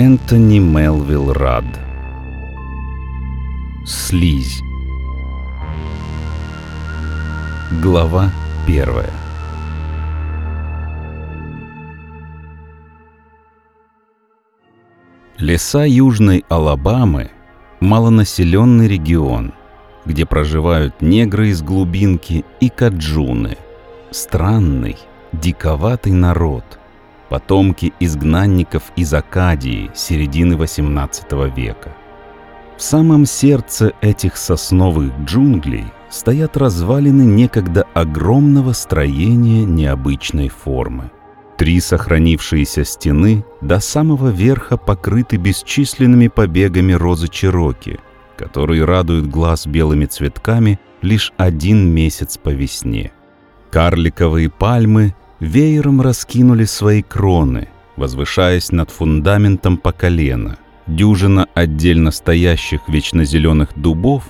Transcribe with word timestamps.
Энтони 0.00 0.60
Мелвилл 0.60 1.32
Рад 1.32 1.64
Слизь 3.84 4.60
Глава 7.82 8.30
первая 8.64 9.10
Леса 15.36 15.84
Южной 15.84 16.44
Алабамы– 16.48 17.32
малонаселенный 17.80 18.86
регион, 18.86 19.52
где 20.04 20.24
проживают 20.26 21.02
негры 21.02 21.48
из 21.48 21.60
глубинки 21.60 22.44
и 22.60 22.68
каджуны. 22.68 23.56
Странный, 24.12 24.96
диковатый 25.32 26.12
народ– 26.12 26.62
потомки 27.28 27.92
изгнанников 28.00 28.84
из 28.96 29.12
Акадии 29.14 29.90
середины 29.94 30.54
XVIII 30.54 31.54
века. 31.54 31.94
В 32.76 32.82
самом 32.82 33.26
сердце 33.26 33.92
этих 34.00 34.36
сосновых 34.36 35.12
джунглей 35.24 35.86
стоят 36.10 36.56
развалины 36.56 37.22
некогда 37.22 37.84
огромного 37.94 38.72
строения 38.72 39.64
необычной 39.64 40.48
формы. 40.48 41.10
Три 41.56 41.80
сохранившиеся 41.80 42.84
стены 42.84 43.44
до 43.60 43.80
самого 43.80 44.28
верха 44.28 44.76
покрыты 44.76 45.38
бесчисленными 45.38 46.28
побегами 46.28 46.92
розы 46.92 47.26
Чироки, 47.26 47.98
которые 48.36 48.84
радуют 48.84 49.26
глаз 49.26 49.66
белыми 49.66 50.06
цветками 50.06 50.78
лишь 51.02 51.32
один 51.36 51.92
месяц 51.92 52.38
по 52.38 52.50
весне. 52.50 53.10
Карликовые 53.70 54.50
пальмы 54.50 55.14
веером 55.40 56.00
раскинули 56.00 56.64
свои 56.64 57.02
кроны, 57.02 57.68
возвышаясь 57.96 58.72
над 58.72 58.90
фундаментом 58.90 59.76
по 59.76 59.92
колено. 59.92 60.58
Дюжина 60.86 61.46
отдельно 61.54 62.10
стоящих 62.10 62.88
вечнозеленых 62.88 63.70
дубов 63.76 64.24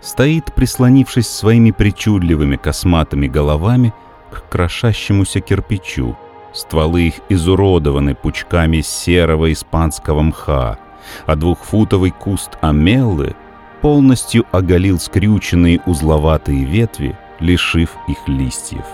стоит, 0.00 0.54
прислонившись 0.54 1.28
своими 1.28 1.70
причудливыми 1.70 2.56
косматыми 2.56 3.26
головами 3.26 3.92
к 4.30 4.48
крошащемуся 4.48 5.40
кирпичу. 5.40 6.16
Стволы 6.54 7.08
их 7.08 7.14
изуродованы 7.28 8.14
пучками 8.14 8.80
серого 8.80 9.52
испанского 9.52 10.22
мха, 10.22 10.78
а 11.26 11.36
двухфутовый 11.36 12.10
куст 12.10 12.52
амеллы 12.62 13.36
полностью 13.82 14.44
оголил 14.50 14.98
скрюченные 14.98 15.80
узловатые 15.86 16.64
ветви, 16.64 17.16
лишив 17.38 17.90
их 18.08 18.26
листьев. 18.26 18.84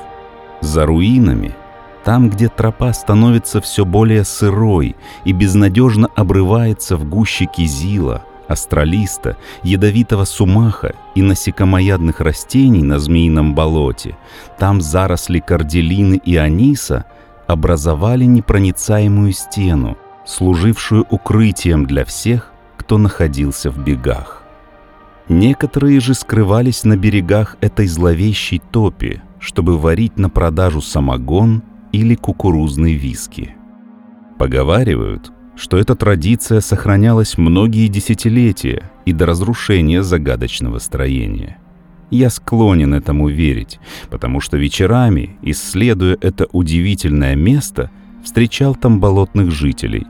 За 0.64 0.86
руинами, 0.86 1.54
там, 2.04 2.30
где 2.30 2.48
тропа 2.48 2.90
становится 2.94 3.60
все 3.60 3.84
более 3.84 4.24
сырой 4.24 4.96
и 5.26 5.32
безнадежно 5.32 6.08
обрывается 6.16 6.96
в 6.96 7.04
гуще 7.04 7.44
кизила, 7.44 8.24
астролиста, 8.48 9.36
ядовитого 9.62 10.24
сумаха 10.24 10.94
и 11.14 11.20
насекомоядных 11.20 12.20
растений 12.20 12.82
на 12.82 12.98
змеином 12.98 13.54
болоте, 13.54 14.16
там 14.58 14.80
заросли 14.80 15.38
корделины 15.38 16.14
и 16.14 16.36
аниса 16.36 17.04
образовали 17.46 18.24
непроницаемую 18.24 19.32
стену, 19.32 19.98
служившую 20.24 21.04
укрытием 21.10 21.84
для 21.84 22.06
всех, 22.06 22.50
кто 22.78 22.96
находился 22.96 23.70
в 23.70 23.84
бегах. 23.84 24.42
Некоторые 25.28 26.00
же 26.00 26.14
скрывались 26.14 26.84
на 26.84 26.96
берегах 26.96 27.58
этой 27.60 27.86
зловещей 27.86 28.62
топи, 28.70 29.20
чтобы 29.44 29.78
варить 29.78 30.16
на 30.16 30.30
продажу 30.30 30.80
самогон 30.80 31.62
или 31.92 32.14
кукурузный 32.14 32.94
виски. 32.94 33.54
Поговаривают, 34.38 35.32
что 35.54 35.76
эта 35.76 35.94
традиция 35.94 36.60
сохранялась 36.60 37.36
многие 37.36 37.88
десятилетия 37.88 38.90
и 39.04 39.12
до 39.12 39.26
разрушения 39.26 40.02
загадочного 40.02 40.78
строения. 40.78 41.58
Я 42.10 42.30
склонен 42.30 42.94
этому 42.94 43.28
верить, 43.28 43.80
потому 44.10 44.40
что 44.40 44.56
вечерами, 44.56 45.36
исследуя 45.42 46.16
это 46.20 46.48
удивительное 46.52 47.36
место, 47.36 47.90
встречал 48.24 48.74
там 48.74 48.98
болотных 48.98 49.50
жителей. 49.50 50.06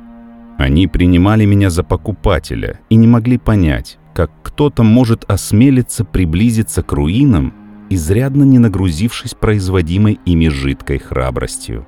Они 0.59 0.87
принимали 0.87 1.45
меня 1.45 1.71
за 1.71 1.83
покупателя 1.83 2.79
и 2.89 2.95
не 2.95 3.09
могли 3.09 3.39
понять, 3.39 3.99
как 4.15 4.31
кто-то 4.45 4.85
может 4.85 5.25
осмелиться 5.25 6.05
приблизиться 6.05 6.85
к 6.85 6.93
руинам 6.93 7.53
изрядно 7.95 8.45
не 8.45 8.59
нагрузившись 8.59 9.35
производимой 9.35 10.19
ими 10.25 10.49
жидкой 10.49 10.99
храбростью. 10.99 11.87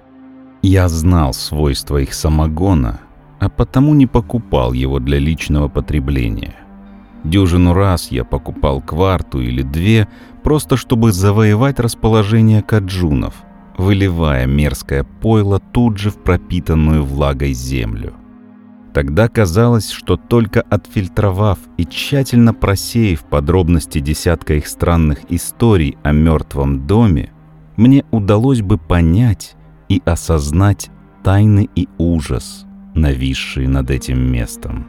Я 0.62 0.88
знал 0.88 1.34
свойства 1.34 1.98
их 1.98 2.14
самогона, 2.14 3.00
а 3.38 3.48
потому 3.48 3.94
не 3.94 4.06
покупал 4.06 4.72
его 4.72 4.98
для 4.98 5.18
личного 5.18 5.68
потребления. 5.68 6.56
Дюжину 7.24 7.74
раз 7.74 8.10
я 8.10 8.24
покупал 8.24 8.80
кварту 8.80 9.40
или 9.40 9.62
две, 9.62 10.08
просто 10.42 10.76
чтобы 10.76 11.12
завоевать 11.12 11.80
расположение 11.80 12.62
каджунов, 12.62 13.34
выливая 13.76 14.46
мерзкое 14.46 15.04
пойло 15.04 15.58
тут 15.58 15.98
же 15.98 16.10
в 16.10 16.16
пропитанную 16.16 17.04
влагой 17.04 17.52
землю. 17.52 18.14
Тогда 18.96 19.28
казалось, 19.28 19.90
что 19.90 20.16
только 20.16 20.62
отфильтровав 20.62 21.58
и 21.76 21.84
тщательно 21.84 22.54
просеяв 22.54 23.26
подробности 23.26 23.98
десятка 23.98 24.54
их 24.54 24.66
странных 24.66 25.18
историй 25.28 25.98
о 26.02 26.12
мертвом 26.12 26.86
доме, 26.86 27.30
мне 27.76 28.06
удалось 28.10 28.62
бы 28.62 28.78
понять 28.78 29.54
и 29.90 30.00
осознать 30.06 30.88
тайны 31.22 31.68
и 31.74 31.88
ужас, 31.98 32.64
нависшие 32.94 33.68
над 33.68 33.90
этим 33.90 34.18
местом. 34.32 34.86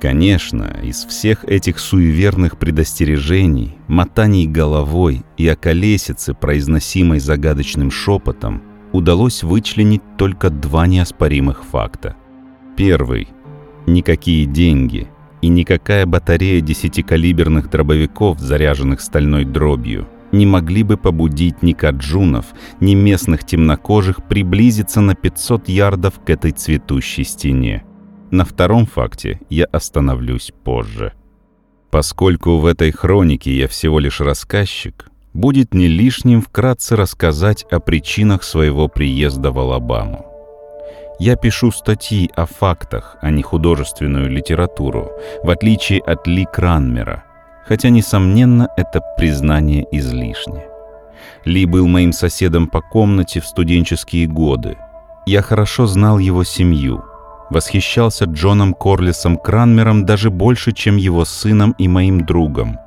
Конечно, 0.00 0.80
из 0.82 1.04
всех 1.04 1.44
этих 1.44 1.78
суеверных 1.78 2.58
предостережений, 2.58 3.76
мотаний 3.86 4.48
головой 4.48 5.22
и 5.36 5.46
околесицы, 5.46 6.34
произносимой 6.34 7.20
загадочным 7.20 7.92
шепотом, 7.92 8.64
удалось 8.90 9.44
вычленить 9.44 10.02
только 10.18 10.50
два 10.50 10.88
неоспоримых 10.88 11.62
факта. 11.64 12.16
Первый 12.76 13.28
Никакие 13.86 14.46
деньги 14.46 15.08
и 15.42 15.48
никакая 15.48 16.06
батарея 16.06 16.60
десятикалиберных 16.62 17.68
дробовиков, 17.68 18.38
заряженных 18.38 19.02
стальной 19.02 19.44
дробью, 19.44 20.08
не 20.32 20.46
могли 20.46 20.82
бы 20.82 20.96
побудить 20.96 21.62
ни 21.62 21.72
каджунов, 21.72 22.46
ни 22.80 22.94
местных 22.94 23.44
темнокожих 23.44 24.26
приблизиться 24.26 25.00
на 25.00 25.14
500 25.14 25.68
ярдов 25.68 26.14
к 26.24 26.30
этой 26.30 26.52
цветущей 26.52 27.24
стене. 27.24 27.84
На 28.30 28.44
втором 28.44 28.86
факте 28.86 29.40
я 29.50 29.66
остановлюсь 29.66 30.52
позже. 30.64 31.12
Поскольку 31.90 32.56
в 32.56 32.66
этой 32.66 32.90
хронике 32.90 33.56
я 33.56 33.68
всего 33.68 34.00
лишь 34.00 34.20
рассказчик, 34.20 35.08
будет 35.34 35.74
не 35.74 35.88
лишним 35.88 36.40
вкратце 36.40 36.96
рассказать 36.96 37.64
о 37.70 37.78
причинах 37.80 38.42
своего 38.42 38.88
приезда 38.88 39.52
в 39.52 39.58
Алабаму. 39.58 40.33
Я 41.18 41.36
пишу 41.36 41.70
статьи 41.70 42.30
о 42.34 42.44
фактах, 42.44 43.16
а 43.20 43.30
не 43.30 43.42
художественную 43.42 44.28
литературу, 44.28 45.12
в 45.44 45.50
отличие 45.50 46.00
от 46.00 46.26
Ли 46.26 46.44
Кранмера, 46.44 47.22
хотя, 47.68 47.90
несомненно, 47.90 48.68
это 48.76 49.00
признание 49.16 49.86
излишне. 49.92 50.66
Ли 51.44 51.66
был 51.66 51.86
моим 51.86 52.12
соседом 52.12 52.66
по 52.66 52.80
комнате 52.80 53.40
в 53.40 53.46
студенческие 53.46 54.26
годы. 54.26 54.76
Я 55.24 55.40
хорошо 55.40 55.86
знал 55.86 56.18
его 56.18 56.42
семью, 56.42 57.04
восхищался 57.48 58.24
Джоном 58.24 58.74
Корлисом 58.74 59.36
Кранмером 59.36 60.04
даже 60.04 60.30
больше, 60.30 60.72
чем 60.72 60.96
его 60.96 61.24
сыном 61.24 61.76
и 61.78 61.86
моим 61.86 62.26
другом. 62.26 62.78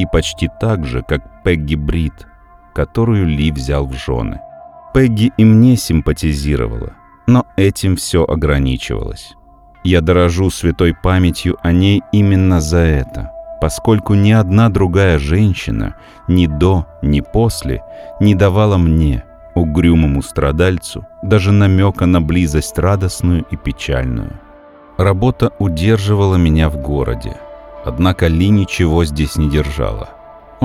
И 0.00 0.06
почти 0.06 0.50
так 0.60 0.84
же, 0.84 1.02
как 1.02 1.44
Пегги 1.44 1.76
Брит, 1.76 2.26
которую 2.74 3.26
Ли 3.26 3.52
взял 3.52 3.86
в 3.86 3.94
жены. 3.94 4.40
Пегги 4.92 5.32
и 5.36 5.44
мне 5.44 5.76
симпатизировала— 5.76 6.92
но 7.26 7.46
этим 7.56 7.96
все 7.96 8.24
ограничивалось. 8.24 9.34
Я 9.84 10.00
дорожу 10.00 10.50
святой 10.50 10.94
памятью 10.94 11.56
о 11.62 11.72
ней 11.72 12.02
именно 12.12 12.60
за 12.60 12.78
это, 12.78 13.30
поскольку 13.60 14.14
ни 14.14 14.32
одна 14.32 14.68
другая 14.68 15.18
женщина 15.18 15.96
ни 16.28 16.46
до, 16.46 16.86
ни 17.02 17.20
после 17.20 17.82
не 18.20 18.34
давала 18.34 18.76
мне, 18.78 19.24
угрюмому 19.54 20.22
страдальцу, 20.22 21.06
даже 21.22 21.52
намека 21.52 22.06
на 22.06 22.20
близость 22.20 22.78
радостную 22.78 23.44
и 23.50 23.56
печальную. 23.56 24.40
Работа 24.98 25.52
удерживала 25.58 26.36
меня 26.36 26.68
в 26.68 26.78
городе, 26.78 27.36
однако 27.84 28.26
Ли 28.26 28.48
ничего 28.48 29.04
здесь 29.04 29.36
не 29.36 29.48
держала. 29.48 30.15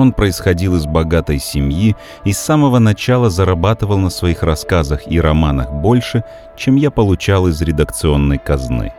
Он 0.02 0.12
происходил 0.12 0.74
из 0.74 0.84
богатой 0.84 1.38
семьи 1.38 1.94
и 2.24 2.32
с 2.32 2.38
самого 2.38 2.80
начала 2.80 3.30
зарабатывал 3.30 3.98
на 3.98 4.10
своих 4.10 4.42
рассказах 4.42 5.06
и 5.06 5.20
романах 5.20 5.72
больше, 5.72 6.24
чем 6.56 6.74
я 6.74 6.90
получал 6.90 7.46
из 7.46 7.62
редакционной 7.62 8.38
казны. 8.38 8.92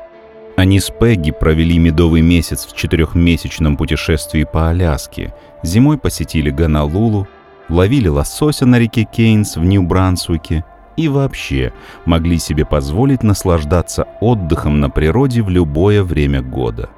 Они 0.55 0.79
с 0.79 0.89
Пегги 0.89 1.31
провели 1.31 1.77
медовый 1.77 2.21
месяц 2.21 2.65
в 2.65 2.73
четырехмесячном 2.73 3.75
путешествии 3.75 4.45
по 4.45 4.69
Аляске, 4.69 5.33
зимой 5.61 5.97
посетили 5.97 6.51
Ганалулу, 6.51 7.27
ловили 7.67 8.07
лосося 8.07 8.65
на 8.65 8.79
реке 8.79 9.03
Кейнс 9.03 9.57
в 9.57 9.63
Нью-Брансуике 9.65 10.63
и 10.95 11.09
вообще 11.09 11.73
могли 12.05 12.39
себе 12.39 12.63
позволить 12.63 13.23
наслаждаться 13.23 14.07
отдыхом 14.21 14.79
на 14.79 14.89
природе 14.89 15.41
в 15.41 15.49
любое 15.49 16.01
время 16.01 16.41
года. 16.41 16.89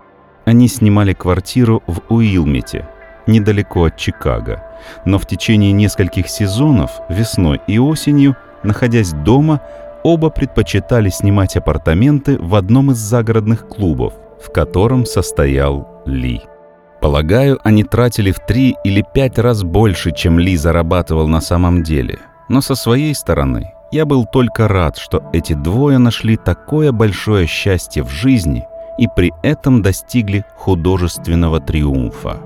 Они 0.45 0.67
снимали 0.67 1.13
квартиру 1.13 1.81
в 1.87 2.01
Уилмите, 2.13 2.87
недалеко 3.27 3.85
от 3.85 3.97
Чикаго, 3.97 4.63
но 5.05 5.19
в 5.19 5.25
течение 5.25 5.71
нескольких 5.71 6.29
сезонов, 6.29 6.91
весной 7.09 7.61
и 7.67 7.79
осенью, 7.79 8.35
находясь 8.63 9.11
дома, 9.11 9.61
оба 10.03 10.29
предпочитали 10.29 11.09
снимать 11.09 11.55
апартаменты 11.55 12.37
в 12.39 12.55
одном 12.55 12.91
из 12.91 12.97
загородных 12.97 13.67
клубов, 13.67 14.13
в 14.43 14.51
котором 14.51 15.05
состоял 15.05 16.03
Ли. 16.05 16.41
Полагаю, 17.01 17.59
они 17.63 17.83
тратили 17.83 18.31
в 18.31 18.39
три 18.39 18.75
или 18.83 19.03
пять 19.13 19.37
раз 19.37 19.63
больше, 19.63 20.11
чем 20.11 20.39
Ли 20.39 20.57
зарабатывал 20.57 21.27
на 21.27 21.41
самом 21.41 21.83
деле. 21.83 22.19
Но 22.49 22.61
со 22.61 22.75
своей 22.75 23.13
стороны 23.15 23.73
я 23.91 24.05
был 24.05 24.25
только 24.25 24.67
рад, 24.67 24.97
что 24.97 25.29
эти 25.33 25.53
двое 25.53 25.97
нашли 25.97 26.37
такое 26.37 26.91
большое 26.91 27.47
счастье 27.47 28.03
в 28.03 28.09
жизни 28.09 28.65
и 28.97 29.07
при 29.07 29.31
этом 29.43 29.81
достигли 29.81 30.45
художественного 30.57 31.59
триумфа. 31.59 32.37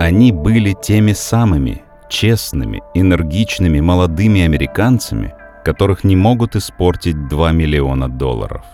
Они 0.00 0.32
были 0.32 0.72
теми 0.72 1.12
самыми 1.12 1.82
честными, 2.08 2.82
энергичными 2.94 3.80
молодыми 3.80 4.40
американцами, 4.40 5.34
которых 5.62 6.04
не 6.04 6.16
могут 6.16 6.56
испортить 6.56 7.28
2 7.28 7.52
миллиона 7.52 8.08
долларов. 8.08 8.64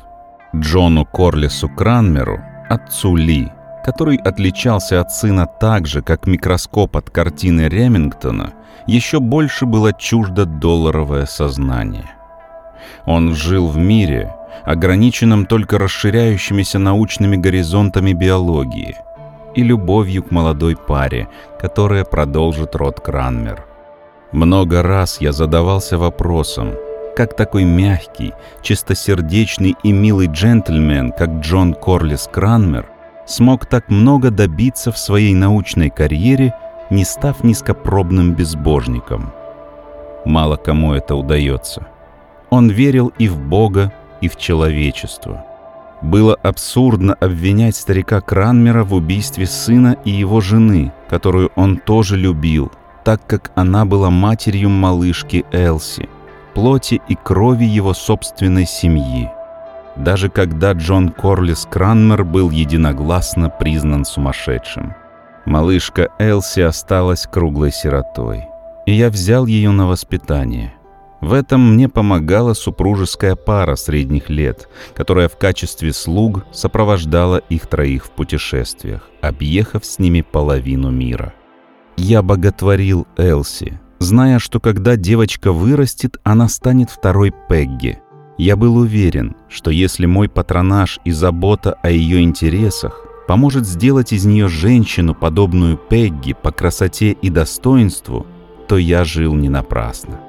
Джону 0.55 1.05
Корлису 1.05 1.69
Кранмеру, 1.69 2.40
отцу 2.70 3.17
Ли, 3.17 3.49
который 3.84 4.19
отличался 4.19 5.00
от 5.00 5.11
сына 5.11 5.49
так 5.49 5.88
же, 5.88 6.00
как 6.00 6.28
микроскоп 6.28 6.96
от 6.96 7.11
картины 7.11 7.62
Ремингтона, 7.62 8.52
еще 8.87 9.19
больше 9.19 9.67
было 9.67 9.93
чуждо 9.93 10.46
долларовое 10.46 11.26
сознание. 11.26 12.08
Он 13.05 13.34
жил 13.34 13.67
в 13.67 13.76
мире, 13.76 14.32
ограниченном 14.64 15.46
только 15.46 15.76
расширяющимися 15.76 16.78
научными 16.78 17.34
горизонтами 17.34 18.12
биологии 18.12 18.94
и 19.56 19.62
любовью 19.62 20.22
к 20.22 20.30
молодой 20.30 20.76
паре, 20.76 21.28
которая 21.58 22.04
продолжит 22.04 22.76
род 22.76 23.00
Кранмер. 23.00 23.64
Много 24.32 24.82
раз 24.82 25.20
я 25.20 25.32
задавался 25.32 25.98
вопросом, 25.98 26.74
как 27.16 27.34
такой 27.34 27.64
мягкий, 27.64 28.34
чистосердечный 28.62 29.74
и 29.82 29.92
милый 29.92 30.26
джентльмен, 30.26 31.12
как 31.12 31.40
Джон 31.40 31.74
Корлис 31.74 32.28
Кранмер, 32.30 32.86
смог 33.26 33.64
так 33.66 33.88
много 33.88 34.30
добиться 34.30 34.92
в 34.92 34.98
своей 34.98 35.34
научной 35.34 35.88
карьере, 35.88 36.54
не 36.90 37.04
став 37.04 37.42
низкопробным 37.42 38.34
безбожником. 38.34 39.32
Мало 40.26 40.56
кому 40.56 40.92
это 40.92 41.16
удается. 41.16 41.86
Он 42.50 42.68
верил 42.68 43.12
и 43.18 43.28
в 43.28 43.38
Бога, 43.38 43.92
и 44.20 44.28
в 44.28 44.36
человечество. 44.36 45.44
Было 46.02 46.34
абсурдно 46.34 47.14
обвинять 47.14 47.76
старика 47.76 48.20
Кранмера 48.20 48.84
в 48.84 48.94
убийстве 48.94 49.46
сына 49.46 49.96
и 50.04 50.10
его 50.10 50.40
жены, 50.40 50.93
которую 51.08 51.50
он 51.56 51.78
тоже 51.78 52.16
любил, 52.16 52.70
так 53.04 53.26
как 53.26 53.50
она 53.54 53.84
была 53.87 54.10
матерью 54.10 54.69
малышки 54.69 55.44
Элси, 55.52 56.08
плоти 56.54 57.00
и 57.08 57.14
крови 57.14 57.64
его 57.64 57.94
собственной 57.94 58.66
семьи. 58.66 59.31
Даже 59.96 60.28
когда 60.28 60.72
Джон 60.72 61.08
Корлис 61.08 61.66
Кранмер 61.70 62.25
был 62.25 62.50
единогласно 62.50 63.49
признан 63.49 64.04
сумасшедшим. 64.04 64.94
Малышка 65.46 66.08
Элси 66.19 66.60
осталась 66.60 67.26
круглой 67.26 67.72
сиротой, 67.72 68.46
и 68.84 68.92
я 68.92 69.08
взял 69.08 69.46
ее 69.46 69.70
на 69.70 69.87
воспитание. 69.87 70.75
В 71.26 71.32
этом 71.32 71.75
мне 71.75 71.88
помогала 71.88 72.55
супружеская 72.55 73.34
пара 73.34 73.75
средних 73.75 74.31
лет, 74.31 74.69
которая 74.94 75.28
в 75.28 75.37
качестве 75.37 75.93
слуг 75.93 76.46
сопровождала 76.52 77.38
их 77.38 77.67
троих 77.67 78.06
в 78.06 78.11
путешествиях, 78.11 79.11
объехав 79.23 79.84
с 79.84 79.99
ними 79.99 80.20
половину 80.20 80.93
мира. 80.93 81.34
Я 81.96 82.23
боготворил 82.23 83.08
Элси, 83.17 83.81
зная, 83.99 84.38
что 84.38 84.61
когда 84.61 84.94
девочка 84.94 85.50
вырастет, 85.50 86.17
она 86.23 86.46
станет 86.46 86.90
второй 86.90 87.34
Пегги. 87.49 87.99
Я 88.38 88.55
был 88.55 88.76
уверен, 88.76 89.34
что 89.49 89.73
если 89.73 90.06
мой 90.06 90.28
патронаж 90.28 91.00
и 91.05 91.11
забота 91.11 91.73
о 91.82 91.90
ее 91.90 92.23
интересах 92.23 93.05
поможет 93.26 93.67
сделать 93.67 94.12
из 94.12 94.25
нее 94.26 94.46
женщину, 94.46 95.12
подобную 95.12 95.76
Пегги 95.76 96.34
по 96.40 96.52
красоте 96.52 97.11
и 97.11 97.31
достоинству, 97.31 98.28
то 98.69 98.78
я 98.78 99.02
жил 99.02 99.34
не 99.34 99.49
напрасно. 99.49 100.20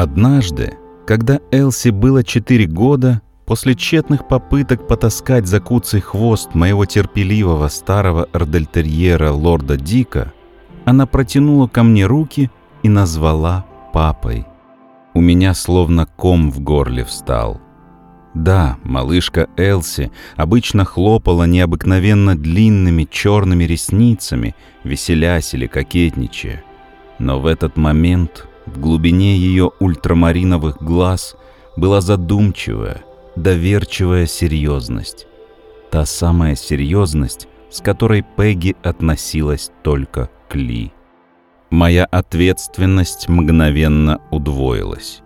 Однажды, 0.00 0.74
когда 1.08 1.40
Элси 1.50 1.88
было 1.88 2.22
4 2.22 2.66
года, 2.66 3.20
после 3.46 3.74
тщетных 3.74 4.28
попыток 4.28 4.86
потаскать 4.86 5.48
за 5.48 5.58
куцый 5.58 6.00
хвост 6.00 6.54
моего 6.54 6.84
терпеливого 6.84 7.66
старого 7.66 8.28
эрдельтерьера 8.32 9.32
лорда 9.32 9.76
Дика, 9.76 10.32
она 10.84 11.06
протянула 11.06 11.66
ко 11.66 11.82
мне 11.82 12.06
руки 12.06 12.48
и 12.84 12.88
назвала 12.88 13.66
папой. 13.92 14.46
У 15.14 15.20
меня 15.20 15.52
словно 15.52 16.06
ком 16.06 16.52
в 16.52 16.60
горле 16.60 17.04
встал. 17.04 17.60
Да, 18.34 18.76
малышка 18.84 19.48
Элси 19.56 20.12
обычно 20.36 20.84
хлопала 20.84 21.42
необыкновенно 21.42 22.38
длинными 22.38 23.02
черными 23.02 23.64
ресницами, 23.64 24.54
веселясь 24.84 25.54
или 25.54 25.66
кокетничая. 25.66 26.62
Но 27.18 27.40
в 27.40 27.46
этот 27.46 27.76
момент 27.76 28.47
в 28.68 28.80
глубине 28.80 29.36
ее 29.36 29.72
ультрамариновых 29.80 30.82
глаз 30.82 31.36
была 31.76 32.00
задумчивая, 32.00 33.02
доверчивая 33.36 34.26
серьезность. 34.26 35.26
Та 35.90 36.04
самая 36.04 36.54
серьезность, 36.54 37.48
с 37.70 37.80
которой 37.80 38.24
Пегги 38.36 38.76
относилась 38.82 39.70
только 39.82 40.30
к 40.48 40.54
Ли. 40.54 40.92
Моя 41.70 42.04
ответственность 42.04 43.28
мгновенно 43.28 44.20
удвоилась. 44.30 45.22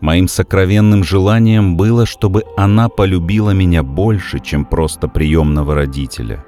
Моим 0.00 0.28
сокровенным 0.28 1.04
желанием 1.04 1.76
было, 1.76 2.04
чтобы 2.06 2.44
она 2.56 2.88
полюбила 2.88 3.50
меня 3.52 3.82
больше, 3.82 4.40
чем 4.40 4.64
просто 4.64 5.08
приемного 5.08 5.74
родителя. 5.74 6.44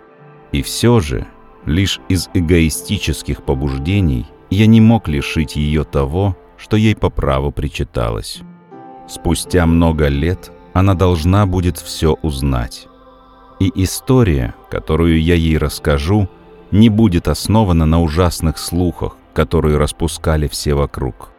И 0.52 0.62
все 0.62 1.00
же, 1.00 1.26
лишь 1.64 2.00
из 2.08 2.28
эгоистических 2.34 3.42
побуждений, 3.42 4.26
я 4.50 4.66
не 4.66 4.80
мог 4.80 5.08
лишить 5.08 5.56
ее 5.56 5.84
того, 5.84 6.36
что 6.56 6.76
ей 6.76 6.96
по 6.96 7.10
праву 7.10 7.52
причиталось. 7.52 8.40
Спустя 9.08 9.66
много 9.66 10.08
лет 10.08 10.50
она 10.72 10.94
должна 10.94 11.46
будет 11.46 11.78
все 11.78 12.16
узнать. 12.22 12.88
И 13.60 13.72
история, 13.74 14.54
которую 14.70 15.22
я 15.22 15.34
ей 15.34 15.56
расскажу, 15.56 16.28
не 16.70 16.88
будет 16.88 17.28
основана 17.28 17.86
на 17.86 18.02
ужасных 18.02 18.58
слухах, 18.58 19.16
которые 19.32 19.78
распускали 19.78 20.48
все 20.48 20.74
вокруг. 20.74 21.30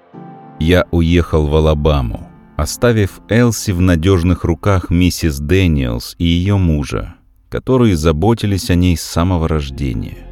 Я 0.60 0.86
уехал 0.92 1.48
в 1.48 1.56
Алабаму, 1.56 2.28
оставив 2.56 3.20
Элси 3.30 3.72
в 3.72 3.82
надежных 3.82 4.44
руках 4.44 4.90
миссис 4.90 5.40
Дэниелс 5.40 6.16
и 6.18 6.26
ее 6.26 6.58
мужа, 6.58 7.16
которые 7.50 7.96
заботились 7.96 8.70
о 8.72 8.76
ней 8.76 8.98
с 8.98 9.04
самого 9.04 9.48
рождения. 9.48 10.27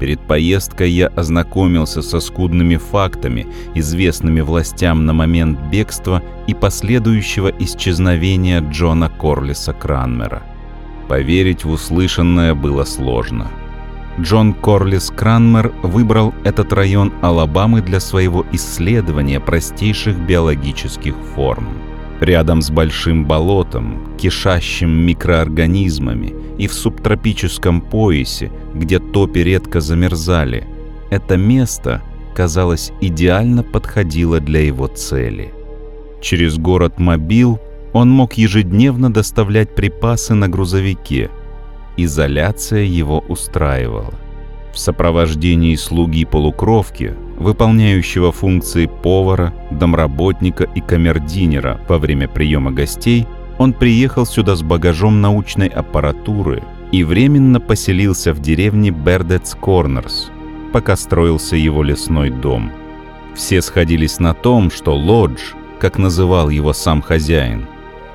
Перед 0.00 0.18
поездкой 0.20 0.90
я 0.90 1.08
ознакомился 1.08 2.00
со 2.00 2.20
скудными 2.20 2.76
фактами, 2.76 3.46
известными 3.74 4.40
властям 4.40 5.04
на 5.04 5.12
момент 5.12 5.60
бегства 5.70 6.22
и 6.46 6.54
последующего 6.54 7.52
исчезновения 7.58 8.62
Джона 8.62 9.10
Корлиса 9.10 9.74
Кранмера. 9.74 10.42
Поверить 11.06 11.64
в 11.64 11.70
услышанное 11.70 12.54
было 12.54 12.84
сложно. 12.84 13.48
Джон 14.18 14.54
Корлис 14.54 15.10
Кранмер 15.10 15.70
выбрал 15.82 16.34
этот 16.44 16.72
район 16.72 17.12
Алабамы 17.20 17.82
для 17.82 18.00
своего 18.00 18.46
исследования 18.52 19.38
простейших 19.38 20.18
биологических 20.18 21.14
форм 21.34 21.68
рядом 22.20 22.62
с 22.62 22.70
большим 22.70 23.24
болотом, 23.24 24.16
кишащим 24.18 24.90
микроорганизмами, 24.90 26.34
и 26.58 26.66
в 26.66 26.74
субтропическом 26.74 27.80
поясе, 27.80 28.50
где 28.74 28.98
топи 28.98 29.38
редко 29.38 29.80
замерзали, 29.80 30.66
это 31.10 31.36
место, 31.36 32.02
казалось, 32.34 32.92
идеально 33.00 33.62
подходило 33.62 34.40
для 34.40 34.60
его 34.60 34.86
цели. 34.86 35.52
Через 36.20 36.58
город 36.58 36.98
Мобил 36.98 37.58
он 37.92 38.10
мог 38.10 38.34
ежедневно 38.34 39.12
доставлять 39.12 39.74
припасы 39.74 40.34
на 40.34 40.48
грузовике. 40.48 41.30
Изоляция 41.96 42.82
его 42.82 43.24
устраивала. 43.28 44.14
В 44.72 44.78
сопровождении 44.78 45.74
слуги-полукровки 45.74 47.14
выполняющего 47.40 48.30
функции 48.30 48.86
повара, 48.86 49.52
домработника 49.70 50.64
и 50.64 50.80
камердинера 50.80 51.80
во 51.88 51.98
время 51.98 52.28
приема 52.28 52.70
гостей, 52.70 53.26
он 53.58 53.72
приехал 53.72 54.26
сюда 54.26 54.54
с 54.54 54.62
багажом 54.62 55.20
научной 55.20 55.66
аппаратуры 55.66 56.62
и 56.92 57.02
временно 57.02 57.58
поселился 57.60 58.32
в 58.34 58.40
деревне 58.40 58.90
Бердетс 58.90 59.54
Корнерс, 59.54 60.30
пока 60.72 60.96
строился 60.96 61.56
его 61.56 61.82
лесной 61.82 62.30
дом. 62.30 62.70
Все 63.34 63.62
сходились 63.62 64.18
на 64.18 64.34
том, 64.34 64.70
что 64.70 64.94
Лодж, 64.94 65.38
как 65.78 65.98
называл 65.98 66.50
его 66.50 66.72
сам 66.72 67.00
хозяин, 67.00 67.66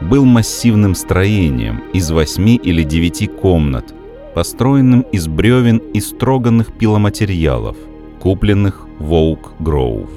был 0.02 0.26
массивным 0.26 0.94
строением 0.94 1.82
из 1.94 2.12
восьми 2.12 2.58
или 2.58 2.84
девяти 2.84 3.28
комнат, 3.28 3.94
построенным 4.36 5.02
из 5.02 5.28
бревен 5.28 5.78
и 5.78 6.00
строганных 6.00 6.74
пиломатериалов, 6.74 7.78
купленных 8.20 8.85
в 9.00 9.14
Оук 9.14 9.54
Гроув. 9.60 10.10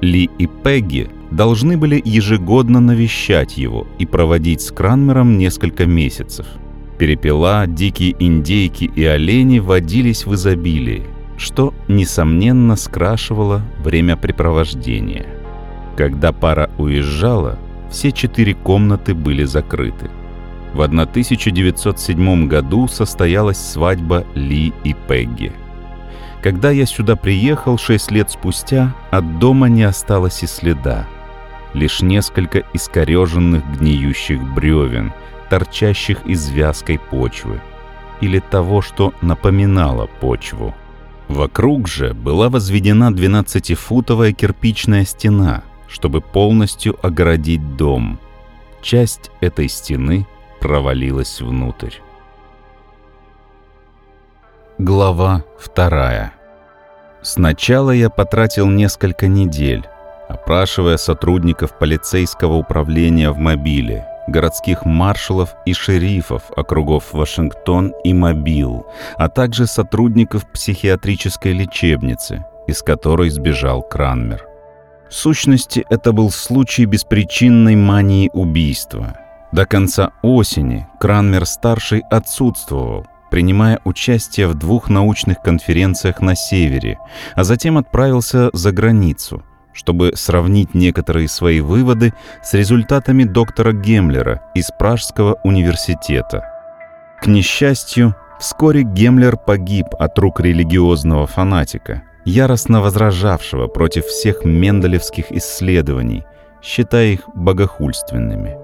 Ли 0.00 0.30
и 0.38 0.46
Пегги 0.46 1.08
должны 1.30 1.76
были 1.76 2.00
ежегодно 2.04 2.80
навещать 2.80 3.56
его 3.56 3.86
и 3.98 4.06
проводить 4.06 4.60
с 4.60 4.70
Кранмером 4.70 5.38
несколько 5.38 5.86
месяцев. 5.86 6.46
Перепела, 6.98 7.66
дикие 7.66 8.14
индейки 8.18 8.84
и 8.84 9.04
олени 9.04 9.58
водились 9.58 10.26
в 10.26 10.34
изобилии, 10.34 11.02
что, 11.36 11.74
несомненно, 11.88 12.76
скрашивало 12.76 13.62
времяпрепровождение. 13.82 15.26
Когда 15.96 16.32
пара 16.32 16.70
уезжала, 16.78 17.58
все 17.90 18.12
четыре 18.12 18.54
комнаты 18.54 19.14
были 19.14 19.44
закрыты. 19.44 20.10
В 20.72 20.82
1907 20.82 22.48
году 22.48 22.88
состоялась 22.88 23.58
свадьба 23.58 24.24
Ли 24.34 24.72
и 24.82 24.94
Пегги. 25.08 25.52
Когда 26.44 26.70
я 26.70 26.84
сюда 26.84 27.16
приехал 27.16 27.78
шесть 27.78 28.10
лет 28.10 28.30
спустя, 28.30 28.94
от 29.10 29.38
дома 29.38 29.70
не 29.70 29.82
осталось 29.82 30.42
и 30.42 30.46
следа. 30.46 31.06
Лишь 31.72 32.02
несколько 32.02 32.64
искореженных 32.74 33.64
гниющих 33.78 34.42
бревен, 34.52 35.14
торчащих 35.48 36.18
из 36.26 36.50
вязкой 36.50 36.98
почвы, 36.98 37.62
или 38.20 38.40
того, 38.40 38.82
что 38.82 39.14
напоминало 39.22 40.06
почву. 40.20 40.74
Вокруг 41.28 41.88
же 41.88 42.12
была 42.12 42.50
возведена 42.50 43.10
12-футовая 43.10 44.32
кирпичная 44.32 45.06
стена, 45.06 45.62
чтобы 45.88 46.20
полностью 46.20 46.98
огородить 47.02 47.76
дом. 47.76 48.18
Часть 48.82 49.30
этой 49.40 49.70
стены 49.70 50.26
провалилась 50.60 51.40
внутрь. 51.40 52.03
Глава 54.78 55.44
вторая. 55.56 56.32
Сначала 57.22 57.92
я 57.92 58.10
потратил 58.10 58.66
несколько 58.66 59.28
недель, 59.28 59.86
опрашивая 60.28 60.96
сотрудников 60.96 61.78
полицейского 61.78 62.54
управления 62.54 63.30
в 63.30 63.38
Мобиле, 63.38 64.04
городских 64.26 64.84
маршалов 64.84 65.54
и 65.64 65.74
шерифов 65.74 66.50
округов 66.56 67.12
Вашингтон 67.12 67.94
и 68.02 68.12
Мобил, 68.12 68.84
а 69.16 69.28
также 69.28 69.68
сотрудников 69.68 70.44
психиатрической 70.50 71.52
лечебницы, 71.52 72.44
из 72.66 72.82
которой 72.82 73.30
сбежал 73.30 73.80
Кранмер. 73.80 74.44
В 75.08 75.14
сущности, 75.14 75.86
это 75.88 76.10
был 76.10 76.32
случай 76.32 76.84
беспричинной 76.84 77.76
мании 77.76 78.28
убийства. 78.32 79.16
До 79.52 79.66
конца 79.66 80.10
осени 80.22 80.88
Кранмер-старший 80.98 82.02
отсутствовал, 82.10 83.06
принимая 83.34 83.80
участие 83.82 84.46
в 84.46 84.54
двух 84.54 84.88
научных 84.88 85.42
конференциях 85.42 86.20
на 86.20 86.36
севере, 86.36 87.00
а 87.34 87.42
затем 87.42 87.76
отправился 87.78 88.50
за 88.52 88.70
границу– 88.70 89.42
чтобы 89.72 90.12
сравнить 90.14 90.72
некоторые 90.72 91.26
свои 91.26 91.60
выводы 91.60 92.14
с 92.44 92.54
результатами 92.54 93.24
доктора 93.24 93.72
Гемлера 93.72 94.40
из 94.54 94.70
Пражского 94.78 95.40
университета. 95.42 96.44
К 97.20 97.26
несчастью, 97.26 98.14
вскоре 98.38 98.84
Гемлер 98.84 99.36
погиб 99.36 99.86
от 99.98 100.16
рук 100.20 100.38
религиозного 100.38 101.26
фанатика, 101.26 102.04
яростно 102.24 102.80
возражавшего 102.80 103.66
против 103.66 104.04
всех 104.04 104.44
менделевских 104.44 105.32
исследований, 105.32 106.24
считая 106.62 107.08
их 107.08 107.28
богохульственными. 107.34 108.63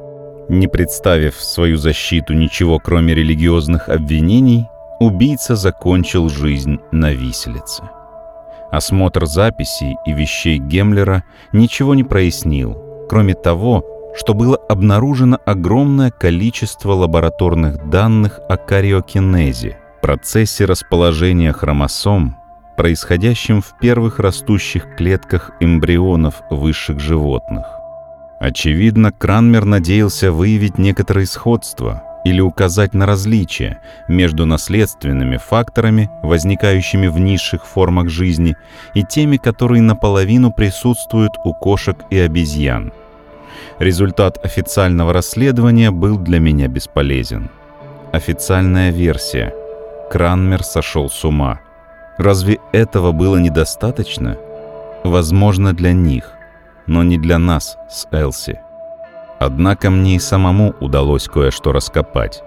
Не 0.51 0.67
представив 0.67 1.37
в 1.37 1.45
свою 1.45 1.77
защиту 1.77 2.35
ничего, 2.35 2.81
кроме 2.81 3.15
религиозных 3.15 3.89
обвинений, 3.89 4.67
убийца 4.99 5.55
закончил 5.55 6.29
жизнь 6.29 6.81
на 6.91 7.13
виселице. 7.13 7.85
Осмотр 8.73 9.27
записей 9.27 9.97
и 10.05 10.13
вещей 10.13 10.59
Гемлера 10.59 11.23
ничего 11.53 11.95
не 11.95 12.03
прояснил, 12.03 12.77
кроме 13.09 13.35
того, 13.35 13.85
что 14.17 14.35
было 14.35 14.57
обнаружено 14.69 15.39
огромное 15.47 16.11
количество 16.11 16.95
лабораторных 16.95 17.89
данных 17.89 18.41
о 18.49 18.57
кариокинезе, 18.57 19.79
процессе 20.03 20.65
расположения 20.65 21.53
хромосом, 21.53 22.37
происходящем 22.77 23.63
в 23.63 23.79
первых 23.81 24.19
растущих 24.19 24.97
клетках 24.97 25.53
эмбрионов 25.61 26.43
высших 26.51 26.99
животных. 26.99 27.80
Очевидно, 28.41 29.13
Кранмер 29.13 29.67
надеялся 29.67 30.33
выявить 30.33 30.79
некоторые 30.79 31.27
сходства 31.27 32.03
или 32.25 32.41
указать 32.41 32.95
на 32.95 33.05
различия 33.05 33.81
между 34.09 34.47
наследственными 34.47 35.37
факторами, 35.37 36.11
возникающими 36.23 37.07
в 37.07 37.19
низших 37.19 37.67
формах 37.67 38.09
жизни, 38.09 38.57
и 38.95 39.05
теми, 39.05 39.37
которые 39.37 39.83
наполовину 39.83 40.53
присутствуют 40.53 41.33
у 41.45 41.53
кошек 41.53 41.99
и 42.09 42.19
обезьян. 42.19 42.95
Результат 43.79 44.43
официального 44.43 45.13
расследования 45.13 45.91
был 45.91 46.17
для 46.19 46.41
меня 46.41 46.67
бесполезен. 46.67 47.51
Официальная 48.11 48.91
версия. 48.91 49.55
Кранмер 50.11 50.63
сошел 50.63 51.11
с 51.11 51.25
ума. 51.25 51.61
Разве 52.17 52.59
этого 52.73 53.13
было 53.13 53.37
недостаточно? 53.37 54.39
Возможно, 55.05 55.73
для 55.75 55.93
них, 55.93 56.33
но 56.91 57.05
не 57.05 57.19
для 57.19 57.39
нас 57.39 57.79
с 57.89 58.09
Элси. 58.11 58.61
Однако 59.39 59.91
мне 59.91 60.17
и 60.17 60.19
самому 60.19 60.75
удалось 60.81 61.29
кое-что 61.29 61.71
раскопать. 61.71 62.43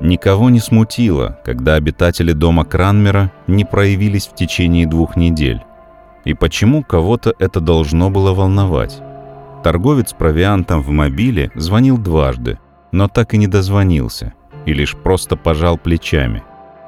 Никого 0.00 0.50
не 0.50 0.58
смутило, 0.58 1.38
когда 1.44 1.76
обитатели 1.76 2.32
дома 2.32 2.64
Кранмера 2.64 3.30
не 3.46 3.64
проявились 3.64 4.26
в 4.26 4.34
течение 4.34 4.84
двух 4.84 5.14
недель. 5.14 5.62
И 6.24 6.34
почему 6.34 6.82
кого-то 6.82 7.34
это 7.38 7.60
должно 7.60 8.10
было 8.10 8.34
волновать? 8.34 9.00
Торговец 9.62 10.12
провиантом 10.12 10.82
в 10.82 10.90
мобиле 10.90 11.52
звонил 11.54 11.98
дважды, 11.98 12.58
но 12.90 13.06
так 13.06 13.32
и 13.32 13.38
не 13.38 13.46
дозвонился, 13.46 14.34
и 14.66 14.72
лишь 14.72 14.96
просто 14.96 15.36
пожал 15.36 15.78
плечами. 15.78 16.42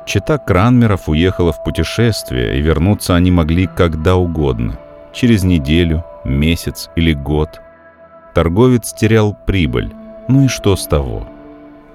Чита 0.07 0.39
Кранмеров 0.39 1.09
уехала 1.09 1.53
в 1.53 1.63
путешествие, 1.63 2.59
и 2.59 2.61
вернуться 2.61 3.15
они 3.15 3.31
могли 3.31 3.69
когда 3.69 4.17
угодно. 4.17 4.77
Через 5.13 5.45
неделю, 5.45 6.05
месяц 6.25 6.91
или 6.97 7.13
год– 7.13 7.61
Торговец 8.35 8.93
терял 8.93 9.37
прибыль. 9.47 9.93
Ну 10.29 10.47
и 10.47 10.49
что 10.49 10.75
с 10.75 10.87
того? 10.87 11.29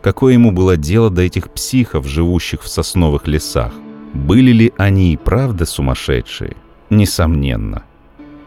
Какое 0.01 0.33
ему 0.33 0.51
было 0.51 0.77
дело 0.77 1.09
до 1.09 1.21
этих 1.21 1.51
психов, 1.51 2.07
живущих 2.07 2.63
в 2.63 2.69
сосновых 2.69 3.27
лесах? 3.27 3.73
Были 4.13 4.51
ли 4.51 4.73
они 4.77 5.11
и 5.11 5.17
правда 5.17 5.65
сумасшедшие? 5.65 6.55
Несомненно. 6.89 7.83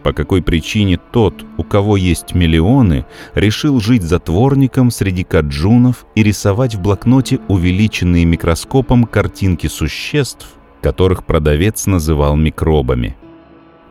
По 0.02 0.14
какой 0.14 0.42
причине 0.42 0.98
тот, 1.12 1.44
у 1.58 1.62
кого 1.62 1.98
есть 1.98 2.34
миллионы, 2.34 3.04
решил 3.34 3.78
жить 3.78 4.02
затворником 4.02 4.90
среди 4.90 5.22
каджунов 5.22 6.06
и 6.14 6.22
рисовать 6.22 6.74
в 6.74 6.80
блокноте 6.80 7.40
увеличенные 7.48 8.24
микроскопом 8.24 9.04
картинки 9.04 9.66
существ, 9.66 10.48
которых 10.80 11.24
продавец 11.24 11.86
называл 11.86 12.36
микробами? 12.36 13.16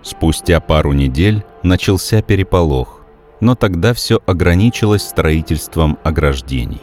Спустя 0.04 0.60
пару 0.60 0.94
недель 0.94 1.44
начался 1.64 2.22
переполох 2.22 3.02
но 3.42 3.56
тогда 3.56 3.94
все 3.94 4.22
ограничилось 4.26 5.02
строительством 5.02 5.98
ограждений. 6.04 6.82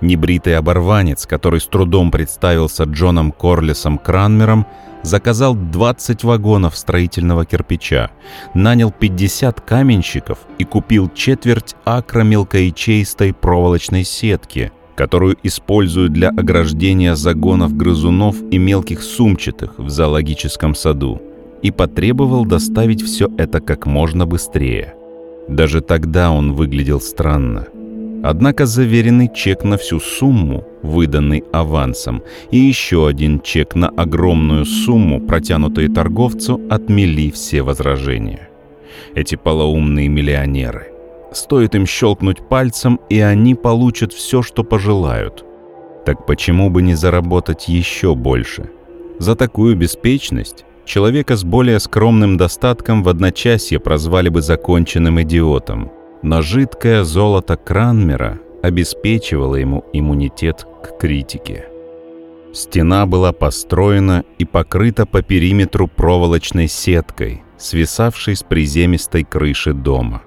Небритый 0.00 0.56
оборванец, 0.56 1.26
который 1.26 1.60
с 1.60 1.66
трудом 1.66 2.10
представился 2.10 2.84
Джоном 2.84 3.30
Корлисом 3.30 3.98
Кранмером, 3.98 4.66
заказал 5.02 5.54
20 5.54 6.24
вагонов 6.24 6.76
строительного 6.76 7.44
кирпича, 7.44 8.10
нанял 8.54 8.90
50 8.90 9.60
каменщиков 9.60 10.38
и 10.58 10.64
купил 10.64 11.10
четверть 11.14 11.76
акра 11.84 12.22
мелкоячеистой 12.22 13.34
проволочной 13.34 14.04
сетки, 14.04 14.72
которую 14.96 15.36
используют 15.42 16.12
для 16.12 16.30
ограждения 16.30 17.14
загонов 17.14 17.76
грызунов 17.76 18.36
и 18.50 18.58
мелких 18.58 19.02
сумчатых 19.02 19.78
в 19.78 19.90
зоологическом 19.90 20.74
саду, 20.74 21.20
и 21.64 21.72
потребовал 21.72 22.44
доставить 22.44 23.02
все 23.02 23.28
это 23.36 23.60
как 23.60 23.86
можно 23.86 24.24
быстрее– 24.24 24.94
даже 25.48 25.80
тогда 25.80 26.30
он 26.30 26.52
выглядел 26.52 27.00
странно. 27.00 27.66
Однако 28.22 28.64
заверенный 28.64 29.30
чек 29.34 29.64
на 29.64 29.76
всю 29.76 30.00
сумму, 30.00 30.64
выданный 30.82 31.44
авансом, 31.52 32.22
и 32.50 32.58
еще 32.58 33.06
один 33.06 33.40
чек 33.40 33.74
на 33.74 33.88
огромную 33.88 34.64
сумму, 34.64 35.20
протянутые 35.20 35.90
торговцу, 35.90 36.60
отмели 36.70 37.30
все 37.30 37.62
возражения. 37.62 38.48
Эти 39.14 39.34
полоумные 39.34 40.08
миллионеры. 40.08 40.90
Стоит 41.32 41.74
им 41.74 41.84
щелкнуть 41.86 42.48
пальцем, 42.48 42.98
и 43.10 43.20
они 43.20 43.54
получат 43.54 44.14
все, 44.14 44.40
что 44.40 44.64
пожелают. 44.64 45.44
Так 46.06 46.24
почему 46.26 46.70
бы 46.70 46.80
не 46.80 46.94
заработать 46.94 47.68
еще 47.68 48.14
больше? 48.14 48.70
За 49.18 49.36
такую 49.36 49.76
беспечность 49.76 50.64
Человека 50.84 51.36
с 51.36 51.44
более 51.44 51.80
скромным 51.80 52.36
достатком 52.36 53.02
в 53.02 53.08
одночасье 53.08 53.80
прозвали 53.80 54.28
бы 54.28 54.42
законченным 54.42 55.22
идиотом. 55.22 55.90
Но 56.22 56.42
жидкое 56.42 57.04
золото 57.04 57.56
Кранмера 57.56 58.38
обеспечивало 58.62 59.56
ему 59.56 59.84
иммунитет 59.92 60.66
к 60.82 60.98
критике. 60.98 61.66
Стена 62.52 63.04
была 63.04 63.32
построена 63.32 64.24
и 64.38 64.44
покрыта 64.44 65.06
по 65.06 65.22
периметру 65.22 65.88
проволочной 65.88 66.68
сеткой, 66.68 67.42
свисавшей 67.58 68.36
с 68.36 68.42
приземистой 68.42 69.24
крыши 69.24 69.72
дома. 69.72 70.22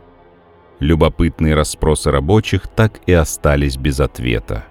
Любопытные 0.79 1.55
расспросы 1.55 2.11
рабочих 2.11 2.67
так 2.67 2.99
и 3.07 3.13
остались 3.13 3.77
без 3.77 3.99
ответа. 3.99 4.65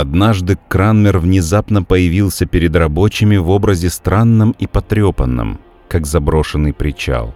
Однажды 0.00 0.58
Кранмер 0.68 1.18
внезапно 1.18 1.82
появился 1.82 2.44
перед 2.44 2.76
рабочими 2.76 3.38
в 3.38 3.48
образе 3.48 3.88
странном 3.88 4.54
и 4.58 4.66
потрепанном, 4.66 5.58
как 5.88 6.04
заброшенный 6.04 6.74
причал. 6.74 7.34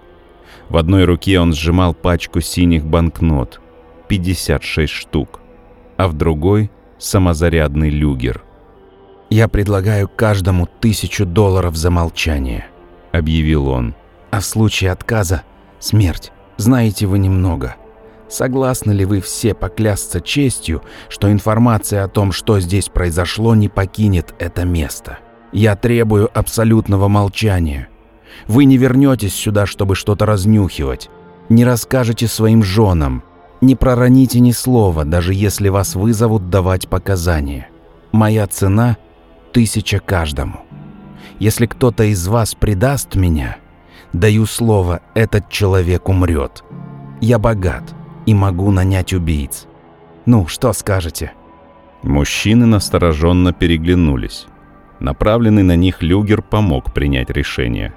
В 0.68 0.76
одной 0.76 1.06
руке 1.06 1.40
он 1.40 1.54
сжимал 1.54 1.94
пачку 1.94 2.42
синих 2.42 2.84
банкнот, 2.84 3.62
56 4.08 4.92
штук, 4.92 5.40
а 5.96 6.06
в 6.06 6.12
другой— 6.12 6.70
самозарядный 6.98 7.88
люгер. 7.88 8.44
«Я 9.30 9.48
предлагаю 9.48 10.06
каждому 10.06 10.68
тысячу 10.80 11.24
долларов 11.24 11.76
за 11.76 11.90
молчание»,— 11.90 12.66
объявил 13.12 13.68
он. 13.68 13.94
«А 14.32 14.40
в 14.40 14.44
случае 14.44 14.92
отказа— 14.92 15.44
смерть. 15.78 16.30
Знаете 16.58 17.06
вы 17.06 17.20
немного. 17.20 17.76
Согласны 18.30 18.92
ли 18.92 19.04
вы 19.04 19.20
все 19.20 19.54
поклясться 19.54 20.20
честью, 20.20 20.82
что 21.08 21.32
информация 21.32 22.04
о 22.04 22.08
том, 22.08 22.30
что 22.30 22.60
здесь 22.60 22.88
произошло, 22.88 23.56
не 23.56 23.68
покинет 23.68 24.34
это 24.38 24.64
место? 24.64 25.18
Я 25.50 25.74
требую 25.74 26.30
абсолютного 26.32 27.08
молчания. 27.08 27.88
Вы 28.46 28.66
не 28.66 28.76
вернетесь 28.76 29.34
сюда, 29.34 29.66
чтобы 29.66 29.96
что-то 29.96 30.26
разнюхивать. 30.26 31.10
Не 31.48 31.64
расскажете 31.64 32.28
своим 32.28 32.62
женам. 32.62 33.24
Не 33.60 33.74
пророните 33.74 34.38
ни 34.38 34.52
слова, 34.52 35.04
даже 35.04 35.34
если 35.34 35.68
вас 35.68 35.96
вызовут 35.96 36.50
давать 36.50 36.88
показания. 36.88 37.68
Моя 38.12 38.46
цена– 38.46 38.96
тысяча 39.52 39.98
каждому. 39.98 40.60
Если 41.40 41.66
кто-то 41.66 42.04
из 42.04 42.28
вас 42.28 42.54
предаст 42.54 43.16
меня, 43.16 43.56
даю 44.12 44.46
слово, 44.46 45.00
этот 45.14 45.48
человек 45.48 46.08
умрет. 46.08 46.62
Я 47.20 47.40
богат 47.40 47.94
и 48.26 48.34
могу 48.34 48.70
нанять 48.70 49.12
убийц. 49.12 49.66
Ну, 50.26 50.46
что 50.46 50.72
скажете?» 50.72 51.32
Мужчины 52.02 52.66
настороженно 52.66 53.52
переглянулись. 53.52 54.46
Направленный 55.00 55.62
на 55.62 55.76
них 55.76 56.02
люгер 56.02 56.42
помог 56.42 56.92
принять 56.92 57.30
решение. 57.30 57.94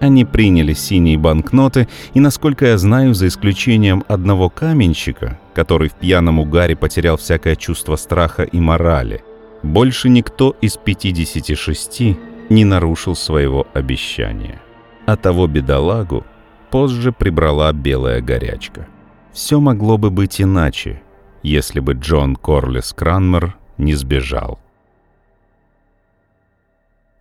Они 0.00 0.24
приняли 0.24 0.72
синие 0.72 1.18
банкноты, 1.18 1.86
и, 2.14 2.20
насколько 2.20 2.66
я 2.66 2.78
знаю, 2.78 3.12
за 3.14 3.26
исключением 3.26 4.02
одного 4.08 4.48
каменщика, 4.48 5.38
который 5.54 5.90
в 5.90 5.94
пьяном 5.94 6.38
угаре 6.38 6.74
потерял 6.74 7.18
всякое 7.18 7.54
чувство 7.54 7.96
страха 7.96 8.44
и 8.44 8.58
морали, 8.58 9.22
больше 9.62 10.08
никто 10.08 10.56
из 10.62 10.78
56 10.78 12.16
не 12.48 12.64
нарушил 12.64 13.14
своего 13.14 13.66
обещания. 13.74 14.62
А 15.04 15.16
того 15.16 15.46
бедолагу 15.46 16.24
позже 16.70 17.12
прибрала 17.12 17.72
белая 17.72 18.22
горячка. 18.22 18.86
Все 19.32 19.60
могло 19.60 19.96
бы 19.96 20.10
быть 20.10 20.40
иначе, 20.40 21.02
если 21.42 21.80
бы 21.80 21.92
Джон 21.92 22.34
Корлис 22.34 22.92
Кранмер 22.92 23.56
не 23.78 23.94
сбежал. 23.94 24.58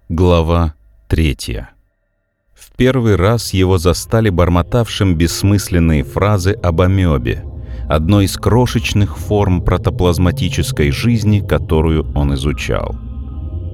Глава 0.09 0.73
третья. 1.07 1.69
В 2.55 2.75
первый 2.75 3.15
раз 3.15 3.53
его 3.53 3.77
застали 3.77 4.29
бормотавшим 4.29 5.15
бессмысленные 5.15 6.03
фразы 6.03 6.53
об 6.53 6.81
амебе, 6.81 7.45
одной 7.87 8.25
из 8.25 8.35
крошечных 8.37 9.17
форм 9.17 9.61
протоплазматической 9.61 10.91
жизни, 10.91 11.41
которую 11.41 12.11
он 12.15 12.33
изучал. 12.33 12.95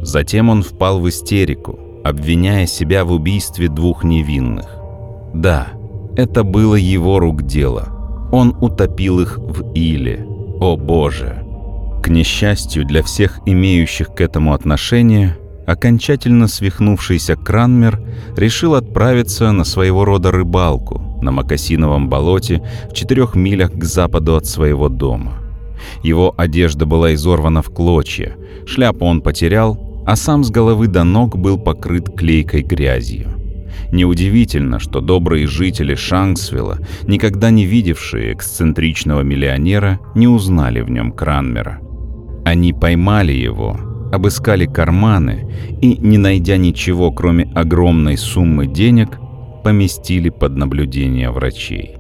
Затем 0.02 0.50
он 0.50 0.62
впал 0.62 1.00
в 1.00 1.08
истерику, 1.08 1.80
обвиняя 2.04 2.66
себя 2.68 3.06
в 3.06 3.14
убийстве 3.14 3.70
двух 3.70 4.04
невинных. 4.04 4.68
Да, 5.34 5.70
это 6.18 6.44
было 6.44 6.76
его 6.76 7.20
рук 7.20 7.44
дело— 7.44 7.94
он 8.36 8.54
утопил 8.60 9.22
их 9.22 9.38
в 9.38 9.72
иле. 9.74 10.26
О 10.60 10.76
боже! 10.76 11.42
К 12.04 12.10
несчастью 12.10 12.86
для 12.86 13.02
всех 13.02 13.40
имеющих 13.46 14.14
к 14.14 14.20
этому 14.20 14.54
отношение, 14.54 15.38
окончательно 15.66 16.50
свихнувшийся 16.50 17.38
Кранмер 17.38 18.02
решил 18.36 18.76
отправиться 18.76 19.54
на 19.54 19.64
своего 19.64 20.04
рода 20.04 20.32
рыбалку 20.32 21.02
на 21.22 21.32
Макасиновом 21.32 22.10
болоте 22.10 22.62
в 22.92 22.94
четырех 22.94 23.36
милях 23.36 23.72
к 23.72 23.84
западу 23.86 24.36
от 24.36 24.46
своего 24.46 24.90
дома. 24.90 25.38
Его 26.04 26.36
одежда 26.38 26.86
была 26.86 27.14
изорвана 27.14 27.62
в 27.62 27.70
клочья, 27.70 28.36
шляпу 28.68 29.06
он 29.06 29.22
потерял, 29.22 30.04
а 30.06 30.18
сам 30.18 30.44
с 30.44 30.52
головы 30.52 30.88
до 30.88 31.06
ног 31.06 31.38
был 31.38 31.58
покрыт 31.58 32.10
клейкой 32.10 32.64
грязью. 32.64 33.45
Неудивительно, 33.96 34.78
что 34.80 35.00
добрые 35.00 35.48
жители 35.48 35.96
Шанксвилла, 35.96 36.80
никогда 37.08 37.50
не 37.50 37.66
видевшие 37.66 38.34
эксцентричного 38.34 39.22
миллионера, 39.22 40.02
не 40.16 40.28
узнали 40.28 40.82
в 40.82 40.90
нем 40.90 41.14
Кранмера. 41.14 41.80
Они 42.44 42.74
поймали 42.74 43.32
его, 43.32 43.80
обыскали 44.12 44.66
карманы 44.66 45.50
и, 45.82 45.96
не 45.96 46.18
найдя 46.18 46.58
ничего, 46.58 47.10
кроме 47.14 47.46
огромной 47.56 48.18
суммы 48.18 48.68
денег, 48.68 49.18
поместили 49.64 50.28
под 50.28 50.58
наблюдение 50.58 51.32
врачей. 51.32 51.96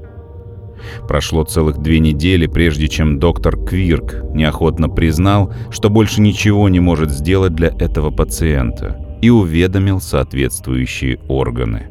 Прошло 1.08 1.46
целых 1.46 1.78
две 1.78 2.00
недели, 2.00 2.46
прежде 2.46 2.90
чем 2.90 3.20
доктор 3.20 3.56
Квирк 3.56 4.22
неохотно 4.34 4.90
признал, 4.90 5.54
что 5.72 5.90
больше 5.90 6.20
ничего 6.20 6.68
не 6.68 6.82
может 6.82 7.10
сделать 7.10 7.56
для 7.56 7.70
этого 7.70 8.12
пациента 8.12 9.05
и 9.26 9.30
уведомил 9.32 10.00
соответствующие 10.00 11.18
органы. 11.28 11.88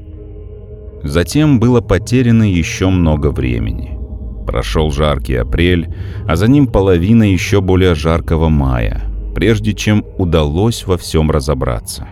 Затем 1.03 1.59
было 1.59 1.81
потеряно 1.81 2.45
еще 2.45 2.91
много 2.91 3.33
времени. 3.33 3.99
Прошел 4.47 4.93
жаркий 4.93 5.35
апрель, 5.35 5.93
а 6.29 6.37
за 6.37 6.47
ним 6.47 6.69
половина 6.69 7.25
еще 7.25 7.61
более 7.61 7.97
жаркого 7.97 8.51
мая, 8.51 9.03
прежде 9.35 9.75
чем 9.75 10.05
удалось 10.17 10.87
во 10.87 10.97
всем 10.97 11.29
разобраться. 11.33 12.07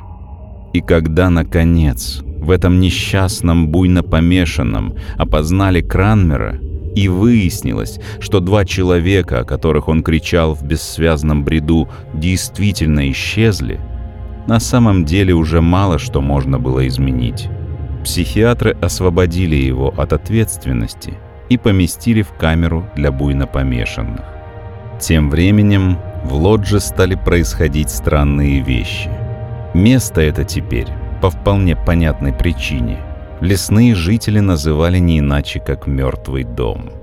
И 0.73 0.81
когда, 0.81 1.31
наконец, 1.31 2.23
в 2.25 2.51
этом 2.51 2.81
несчастном, 2.81 3.69
буйно 3.69 4.03
помешанном 4.03 4.95
опознали 5.17 5.83
Кранмера, 5.83 6.59
и 6.97 7.07
выяснилось, 7.07 8.01
что 8.19 8.41
два 8.41 8.65
человека, 8.65 9.39
о 9.39 9.45
которых 9.45 9.87
он 9.87 10.03
кричал 10.03 10.55
в 10.55 10.65
бессвязном 10.65 11.45
бреду, 11.45 11.89
действительно 12.13 13.09
исчезли– 13.09 13.79
на 14.47 14.61
самом 14.61 15.05
деле 15.05 15.35
уже 15.35 15.61
мало 15.61 15.99
что 15.99 16.21
можно 16.21 16.59
было 16.59 16.87
изменить. 16.89 17.49
Психиатры 18.05 18.77
освободили 18.81 19.57
его 19.57 19.95
от 19.97 20.13
ответственности 20.13 21.15
и 21.49 21.57
поместили 21.57 22.23
в 22.23 22.33
камеру 22.33 22.87
для 22.97 23.13
буйно 23.13 23.47
помешанных. 23.47 24.25
Тем 25.01 25.31
временем 25.31 25.99
в 26.25 26.35
лодже 26.35 26.81
стали 26.81 27.15
происходить 27.15 27.91
странные 27.91 28.61
вещи. 28.61 29.11
Место 29.75 30.21
это 30.21 30.45
теперь, 30.45 30.89
по 31.21 31.31
вполне 31.31 31.77
понятной 31.77 32.33
причине, 32.33 32.99
лесные 33.41 33.95
жители 33.95 34.41
называли 34.41 34.99
не 34.99 35.19
иначе, 35.19 35.61
как 35.61 35.87
«мертвый 35.87 36.45
дом». 36.45 37.02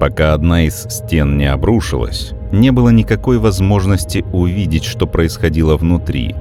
Пока 0.00 0.32
одна 0.32 0.62
из 0.62 0.84
стен 0.88 1.36
не 1.36 1.44
обрушилась, 1.44 2.32
не 2.52 2.72
было 2.72 2.88
никакой 2.88 3.36
возможности 3.36 4.24
увидеть, 4.32 4.84
что 4.84 5.06
происходило 5.06 5.76
внутри, 5.76 6.34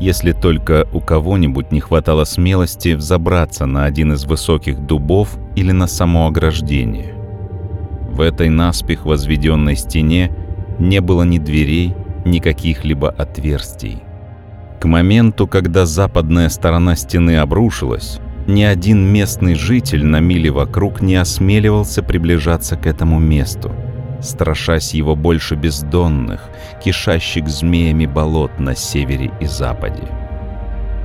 если 0.00 0.32
только 0.32 0.88
у 0.92 0.98
кого-нибудь 1.00 1.70
не 1.70 1.78
хватало 1.78 2.24
смелости 2.24 2.94
взобраться 2.94 3.66
на 3.66 3.84
один 3.84 4.14
из 4.14 4.24
высоких 4.24 4.80
дубов 4.84 5.38
или 5.54 5.70
на 5.70 5.86
само 5.86 6.26
ограждение. 6.26 7.14
В 8.10 8.20
этой 8.20 8.48
наспех 8.48 9.06
возведенной 9.06 9.76
стене 9.76 10.32
не 10.80 11.00
было 11.00 11.22
ни 11.22 11.38
дверей, 11.38 11.94
ни 12.24 12.40
каких-либо 12.40 13.10
отверстий. 13.10 14.02
К 14.80 14.86
моменту, 14.86 15.46
когда 15.46 15.86
западная 15.86 16.48
сторона 16.48 16.96
стены 16.96 17.38
обрушилась, 17.38 18.18
ни 18.46 18.62
один 18.62 19.04
местный 19.06 19.54
житель 19.54 20.04
на 20.04 20.20
миле 20.20 20.50
вокруг 20.50 21.00
не 21.00 21.16
осмеливался 21.16 22.02
приближаться 22.02 22.76
к 22.76 22.86
этому 22.86 23.18
месту– 23.18 23.72
страшась 24.24 24.94
его 24.94 25.14
больше 25.14 25.54
бездонных, 25.54 26.48
кишащих 26.82 27.48
змеями 27.48 28.06
болот 28.06 28.58
на 28.58 28.74
севере 28.74 29.30
и 29.40 29.46
западе. 29.46 30.02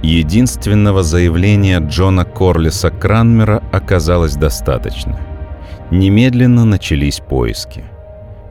Единственного 0.02 1.04
заявления 1.04 1.80
Джона 1.80 2.24
Корлиса 2.24 2.90
Кранмера 2.90 3.62
оказалось 3.72 4.36
достаточно. 4.36 5.20
Немедленно 5.92 6.66
начались 6.66 7.20
поиски. 7.20 7.84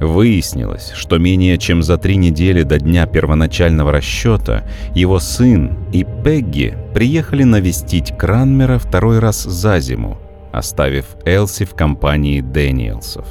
Выяснилось, 0.00 0.92
что 0.94 1.18
менее 1.18 1.58
чем 1.58 1.82
за 1.82 1.98
три 1.98 2.16
недели 2.16 2.62
до 2.62 2.78
дня 2.78 3.06
первоначального 3.06 3.90
расчета 3.90 4.64
его 4.94 5.18
сын 5.18 5.76
и 5.92 6.06
Пегги 6.24 6.76
приехали 6.94 7.42
навестить 7.42 8.16
Кранмера 8.16 8.78
второй 8.78 9.18
раз 9.18 9.42
за 9.42 9.80
зиму, 9.80 10.18
оставив 10.52 11.16
Элси 11.24 11.64
в 11.64 11.74
компании 11.74 12.40
Дэниелсов. 12.40 13.26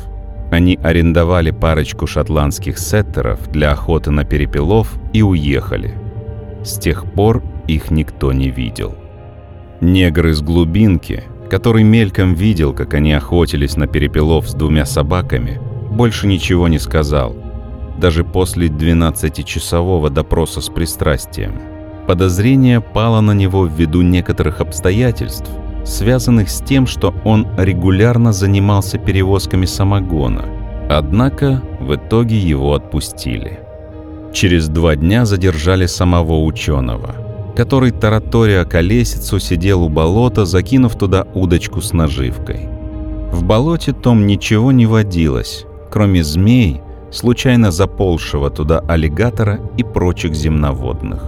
Они 0.51 0.77
арендовали 0.81 1.51
парочку 1.51 2.05
шотландских 2.07 2.77
сеттеров 2.79 3.49
для 3.51 3.71
охоты 3.71 4.11
на 4.11 4.25
перепелов 4.25 4.93
и 5.13 5.21
уехали. 5.21 5.93
С 6.63 6.77
тех 6.77 7.09
пор 7.13 7.43
их 7.67 7.91
никто 7.91 8.33
не 8.33 8.49
видел. 8.49 8.95
Негр 9.79 10.27
из 10.27 10.41
глубинки, 10.41 11.23
который 11.49 11.83
мельком 11.83 12.33
видел, 12.33 12.73
как 12.73 12.93
они 12.93 13.13
охотились 13.13 13.77
на 13.77 13.87
перепелов 13.87 14.49
с 14.49 14.53
двумя 14.53 14.85
собаками, 14.85 15.59
больше 15.89 16.27
ничего 16.27 16.67
не 16.67 16.79
сказал, 16.79 17.35
даже 17.97 18.23
после 18.23 18.67
12-часового 18.67 20.09
допроса 20.09 20.61
с 20.61 20.69
пристрастием. 20.69 21.61
Подозрение 22.07 22.79
пало 22.79 23.21
на 23.21 23.33
него 23.33 23.65
ввиду 23.65 24.01
некоторых 24.01 24.61
обстоятельств, 24.61 25.49
связанных 25.83 26.49
с 26.49 26.61
тем, 26.61 26.87
что 26.87 27.13
он 27.25 27.47
регулярно 27.57 28.31
занимался 28.31 28.97
перевозками 28.97 29.65
самогона. 29.65 30.45
Однако 30.89 31.61
в 31.81 31.95
итоге 31.95 32.37
его 32.37 32.73
отпустили. 32.73 33.59
Через 34.33 34.69
два 34.69 34.95
дня 34.95 35.25
задержали 35.25 35.85
самого 35.85 36.43
ученого, 36.43 37.15
который, 37.55 37.91
таратория 37.91 38.63
колесицу, 38.65 39.39
сидел 39.39 39.83
у 39.83 39.89
болота, 39.89 40.45
закинув 40.45 40.95
туда 40.95 41.25
удочку 41.33 41.81
с 41.81 41.91
наживкой. 41.91 42.69
В 43.31 43.43
болоте 43.43 43.91
том 43.93 44.27
ничего 44.27 44.71
не 44.71 44.85
водилось, 44.85 45.65
кроме 45.89 46.23
змей, 46.23 46.81
случайно 47.11 47.71
заползшего 47.71 48.49
туда 48.49 48.79
аллигатора 48.87 49.59
и 49.77 49.83
прочих 49.83 50.33
земноводных. 50.33 51.23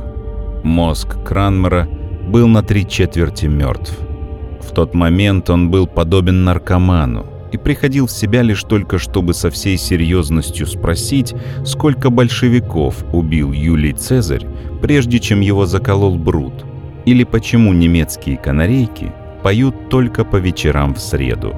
Мозг 0.63 1.23
Кранмера 1.23 1.87
был 2.27 2.47
на 2.47 2.63
три 2.63 2.87
четверти 2.87 3.45
мертв. 3.45 3.97
В 4.61 4.71
тот 4.73 4.93
момент 4.93 5.49
он 5.49 5.71
был 5.71 5.87
подобен 5.87 6.43
наркоману 6.43 7.25
и 7.51 7.57
приходил 7.57 8.07
в 8.07 8.11
себя 8.11 8.41
лишь 8.41 8.63
только, 8.63 8.99
чтобы 8.99 9.33
со 9.33 9.49
всей 9.49 9.77
серьезностью 9.77 10.67
спросить, 10.67 11.33
сколько 11.65 12.09
большевиков 12.09 13.03
убил 13.13 13.51
Юлий 13.51 13.93
Цезарь, 13.93 14.45
прежде 14.81 15.19
чем 15.19 15.41
его 15.41 15.65
заколол 15.65 16.17
Брут, 16.17 16.65
или 17.05 17.23
почему 17.23 17.73
немецкие 17.73 18.37
канарейки 18.37 19.11
поют 19.41 19.89
только 19.89 20.25
по 20.25 20.35
вечерам 20.35 20.93
в 20.93 20.99
среду. 20.99 21.55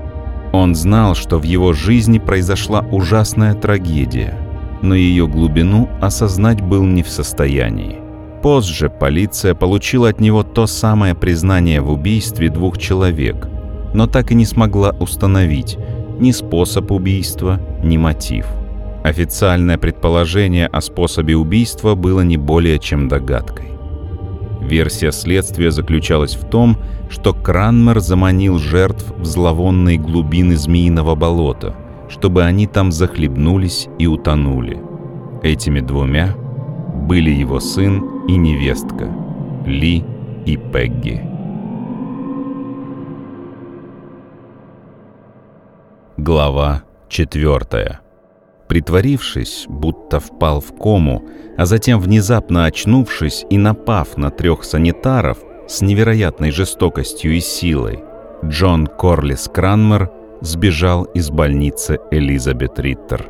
Он 0.51 0.75
знал, 0.75 1.15
что 1.15 1.37
в 1.37 1.43
его 1.43 1.73
жизни 1.73 2.19
произошла 2.19 2.85
ужасная 2.91 3.53
трагедия, 3.53 4.37
но 4.81 4.95
ее 4.95 5.27
глубину 5.27 5.89
осознать 6.01 6.61
был 6.61 6.83
не 6.83 7.03
в 7.03 7.09
состоянии. 7.09 7.99
Позже 8.41 8.89
полиция 8.89 9.53
получила 9.53 10.09
от 10.09 10.19
него 10.19 10.43
то 10.43 10.67
самое 10.67 11.15
признание 11.15 11.79
в 11.79 11.91
убийстве 11.91 12.49
двух 12.49 12.77
человек, 12.77 13.47
но 13.93 14.07
так 14.07 14.31
и 14.31 14.35
не 14.35 14.45
смогла 14.45 14.95
установить 14.99 15.77
ни 16.19 16.31
способ 16.31 16.91
убийства, 16.91 17.59
ни 17.83 17.97
мотив. 17.97 18.45
Официальное 19.03 19.77
предположение 19.77 20.67
о 20.67 20.81
способе 20.81 21.35
убийства 21.35 21.95
было 21.95 22.21
не 22.21 22.37
более 22.37 22.77
чем 22.77 23.07
догадкой. 23.07 23.70
Версия 24.61 25.11
следствия 25.11 25.71
заключалась 25.71 26.35
в 26.35 26.47
том, 26.47 26.77
что 27.09 27.33
Кранмер 27.33 27.99
заманил 27.99 28.57
жертв 28.57 29.11
в 29.17 29.25
зловонные 29.25 29.97
глубины 29.97 30.55
Змеиного 30.55 31.15
болота, 31.15 31.75
чтобы 32.09 32.43
они 32.43 32.67
там 32.67 32.91
захлебнулись 32.91 33.89
и 33.99 34.07
утонули. 34.07 34.79
Этими 35.43 35.79
двумя 35.79 36.35
были 37.07 37.31
его 37.31 37.59
сын 37.59 38.25
и 38.27 38.35
невестка, 38.37 39.09
Ли 39.65 40.05
и 40.45 40.55
Пегги. 40.57 41.21
Глава 46.17 46.83
четвертая. 47.09 48.01
Притворившись, 48.71 49.65
будто 49.67 50.21
впал 50.21 50.61
в 50.61 50.71
кому, 50.77 51.25
а 51.57 51.65
затем 51.65 51.99
внезапно 51.99 52.63
очнувшись 52.63 53.45
и 53.49 53.57
напав 53.57 54.17
на 54.17 54.29
трех 54.29 54.63
санитаров 54.63 55.39
с 55.67 55.81
невероятной 55.81 56.51
жестокостью 56.51 57.35
и 57.35 57.41
силой, 57.41 57.99
Джон 58.45 58.87
Корлис 58.87 59.49
Кранмер 59.53 60.09
сбежал 60.39 61.03
из 61.03 61.29
больницы 61.29 61.99
Элизабет 62.11 62.79
Риттер. 62.79 63.27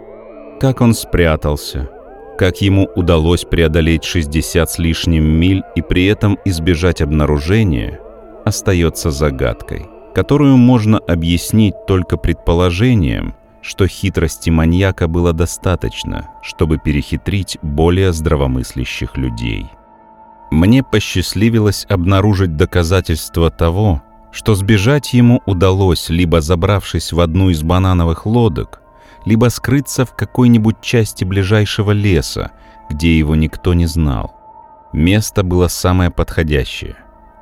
Как 0.60 0.80
он 0.80 0.94
спрятался, 0.94 1.90
как 2.38 2.62
ему 2.62 2.88
удалось 2.96 3.44
преодолеть 3.44 4.04
60 4.04 4.70
с 4.70 4.78
лишним 4.78 5.24
миль 5.24 5.64
и 5.76 5.82
при 5.82 6.06
этом 6.06 6.38
избежать 6.46 7.02
обнаружения, 7.02 8.00
остается 8.46 9.10
загадкой, 9.10 9.88
которую 10.14 10.58
можно 10.58 11.00
объяснить 11.00 11.74
только 11.88 12.18
предположением, 12.18 13.34
что 13.62 13.88
хитрости 13.88 14.50
маньяка 14.50 15.08
было 15.08 15.34
достаточно, 15.34 16.30
чтобы 16.42 16.78
перехитрить 16.78 17.58
более 17.62 18.12
здравомыслящих 18.12 19.18
людей. 19.18 19.68
Мне 20.50 20.84
посчастливилось 20.84 21.86
обнаружить 21.88 22.58
доказательства 22.58 23.50
того, 23.50 24.02
что 24.32 24.56
сбежать 24.56 25.14
ему 25.14 25.42
удалось, 25.46 26.10
либо 26.10 26.42
забравшись 26.42 27.14
в 27.14 27.20
одну 27.20 27.50
из 27.50 27.64
банановых 27.64 28.26
лодок, 28.26 28.82
либо 29.26 29.50
скрыться 29.50 30.06
в 30.06 30.16
какой-нибудь 30.16 30.82
части 30.82 31.24
ближайшего 31.24 31.92
леса, 31.92 32.52
где 32.90 33.18
его 33.18 33.36
никто 33.36 33.74
не 33.74 33.86
знал. 33.86 34.36
Место 34.94 35.44
было 35.44 35.68
самое 35.68 36.10
подходящее, 36.10 36.98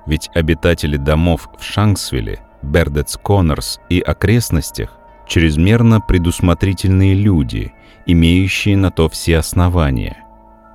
ведь 0.06 0.30
обитатели 0.36 0.98
домов 0.98 1.50
в 1.58 1.64
Шанксвилле, 1.64 2.42
Бердетс 2.62 3.18
Коннорс 3.18 3.80
и 3.90 4.02
окрестностях 4.02 4.99
чрезмерно 5.30 6.02
предусмотрительные 6.02 7.14
люди, 7.14 7.72
имеющие 8.06 8.76
на 8.76 8.92
то 8.92 9.08
все 9.08 9.38
основания. 9.38 10.26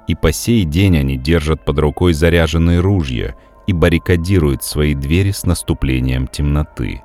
И 0.06 0.14
по 0.14 0.32
сей 0.32 0.64
день 0.64 0.96
они 0.96 1.16
держат 1.16 1.64
под 1.64 1.78
рукой 1.78 2.14
заряженные 2.14 2.80
ружья 2.80 3.34
и 3.66 3.72
баррикадируют 3.72 4.62
свои 4.62 4.94
двери 4.94 5.32
с 5.32 5.44
наступлением 5.44 6.28
темноты. 6.28 7.02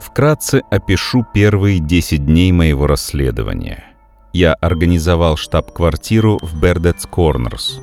Вкратце 0.00 0.62
опишу 0.70 1.26
первые 1.34 1.80
10 1.80 2.24
дней 2.24 2.52
моего 2.52 2.86
расследования. 2.86 3.84
Я 4.32 4.54
организовал 4.54 5.36
штаб-квартиру 5.36 6.38
в 6.40 6.60
Бердетс 6.60 7.06
Корнерс. 7.06 7.80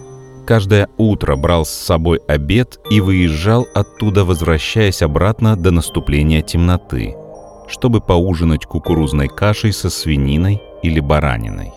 Каждое 0.48 0.88
утро 0.98 1.36
брал 1.36 1.66
с 1.66 1.72
собой 1.72 2.20
обед 2.28 2.80
и 2.90 3.02
выезжал 3.02 3.68
оттуда, 3.74 4.24
возвращаясь 4.24 5.02
обратно 5.02 5.58
до 5.58 5.72
наступления 5.72 6.42
темноты, 6.42 7.16
чтобы 7.68 8.02
поужинать 8.02 8.66
кукурузной 8.66 9.28
кашей 9.28 9.74
со 9.74 9.90
свининой 9.90 10.62
или 10.84 11.00
бараниной. 11.00 11.72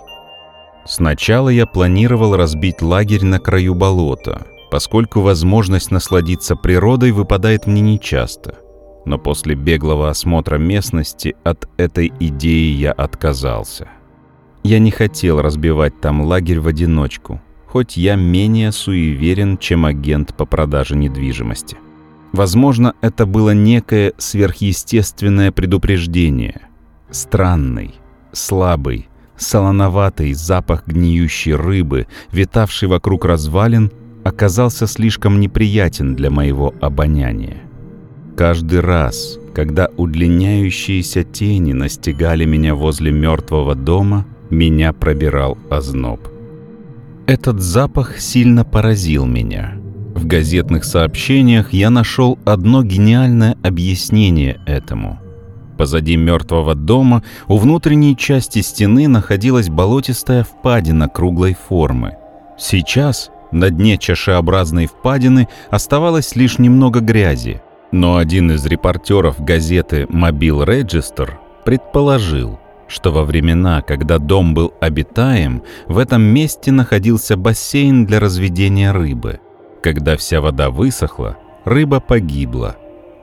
Сначала 0.87 1.49
я 1.49 1.67
планировал 1.67 2.37
разбить 2.37 2.83
лагерь 2.83 3.25
на 3.25 3.39
краю 3.41 3.75
болота, 3.75 4.47
поскольку 4.71 5.21
возможность 5.21 5.91
насладиться 5.91 6.57
природой 6.57 7.13
выпадает 7.13 7.67
мне 7.67 7.81
нечасто– 7.81 8.57
но 9.09 9.19
после 9.19 9.55
беглого 9.55 10.11
осмотра 10.11 10.59
местности 10.59 11.35
от 11.43 11.67
этой 11.79 12.13
идеи 12.21 12.73
я 12.73 12.93
отказался. 12.93 13.89
Я 14.63 14.79
не 14.79 14.91
хотел 14.91 15.41
разбивать 15.41 15.99
там 16.01 16.21
лагерь 16.21 16.61
в 16.61 16.67
одиночку, 16.69 17.41
хоть 17.67 17.97
я 17.97 18.17
менее 18.17 18.71
суеверен, 18.71 19.57
чем 19.57 19.87
агент 19.87 20.37
по 20.37 20.45
продаже 20.45 20.95
недвижимости. 20.95 21.79
Возможно, 22.33 22.95
это 23.01 23.27
было 23.27 23.55
некое 23.55 24.13
сверхъестественное 24.19 25.51
предупреждение. 25.51 26.63
Странный, 27.11 27.95
слабый, 28.33 29.09
солоноватый 29.37 30.35
запах 30.35 30.87
гниющей 30.87 31.55
рыбы, 31.55 32.07
витавший 32.31 32.89
вокруг 32.89 33.25
развалин, 33.25 33.91
оказался 34.25 34.87
слишком 34.87 35.41
неприятен 35.41 36.15
для 36.15 36.31
моего 36.31 36.75
обоняния. 36.81 37.63
Каждый 38.37 38.81
раз, 38.81 39.39
когда 39.55 39.89
удлиняющиеся 39.97 41.25
тени 41.25 41.73
настигали 41.73 42.45
меня 42.45 42.75
возле 42.75 43.11
мертвого 43.11 43.75
дома, 43.75 44.27
меня 44.51 44.93
пробирал 44.93 45.59
озноб. 45.71 46.21
Этот 47.27 47.61
запах 47.61 48.19
сильно 48.19 48.65
поразил 48.65 49.27
меня. 49.27 49.78
В 50.19 50.27
газетных 50.27 50.83
сообщениях 50.83 51.73
я 51.73 51.91
нашел 51.91 52.41
одно 52.45 52.83
гениальное 52.83 53.57
объяснение 53.63 54.61
этому. 54.67 55.21
Позади 55.79 56.17
мертвого 56.17 56.75
дома 56.75 57.23
у 57.47 57.57
внутренней 57.57 58.17
части 58.17 58.61
стены 58.61 59.07
находилась 59.07 59.69
болотистая 59.69 60.43
впадина 60.43 61.09
круглой 61.09 61.55
формы. 61.55 62.17
Сейчас 62.59 63.31
на 63.53 63.71
дне 63.71 63.97
чашеобразной 63.97 64.87
впадины 64.87 65.47
оставалось 65.71 66.35
лишь 66.35 66.59
немного 66.59 66.99
грязи, 66.99 67.63
но 67.93 68.17
один 68.17 68.51
из 68.51 68.67
репортеров 68.67 69.41
газеты 69.41 70.07
«Мобил 70.09 70.65
Реджистер» 70.65 71.39
предположил, 71.65 72.59
что 72.89 73.13
во 73.13 73.23
времена, 73.23 73.83
когда 73.83 74.19
дом 74.19 74.53
был 74.53 74.75
обитаем, 74.81 75.63
в 75.87 75.97
этом 75.97 76.23
месте 76.23 76.73
находился 76.73 77.37
бассейн 77.37 78.05
для 78.05 78.19
разведения 78.19 78.91
рыбы. 78.91 79.39
Когда 79.83 80.17
вся 80.17 80.41
вода 80.41 80.71
высохла, 80.71 81.37
рыба 81.65 82.01
погибла, 82.01 82.77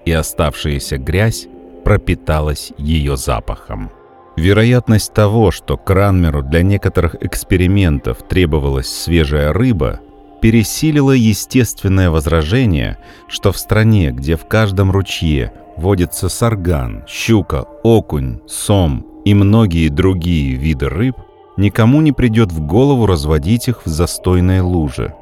и 0.05 0.11
оставшаяся 0.11 0.97
грязь 0.97 1.47
пропиталась 1.83 2.71
ее 2.77 3.17
запахом. 3.17 3.91
Вероятность 4.35 5.13
того, 5.13 5.51
что 5.51 5.77
Кранмеру 5.77 6.43
для 6.43 6.61
некоторых 6.61 7.15
экспериментов 7.21 8.17
требовалась 8.27 8.87
свежая 8.87 9.53
рыба, 9.53 10.01
пересилила 10.41 11.11
естественное 11.11 12.09
возражение, 12.09 12.97
что 13.27 13.51
в 13.51 13.57
стране, 13.57 14.11
где 14.11 14.35
в 14.35 14.45
каждом 14.45 14.91
ручье 14.91 15.53
водится 15.77 16.29
сарган, 16.29 17.03
щука, 17.07 17.65
окунь, 17.83 18.39
сом 18.47 19.05
и 19.23 19.33
многие 19.33 19.87
другие 19.87 20.55
виды 20.55 20.89
рыб, 20.89 21.15
никому 21.57 22.01
не 22.01 22.11
придет 22.11 22.51
в 22.51 22.61
голову 22.61 23.05
разводить 23.05 23.69
их 23.69 23.85
в 23.85 23.89
застойной 23.89 24.59
луже. 24.59 25.15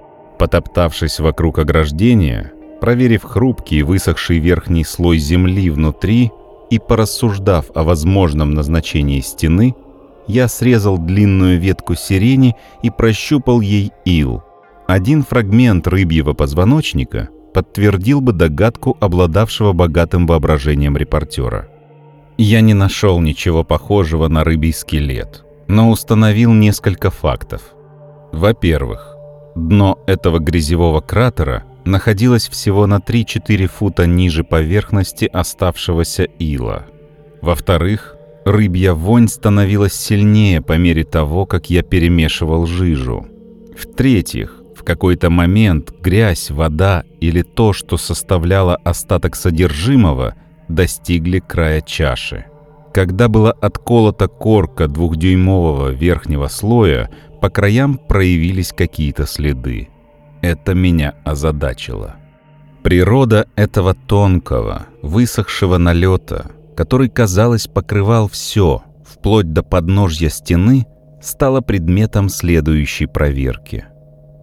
Потоптавшись 0.43 1.21
вокруг 1.21 1.60
ограждения, 1.60 2.51
проверив 2.82 3.23
хрупкий 3.23 3.82
высохший 3.82 4.39
верхний 4.39 4.84
слой 4.84 5.17
земли 5.17 5.69
внутри 5.69 6.34
и 6.69 6.79
порассуждав 6.79 7.67
о 7.73 7.84
возможном 7.84 8.53
назначении 8.53 9.21
стены, 9.21 9.73
я 10.27 10.49
срезал 10.49 10.97
длинную 10.97 11.62
ветку 11.62 11.95
сирени 11.95 12.58
и 12.82 12.89
прощупал 12.89 13.62
ей 13.62 13.93
ил. 14.03 14.43
Один 14.86 15.23
фрагмент 15.23 15.88
рыбьего 15.88 16.34
позвоночника 16.34 17.29
подтвердил 17.53 18.19
бы 18.19 18.34
догадку 18.34 18.97
обладавшего 18.99 19.71
богатым 19.71 20.27
воображением 20.27 20.97
репортера. 20.97 21.69
Я 22.38 22.60
не 22.60 22.73
нашел 22.73 23.21
ничего 23.21 23.63
похожего 23.63 24.27
на 24.27 24.43
рыбий 24.43 24.73
скелет, 24.73 25.45
но 25.69 25.89
установил 25.89 26.51
несколько 26.51 27.12
фактов. 27.12 27.62
Во-первых, 28.34 29.12
дно 29.56 30.00
этого 30.08 30.39
грязевого 30.39 31.02
кратера 31.02 31.63
находилось 31.86 32.48
всего 32.50 32.88
на 32.88 32.98
3-4 32.98 33.68
фута 33.68 34.06
ниже 34.06 34.44
поверхности 34.44 35.26
оставшегося 35.26 36.24
ила. 36.24 36.86
Во-вторых, 37.42 38.16
рыбья 38.46 38.94
вонь 38.94 39.28
становилась 39.28 39.94
сильнее 39.94 40.62
по 40.62 40.78
мере 40.78 41.04
того, 41.04 41.46
как 41.46 41.70
я 41.70 41.84
перемешивал 41.84 42.66
жижу. 42.66 43.28
В-третьих, 43.78 44.62
в 44.76 44.84
какой-то 44.84 45.30
момент 45.30 45.94
грязь, 46.02 46.52
вода 46.52 47.04
или 47.20 47.42
то, 47.42 47.74
что 47.74 47.98
составляло 47.98 48.76
остаток 48.84 49.36
содержимого, 49.36 50.36
достигли 50.68 51.39
края 51.39 51.82
чаши. 51.82 52.46
Когда 52.94 53.28
была 53.28 53.52
отколота 53.52 54.28
корка 54.28 54.88
двухдюймового 54.88 55.89
верхнего 55.89 56.48
слоя, 56.48 57.10
по 57.43 57.49
краям 57.49 57.97
проявились 57.97 58.71
какие-то 58.71 59.25
следы. 59.25 59.89
Это 60.41 60.73
меня 60.73 61.15
озадачило. 61.25 62.15
Природа 62.84 63.47
этого 63.58 63.93
тонкого, 63.93 64.86
высохшего 65.01 65.77
налета, 65.77 66.51
который, 66.77 67.10
казалось, 67.10 67.67
покрывал 67.67 68.29
все, 68.29 68.84
вплоть 69.06 69.51
до 69.51 69.62
подножья 69.62 70.29
стены, 70.29 70.88
стала 71.21 71.60
предметом 71.60 72.29
следующей 72.29 73.08
проверки. 73.08 73.88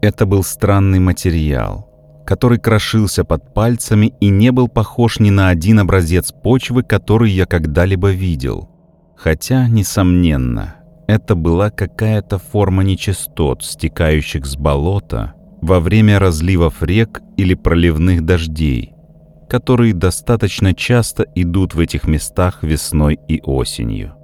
Это 0.03 0.27
был 0.27 0.45
странный 0.45 1.01
материал, 1.01 1.89
который 2.27 2.59
крошился 2.59 3.25
под 3.25 3.55
пальцами 3.55 4.13
и 4.21 4.29
не 4.29 4.53
был 4.53 4.69
похож 4.69 5.21
ни 5.21 5.31
на 5.31 5.49
один 5.49 5.79
образец 5.79 6.33
почвы, 6.33 6.83
который 6.83 7.31
я 7.31 7.47
когда-либо 7.47 8.11
видел. 8.11 8.69
Хотя, 9.17 9.69
несомненно, 9.69 10.75
это 11.11 11.35
была 11.35 11.71
какая-то 11.71 12.39
форма 12.39 12.85
нечистот, 12.85 13.65
стекающих 13.65 14.47
с 14.47 14.57
болота 14.57 15.35
во 15.61 15.81
время 15.81 16.21
разливов 16.21 16.83
рек 16.85 17.21
или 17.37 17.55
проливных 17.55 18.25
дождей, 18.25 18.93
которые 19.49 19.93
достаточно 19.93 20.73
часто 20.73 21.27
идут 21.35 21.75
в 21.75 21.81
этих 21.81 22.07
местах 22.07 22.63
весной 22.63 23.19
и 23.27 23.41
осенью. 23.43 24.15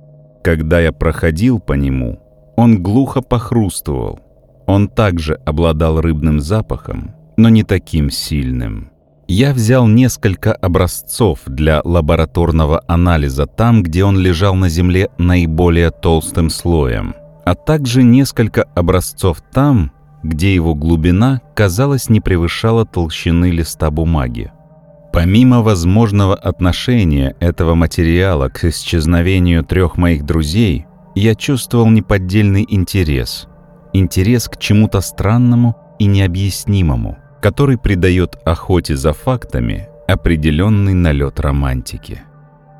Когда 0.44 0.79
я 0.79 0.92
проходил 0.92 1.59
по 1.59 1.72
нему, 1.72 2.20
он 2.57 2.83
глухо 2.85 3.20
похрустывал. 3.20 4.20
Он 4.66 4.88
также 4.88 5.35
обладал 5.44 6.01
рыбным 6.01 6.38
запахом, 6.38 7.16
но 7.37 7.49
не 7.49 7.64
таким 7.64 8.11
сильным. 8.11 8.92
Я 9.28 9.52
взял 9.52 9.88
несколько 9.88 10.52
образцов 10.52 11.40
для 11.46 11.80
лабораторного 11.84 12.84
анализа 12.86 13.46
там, 13.46 13.82
где 13.82 14.04
он 14.04 14.16
лежал 14.16 14.54
на 14.54 14.68
Земле 14.68 15.08
наиболее 15.18 15.90
толстым 15.90 16.48
слоем, 16.48 17.16
а 17.44 17.56
также 17.56 18.04
несколько 18.04 18.62
образцов 18.76 19.42
там, 19.52 19.90
где 20.22 20.54
его 20.54 20.76
глубина, 20.76 21.40
казалось, 21.56 22.08
не 22.08 22.20
превышала 22.20 22.86
толщины 22.86 23.50
листа 23.50 23.90
бумаги. 23.90 24.52
Помимо 25.12 25.60
возможного 25.60 26.36
отношения 26.36 27.34
этого 27.40 27.74
материала 27.74 28.48
к 28.48 28.64
исчезновению 28.64 29.64
трех 29.64 29.96
моих 29.96 30.24
друзей, 30.24 30.86
я 31.16 31.34
чувствовал 31.34 31.88
неподдельный 31.88 32.64
интерес. 32.68 33.48
Интерес 33.92 34.48
к 34.48 34.58
чему-то 34.58 35.00
странному 35.00 35.74
и 35.98 36.04
необъяснимому, 36.06 37.16
который 37.40 37.79
придает 37.79 38.38
охоте 38.44 38.96
за 38.96 39.12
фактами 39.12 39.88
определенный 40.09 40.94
налет 40.94 41.40
романтики. 41.40 42.22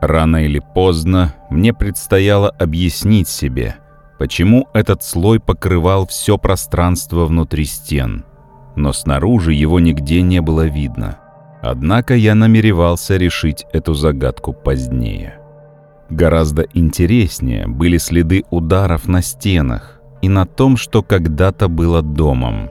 Рано 0.01 0.45
или 0.45 0.63
поздно 0.75 1.35
мне 1.51 1.73
предстояло 1.73 2.51
объяснить 2.51 3.29
себе– 3.29 3.77
почему 4.19 4.69
этот 4.73 5.03
слой 5.03 5.41
покрывал 5.41 6.07
все 6.07 6.39
пространство 6.39 7.27
внутри 7.27 7.65
стен, 7.65 8.25
но 8.75 8.93
снаружи 8.93 9.53
его 9.53 9.81
нигде 9.81 10.23
не 10.23 10.41
было 10.41 10.67
видно. 10.67 11.19
Однако 11.63 12.15
я 12.15 12.35
намеревался 12.35 13.17
решить 13.17 13.67
эту 13.73 13.95
загадку 13.95 14.53
позднее. 14.53 15.39
Гораздо 16.11 16.67
интереснее 16.75 17.67
были 17.67 17.99
следы 17.99 18.45
ударов 18.51 19.09
на 19.09 19.23
стенах 19.23 20.01
и 20.23 20.29
на 20.29 20.47
том, 20.47 20.77
что 20.77 21.03
когда-то 21.03 21.69
было 21.69 22.03
домом. 22.03 22.71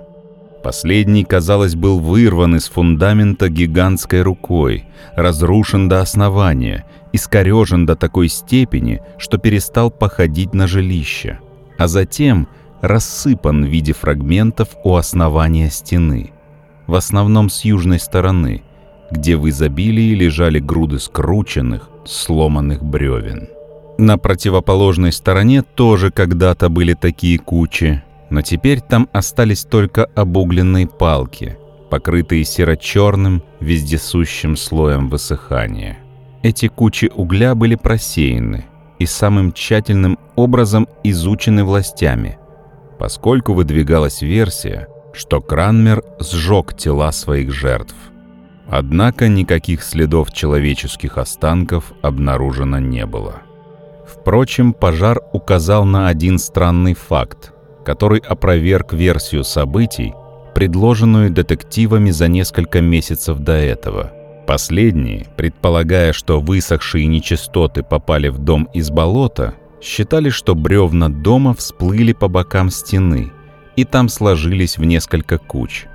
Последний, 0.65 1.23
казалось, 1.23 1.75
был 1.75 1.99
вырван 1.99 2.55
из 2.55 2.69
фундамента 2.69 3.49
гигантской 3.49 4.23
рукой, 4.23 4.85
разрушен 5.15 5.87
до 5.87 6.01
основания 6.01 6.85
искорежен 7.13 7.85
до 7.85 7.95
такой 7.95 8.29
степени, 8.29 8.99
что 9.19 9.37
перестал 9.37 9.91
походить 9.91 10.55
на 10.55 10.65
жилище, 10.65 11.39
а 11.77 11.87
затем 11.87 12.47
рассыпан 12.81 13.63
в 13.63 13.67
виде 13.67 13.93
фрагментов 13.93 14.69
у 14.83 14.95
основания 14.95 15.69
стены, 15.69 16.31
в 16.87 16.95
основном 16.95 17.51
с 17.51 17.63
южной 17.63 17.99
стороны, 17.99 18.63
где 19.11 19.37
в 19.37 19.47
изобилии 19.47 20.15
лежали 20.15 20.57
груды 20.57 20.97
скрученных, 20.97 21.91
сломанных 22.05 22.83
бревен. 22.83 23.49
На 23.99 24.17
противоположной 24.17 25.11
стороне 25.11 25.61
тоже 25.61 26.09
когда-то 26.09 26.69
были 26.69 26.95
такие 26.95 27.37
кучи, 27.37 28.03
но 28.35 28.41
теперь 28.41 28.81
там 28.81 29.07
остались 29.13 29.63
только 29.63 30.07
обугленные 30.13 30.87
палки, 30.87 31.57
покрытые 31.89 32.43
серо-черным, 32.43 33.41
вездесущим 33.61 34.57
слоем 34.57 35.07
высыхания. 35.07 35.99
Эти 36.43 36.67
кучи 36.67 37.09
угля 37.15 37.55
были 37.55 37.75
просеяны 37.75 38.65
и 38.99 39.05
самым 39.05 39.53
тщательным 39.53 40.19
образом 40.35 40.89
изучены 41.01 41.63
властями, 41.63 42.37
поскольку 42.99 43.53
выдвигалась 43.53 44.21
версия, 44.21 44.89
что 45.13 45.39
Кранмер 45.39 46.03
сжег 46.19 46.75
тела 46.75 47.13
своих 47.13 47.53
жертв. 47.53 47.95
Однако 48.67 49.29
никаких 49.29 49.81
следов 49.81 50.33
человеческих 50.33 51.17
останков 51.17 51.93
обнаружено 52.01 52.79
не 52.79 53.05
было. 53.05 53.43
Впрочем, 54.05 54.73
пожар 54.73 55.21
указал 55.31 55.85
на 55.85 56.09
один 56.09 56.37
странный 56.37 56.95
факт, 56.95 57.53
который 57.85 58.19
опроверг 58.19 58.93
версию 58.93 59.43
событий, 59.43 60.13
предложенную 60.53 61.29
детективами 61.29 62.09
за 62.09 62.27
несколько 62.27 62.81
месяцев 62.81 63.39
до 63.39 63.53
этого– 63.53 64.11
Последние, 64.45 65.25
предполагая, 65.35 66.13
что 66.13 66.39
высохшие 66.39 67.07
нечистоты 67.07 67.81
попали 67.81 68.27
в 68.27 68.37
дом 68.37 68.69
из 68.73 68.91
болота, 68.91 69.55
считали, 69.81 70.29
что 70.29 70.53
бревна 70.53 71.09
дома 71.09 71.55
всплыли 71.55 72.13
по 72.13 72.27
бокам 72.27 72.69
стены 72.69 73.31
и 73.75 73.83
там 73.83 74.07
сложились 74.07 74.77
в 74.77 74.85
несколько 74.85 75.37
куч. 75.37 75.85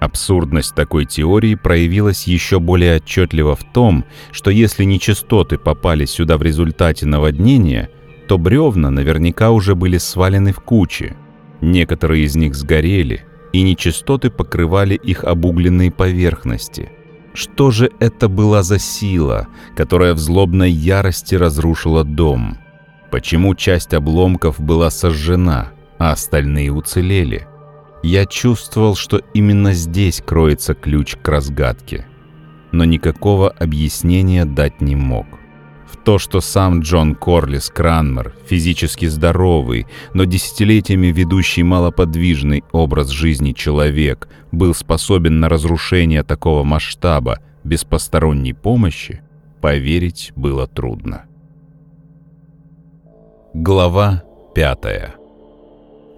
Абсурдность 0.00 0.74
такой 0.74 1.04
теории 1.04 1.54
проявилась 1.54 2.26
еще 2.26 2.60
более 2.60 2.96
отчетливо 2.96 3.54
в 3.54 3.64
том, 3.72 4.04
что 4.32 4.50
если 4.50 4.84
нечистоты 4.84 5.58
попали 5.58 6.04
сюда 6.04 6.38
в 6.38 6.42
результате 6.42 7.04
наводнения, 7.06 7.90
то 8.26 8.38
бревна 8.38 8.90
наверняка 8.90 9.50
уже 9.50 9.74
были 9.74 9.98
свалены 9.98 10.52
в 10.52 10.60
кучи. 10.60 11.14
Некоторые 11.60 12.24
из 12.24 12.36
них 12.36 12.54
сгорели, 12.54 13.24
и 13.52 13.62
нечистоты 13.62 14.30
покрывали 14.30 14.94
их 14.94 15.24
обугленные 15.24 15.90
поверхности– 15.90 16.90
что 17.38 17.70
же 17.70 17.92
это 18.00 18.28
была 18.28 18.64
за 18.64 18.80
сила, 18.80 19.46
которая 19.76 20.14
в 20.14 20.18
злобной 20.18 20.72
ярости 20.72 21.36
разрушила 21.36 22.02
дом? 22.02 22.58
Почему 23.12 23.54
часть 23.54 23.94
обломков 23.94 24.58
была 24.58 24.90
сожжена, 24.90 25.70
а 25.98 26.10
остальные 26.10 26.72
уцелели? 26.72 27.46
Я 28.02 28.26
чувствовал, 28.26 28.96
что 28.96 29.20
именно 29.34 29.72
здесь 29.72 30.20
кроется 30.20 30.74
ключ 30.74 31.14
к 31.14 31.28
разгадке, 31.28 32.08
но 32.72 32.84
никакого 32.84 33.50
объяснения 33.50 34.44
дать 34.44 34.80
не 34.80 34.96
мог. 34.96 35.37
То, 36.08 36.18
что 36.18 36.40
сам 36.40 36.80
Джон 36.80 37.14
Корлис 37.14 37.68
Кранмер, 37.68 38.32
физически 38.46 39.04
здоровый, 39.04 39.86
но 40.14 40.24
десятилетиями 40.24 41.08
ведущий 41.08 41.62
малоподвижный 41.62 42.64
образ 42.72 43.10
жизни 43.10 43.52
человек, 43.52 44.26
был 44.50 44.74
способен 44.74 45.38
на 45.38 45.50
разрушение 45.50 46.22
такого 46.22 46.64
масштаба 46.64 47.40
без 47.62 47.84
посторонней 47.84 48.54
помощи, 48.54 49.20
поверить 49.60 50.32
было 50.34 50.66
трудно. 50.66 51.26
Глава 53.52 54.22
пятая. 54.54 55.14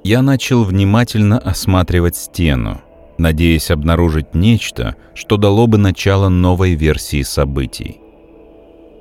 Я 0.05 0.23
начал 0.23 0.63
внимательно 0.63 1.37
осматривать 1.37 2.15
стену, 2.15 2.81
надеясь 3.19 3.73
обнаружить 3.73 4.37
нечто, 4.37 4.95
что 5.17 5.37
дало 5.37 5.67
бы 5.67 5.79
начало 5.79 6.29
новой 6.29 6.77
версии 6.77 7.23
событий. 7.23 8.01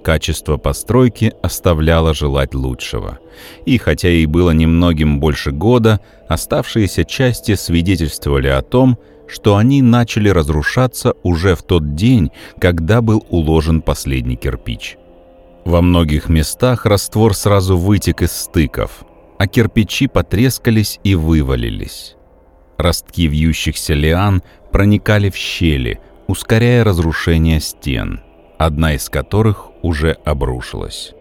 Качество 0.03 0.57
постройки 0.57 1.33
оставляло 1.41 2.13
желать 2.13 2.55
лучшего. 2.55 3.19
И 3.65 3.77
хотя 3.77 4.07
ей 4.09 4.25
было 4.25 4.51
немногим 4.51 5.19
больше 5.19 5.51
года, 5.51 5.99
оставшиеся 6.27 7.03
части 7.03 7.55
свидетельствовали 7.55 8.47
о 8.47 8.61
том, 8.61 8.97
что 9.27 9.57
они 9.57 9.81
начали 9.81 10.29
разрушаться 10.29 11.13
уже 11.23 11.55
в 11.55 11.63
тот 11.63 11.95
день, 11.95 12.31
когда 12.59 13.01
был 13.01 13.25
уложен 13.29 13.81
последний 13.81 14.35
кирпич. 14.35 14.97
Во 15.65 15.81
многих 15.81 16.29
местах 16.29 16.85
раствор 16.85 17.35
сразу 17.35 17.77
вытек 17.77 18.21
из 18.21 18.31
стыков, 18.31 19.03
а 19.37 19.47
кирпичи 19.47 20.07
потрескались 20.07 20.99
и 21.03 21.13
вывалились. 21.13 22.15
Ростки 22.77 23.27
вьющихся 23.27 23.93
лиан 23.93 24.41
проникали 24.71 25.29
в 25.29 25.35
щели, 25.35 25.99
ускоряя 26.27 26.83
разрушение 26.83 27.59
стен, 27.59 28.21
одна 28.57 28.95
из 28.95 29.09
которых 29.09 29.68
уже 29.81 30.17
обрушилась. 30.25 31.13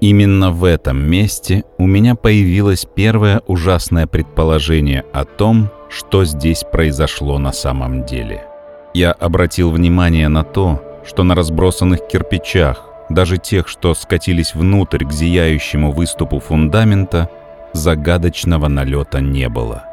Именно 0.00 0.50
в 0.50 0.64
этом 0.64 0.98
месте 0.98 1.64
у 1.78 1.86
меня 1.86 2.14
появилось 2.14 2.86
первое 2.94 3.40
ужасное 3.46 4.06
предположение 4.06 5.04
о 5.12 5.24
том, 5.24 5.70
что 5.88 6.24
здесь 6.24 6.64
произошло 6.70 7.38
на 7.38 7.52
самом 7.52 8.04
деле. 8.04 8.44
Я 8.92 9.12
обратил 9.12 9.70
внимание 9.70 10.28
на 10.28 10.44
то, 10.44 10.82
что 11.06 11.22
на 11.22 11.34
разбросанных 11.34 12.06
кирпичах, 12.08 12.84
даже 13.08 13.38
тех, 13.38 13.68
что 13.68 13.94
скатились 13.94 14.54
внутрь 14.54 15.04
к 15.04 15.12
зияющему 15.12 15.92
выступу 15.92 16.40
фундамента, 16.40 17.30
загадочного 17.72 18.68
налета 18.68 19.20
не 19.20 19.48
было. 19.48 19.84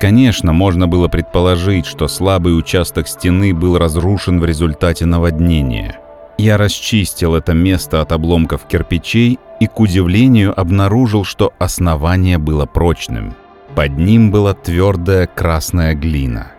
Конечно, 0.00 0.52
можно 0.52 0.86
было 0.86 1.08
предположить, 1.08 1.86
что 1.86 2.06
слабый 2.06 2.56
участок 2.56 3.08
стены 3.08 3.54
был 3.54 3.78
разрушен 3.78 4.40
в 4.40 4.44
результате 4.44 5.06
наводнения. 5.06 5.98
Я 6.38 6.56
расчистил 6.56 7.34
это 7.34 7.52
место 7.52 8.00
от 8.00 8.12
обломков 8.12 8.64
кирпичей 8.66 9.38
и, 9.58 9.66
к 9.66 9.80
удивлению, 9.80 10.58
обнаружил, 10.58 11.24
что 11.24 11.52
основание 11.58 12.38
было 12.38 12.64
прочным. 12.64 13.34
Под 13.74 13.98
ним 13.98 14.30
была 14.30 14.54
твердая 14.54 15.26
красная 15.26 15.94
глина. 15.94 16.52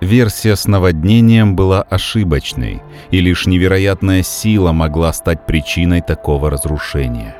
Версия 0.00 0.56
с 0.56 0.66
наводнением 0.66 1.54
была 1.54 1.82
ошибочной, 1.82 2.82
и 3.10 3.20
лишь 3.20 3.46
невероятная 3.46 4.22
сила 4.22 4.72
могла 4.72 5.12
стать 5.12 5.44
причиной 5.44 6.00
такого 6.00 6.48
разрушения. 6.48 7.36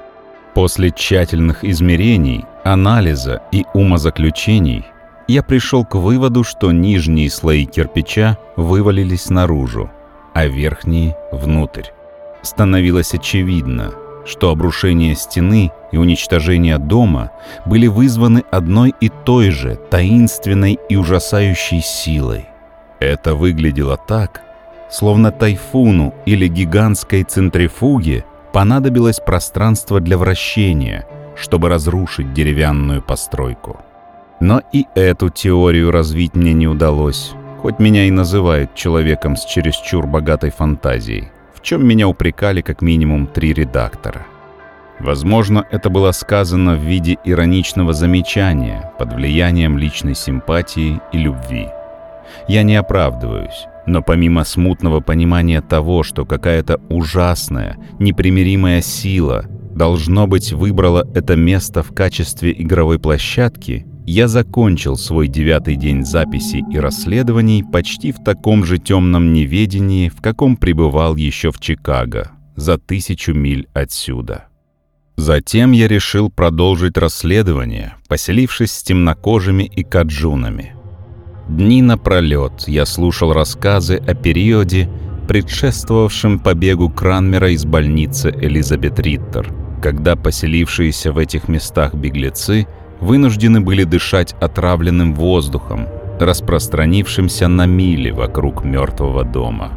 После 0.53 0.91
тщательных 0.91 1.65
измерений, 1.65 2.45
анализа 2.63 3.41
и 3.51 3.65
умозаключений– 3.73 4.85
я 5.31 5.45
пришел 5.45 5.85
к 5.85 5.95
выводу, 5.95 6.43
что 6.43 6.73
нижние 6.73 7.31
слои 7.31 7.65
кирпича 7.65 8.37
вывалились 8.57 9.31
наружу, 9.31 9.89
а 10.35 10.47
верхние— 10.47 11.17
внутрь. 11.33 11.89
Становилось 12.43 13.15
очевидно, 13.15 13.93
что 14.25 14.51
обрушение 14.51 15.15
стены 15.15 15.73
и 15.93 15.97
уничтожение 15.97 16.79
дома 16.79 17.33
были 17.67 17.87
вызваны 17.87 18.45
одной 18.51 18.95
и 19.01 19.09
той 19.09 19.51
же 19.51 19.77
таинственной 19.91 20.79
и 20.89 20.97
ужасающей 20.97 21.81
силой. 21.81 22.47
Это 23.01 23.35
выглядело 23.35 23.97
так, 23.97 24.43
словно 24.91 25.33
тайфуну 25.33 26.15
или 26.27 26.49
гигантской 26.49 27.25
центрифуге 27.25 28.25
понадобилось 28.53 29.21
пространство 29.21 30.01
для 30.01 30.19
вращения, 30.19 31.07
чтобы 31.37 31.69
разрушить 31.69 32.33
деревянную 32.35 33.03
постройку. 33.03 33.81
Но 34.41 34.63
и 34.73 34.87
эту 34.95 35.29
теорию 35.29 35.91
развить 35.91 36.35
мне 36.35 36.53
не 36.53 36.67
удалось, 36.67 37.33
хоть 37.61 37.79
меня 37.79 38.07
и 38.07 38.11
называют 38.11 38.75
человеком 38.75 39.37
с 39.37 39.45
чересчур 39.45 40.07
богатой 40.07 40.51
фантазией, 40.51 41.29
в 41.55 41.61
чем 41.61 41.87
меня 41.87 42.09
упрекали 42.09 42.63
как 42.63 42.81
минимум 42.81 43.27
три 43.27 43.53
редактора. 43.53 44.27
Возможно, 44.99 45.67
это 45.71 45.91
было 45.91 46.13
сказано 46.13 46.75
в 46.75 46.81
виде 46.81 47.19
ироничного 47.25 47.93
замечания 47.93 48.93
под 48.99 49.13
влиянием 49.13 49.77
личной 49.77 50.15
симпатии 50.15 51.01
и 51.13 51.19
любви. 51.19 51.69
Я 52.49 52.63
не 52.63 52.77
оправдываюсь, 52.77 53.67
но 53.87 54.03
помимо 54.03 54.45
смутного 54.45 55.01
понимания 55.01 55.61
того, 55.61 56.03
что 56.03 56.25
какая-то 56.25 56.81
ужасная, 56.89 57.77
непримиримая 57.99 58.81
сила, 58.81 59.45
должно 59.75 60.27
быть, 60.27 60.53
выбрала 60.53 61.07
это 61.15 61.37
место 61.37 61.83
в 61.83 61.95
качестве 61.95 62.53
игровой 62.53 62.99
площадки, 62.99 63.87
я 64.11 64.27
закончил 64.27 64.97
свой 64.97 65.29
девятый 65.29 65.77
день 65.77 66.05
записей 66.05 66.65
и 66.69 66.81
расследований 66.81 67.63
почти 67.63 68.11
в 68.11 68.19
таком 68.19 68.65
же 68.65 68.79
темном 68.79 69.33
неведении, 69.33 70.09
в 70.09 70.21
каком 70.21 70.57
пребывал 70.57 71.15
еще 71.15 71.53
в 71.53 71.61
Чикаго, 71.61 72.33
за 72.57 72.77
тысячу 72.77 73.35
миль 73.35 73.69
отсюда. 73.73 74.47
Затем 75.15 75.71
я 75.71 75.87
решил 75.87 76.29
продолжить 76.29 76.99
расследование, 76.99 77.95
поселившись 78.09 78.73
с 78.73 78.83
темнокожими 78.83 79.63
и 79.63 79.85
каджунами. 79.85 80.75
Дни 81.49 81.81
напролет 81.81 82.67
я 82.67 82.87
слушал 82.87 83.33
рассказы 83.33 84.03
о 84.05 84.15
периоде, 84.15 84.91
предшествовавшем 85.29 86.41
побегу 86.41 86.91
Кранмера 86.91 87.53
из 87.53 87.65
больницы 87.65 88.31
Элизабет 88.31 88.99
Риттер, 88.99 89.55
когда 89.81 90.17
поселившиеся 90.17 91.13
в 91.13 91.19
этих 91.19 91.47
местах 91.47 91.95
беглецы– 91.95 92.67
вынуждены 93.01 93.61
были 93.61 93.85
дышать 93.85 94.35
отравленным 94.41 95.15
воздухом, 95.15 95.87
распространившимся 96.19 97.49
на 97.49 97.67
мили 97.67 98.11
вокруг 98.11 98.65
мертвого 98.65 99.25
дома. 99.25 99.73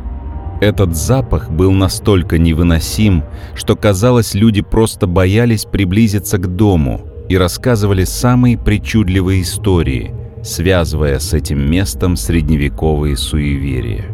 Этот 0.62 0.96
запах 0.96 1.50
был 1.50 1.72
настолько 1.72 2.38
невыносим, 2.38 3.24
что 3.56 3.76
казалось, 3.76 4.34
люди 4.34 4.62
просто 4.62 5.08
боялись 5.08 5.66
приблизиться 5.66 6.38
к 6.38 6.56
дому 6.56 7.02
и 7.28 7.38
рассказывали 7.38 8.04
самые 8.04 8.58
причудливые 8.58 9.42
истории, 9.42 10.14
связывая 10.44 11.20
с 11.20 11.34
этим 11.34 11.70
местом 11.70 12.16
средневековые 12.16 13.18
суеверия. 13.18 14.06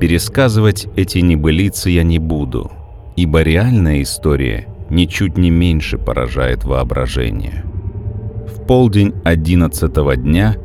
Пересказывать 0.00 0.86
эти 0.96 1.18
небылицы 1.18 1.90
я 1.90 2.02
не 2.02 2.18
буду, 2.18 2.70
ибо 3.16 3.42
реальная 3.42 4.02
история 4.02 4.66
ничуть 4.90 5.36
не 5.36 5.50
меньше 5.50 5.98
поражает 5.98 6.64
воображение 6.64 7.64
полдень 8.66 9.14
одиннадцатого 9.24 10.16
дня 10.16 10.56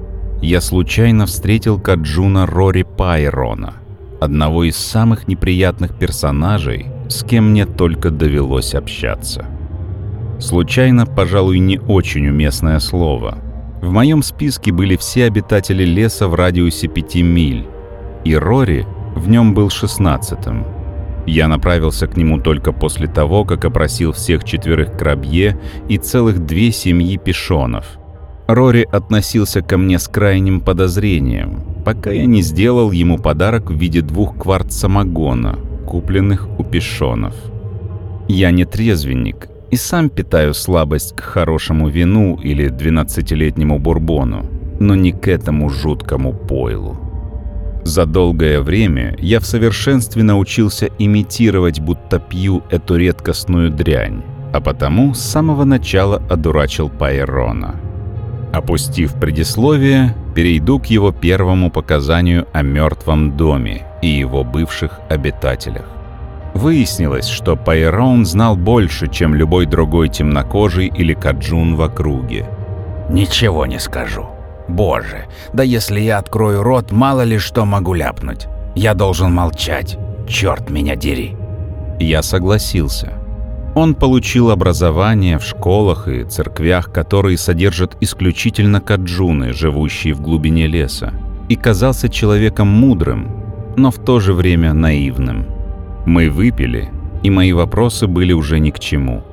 я 0.41 0.59
случайно 0.59 1.27
встретил 1.27 1.79
Каджуна 1.79 2.47
Рори 2.47 2.83
Пайрона, 2.83 3.75
одного 4.19 4.63
из 4.63 4.75
самых 4.75 5.27
неприятных 5.27 5.97
персонажей, 5.97 6.87
с 7.09 7.23
кем 7.23 7.51
мне 7.51 7.65
только 7.65 8.09
довелось 8.09 8.73
общаться. 8.73 9.45
Случайно, 10.39 11.05
пожалуй, 11.05 11.59
не 11.59 11.77
очень 11.77 12.27
уместное 12.27 12.79
слово. 12.79 13.37
В 13.81 13.91
моем 13.91 14.23
списке 14.23 14.71
были 14.71 14.95
все 14.95 15.25
обитатели 15.25 15.83
леса 15.83 16.27
в 16.27 16.33
радиусе 16.33 16.87
пяти 16.87 17.21
миль, 17.21 17.67
и 18.23 18.35
Рори 18.35 18.87
в 19.15 19.29
нем 19.29 19.53
был 19.53 19.69
шестнадцатым. 19.69 20.65
Я 21.25 21.47
направился 21.47 22.07
к 22.07 22.17
нему 22.17 22.39
только 22.39 22.71
после 22.71 23.07
того, 23.07 23.45
как 23.45 23.65
опросил 23.65 24.11
всех 24.11 24.43
четверых 24.43 24.97
крабье 24.97 25.59
и 25.87 25.97
целых 25.97 26.45
две 26.45 26.71
семьи 26.71 27.17
пешонов. 27.17 27.85
Рори 28.47 28.87
относился 28.91 29.61
ко 29.61 29.77
мне 29.77 29.97
с 29.99 30.07
крайним 30.07 30.61
подозрением, 30.61 31.63
пока 31.85 32.11
я 32.11 32.25
не 32.25 32.41
сделал 32.41 32.91
ему 32.91 33.17
подарок 33.17 33.69
в 33.69 33.75
виде 33.75 34.01
двух 34.01 34.37
кварт 34.37 34.73
самогона, 34.73 35.57
купленных 35.87 36.47
у 36.59 36.63
пешонов. 36.63 37.35
Я 38.27 38.51
не 38.51 38.65
трезвенник 38.65 39.47
и 39.69 39.77
сам 39.77 40.09
питаю 40.09 40.53
слабость 40.53 41.15
к 41.15 41.21
хорошему 41.21 41.87
вину 41.87 42.35
или 42.35 42.69
12-летнему 42.69 43.79
бурбону, 43.79 44.45
но 44.79 44.95
не 44.95 45.13
к 45.13 45.27
этому 45.27 45.69
жуткому 45.69 46.33
пойлу. 46.33 47.10
За 47.83 48.05
долгое 48.05 48.61
время 48.61 49.15
я 49.19 49.39
в 49.39 49.45
совершенстве 49.45 50.23
научился 50.23 50.89
имитировать, 50.99 51.79
будто 51.79 52.19
пью 52.19 52.63
эту 52.69 52.95
редкостную 52.95 53.71
дрянь, 53.71 54.23
а 54.53 54.61
потому 54.61 55.13
с 55.13 55.19
самого 55.19 55.63
начала 55.63 56.21
одурачил 56.29 56.89
Пайрона. 56.89 57.75
Опустив 58.53 59.13
предисловие, 59.15 60.13
перейду 60.35 60.79
к 60.79 60.87
его 60.87 61.11
первому 61.11 61.71
показанию 61.71 62.47
о 62.53 62.61
мертвом 62.61 63.35
доме 63.37 63.85
и 64.01 64.07
его 64.07 64.43
бывших 64.43 64.99
обитателях. 65.09 65.85
Выяснилось, 66.53 67.27
что 67.27 67.55
Пайрон 67.55 68.25
знал 68.25 68.57
больше, 68.57 69.07
чем 69.07 69.33
любой 69.33 69.65
другой 69.65 70.09
темнокожий 70.09 70.87
или 70.87 71.13
каджун 71.13 71.75
в 71.75 71.81
округе. 71.81 72.45
«Ничего 73.09 73.65
не 73.65 73.79
скажу. 73.79 74.27
Боже, 74.67 75.25
да 75.53 75.63
если 75.63 75.99
я 75.99 76.17
открою 76.17 76.63
рот, 76.63 76.91
мало 76.91 77.21
ли 77.21 77.37
что 77.37 77.65
могу 77.65 77.93
ляпнуть. 77.93 78.47
Я 78.75 78.93
должен 78.93 79.33
молчать. 79.33 79.97
Черт 80.27 80.69
меня 80.69 80.95
дери!» 80.95 81.35
Я 81.99 82.23
согласился. 82.23 83.13
Он 83.75 83.95
получил 83.95 84.49
образование 84.49 85.37
в 85.37 85.43
школах 85.43 86.07
и 86.07 86.23
церквях, 86.23 86.91
которые 86.91 87.37
содержат 87.37 87.95
исключительно 88.01 88.81
каджуны, 88.81 89.53
живущие 89.53 90.13
в 90.13 90.21
глубине 90.21 90.67
леса, 90.67 91.13
и 91.47 91.55
казался 91.55 92.09
человеком 92.09 92.67
мудрым, 92.67 93.27
но 93.77 93.91
в 93.91 93.97
то 93.97 94.19
же 94.19 94.33
время 94.33 94.73
наивным. 94.73 95.45
Мы 96.05 96.29
выпили, 96.29 96.89
и 97.23 97.29
мои 97.29 97.53
вопросы 97.53 98.07
были 98.07 98.33
уже 98.33 98.59
ни 98.59 98.71
к 98.71 98.79
чему. 98.79 99.23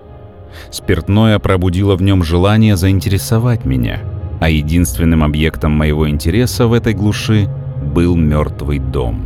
Спиртное 0.70 1.38
пробудило 1.38 1.96
в 1.96 2.02
нем 2.02 2.22
желание 2.22 2.76
заинтересовать 2.76 3.64
меня, 3.64 4.00
а 4.40 4.48
единственным 4.48 5.22
объектом 5.22 5.72
моего 5.72 6.08
интереса 6.08 6.66
в 6.66 6.72
этой 6.72 6.94
глуши 6.94 7.48
был 7.94 8.16
мертвый 8.16 8.78
дом. 8.78 9.22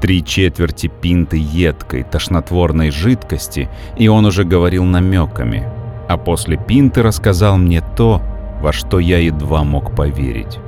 Три 0.00 0.24
четверти 0.24 0.88
пинты 0.88 1.38
едкой, 1.38 2.02
тошнотворной 2.02 2.90
жидкости, 2.90 3.68
и 3.96 4.08
он 4.08 4.26
уже 4.26 4.44
говорил 4.44 4.84
намеками, 4.84 5.68
а 6.08 6.16
после 6.16 6.56
пинты 6.56 7.02
рассказал 7.02 7.56
мне 7.56 7.82
то, 7.96 8.20
во 8.60 8.72
что 8.72 8.98
я 8.98 9.18
едва 9.18 9.62
мог 9.64 9.94
поверить. 9.94 10.58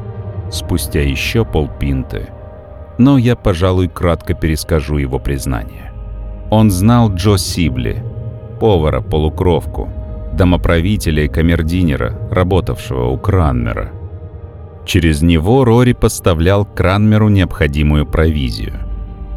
Спустя 0.50 1.00
еще 1.00 1.44
полпинты 1.44 2.28
но 2.98 3.18
я, 3.18 3.36
пожалуй, 3.36 3.88
кратко 3.88 4.34
перескажу 4.34 4.96
его 4.98 5.18
признание. 5.18 5.92
Он 6.50 6.70
знал 6.70 7.12
Джо 7.12 7.36
Сибли, 7.36 8.02
повара-полукровку, 8.60 9.88
домоправителя 10.36 11.24
и 11.24 11.28
камердинера, 11.28 12.28
работавшего 12.30 13.08
у 13.08 13.18
Кранмера. 13.18 13.92
Через 14.86 15.22
него 15.22 15.64
Рори 15.64 15.92
поставлял 15.92 16.64
Кранмеру 16.64 17.28
необходимую 17.28 18.06
провизию. 18.06 18.74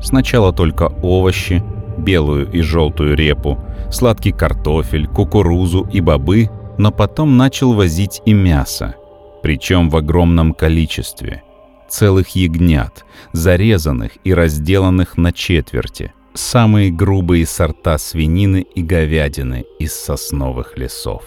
Сначала 0.01 0.51
только 0.53 0.91
овощи, 1.01 1.63
белую 1.97 2.51
и 2.51 2.61
желтую 2.61 3.15
репу, 3.15 3.59
сладкий 3.89 4.31
картофель, 4.31 5.07
кукурузу 5.07 5.87
и 5.91 6.01
бобы, 6.01 6.49
но 6.77 6.91
потом 6.91 7.37
начал 7.37 7.73
возить 7.73 8.21
и 8.25 8.33
мясо, 8.33 8.95
причем 9.41 9.89
в 9.89 9.95
огромном 9.95 10.53
количестве– 10.53 11.43
целых 11.89 12.29
ягнят, 12.29 13.05
зарезанных 13.31 14.11
и 14.23 14.33
разделанных 14.33 15.17
на 15.17 15.31
четверти, 15.31 16.13
самые 16.37 16.91
грубые 16.91 17.45
сорта 17.45 17.97
свинины 17.97 18.65
и 18.75 18.81
говядины 18.81 19.65
из 19.79 19.93
сосновых 19.93 20.77
лесов. 20.77 21.23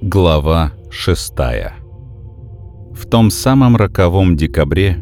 Глава 0.00 0.72
шестая 0.90 1.76
В 2.92 3.06
том 3.08 3.30
самом 3.30 3.74
роковом 3.76 4.36
декабре 4.36 4.98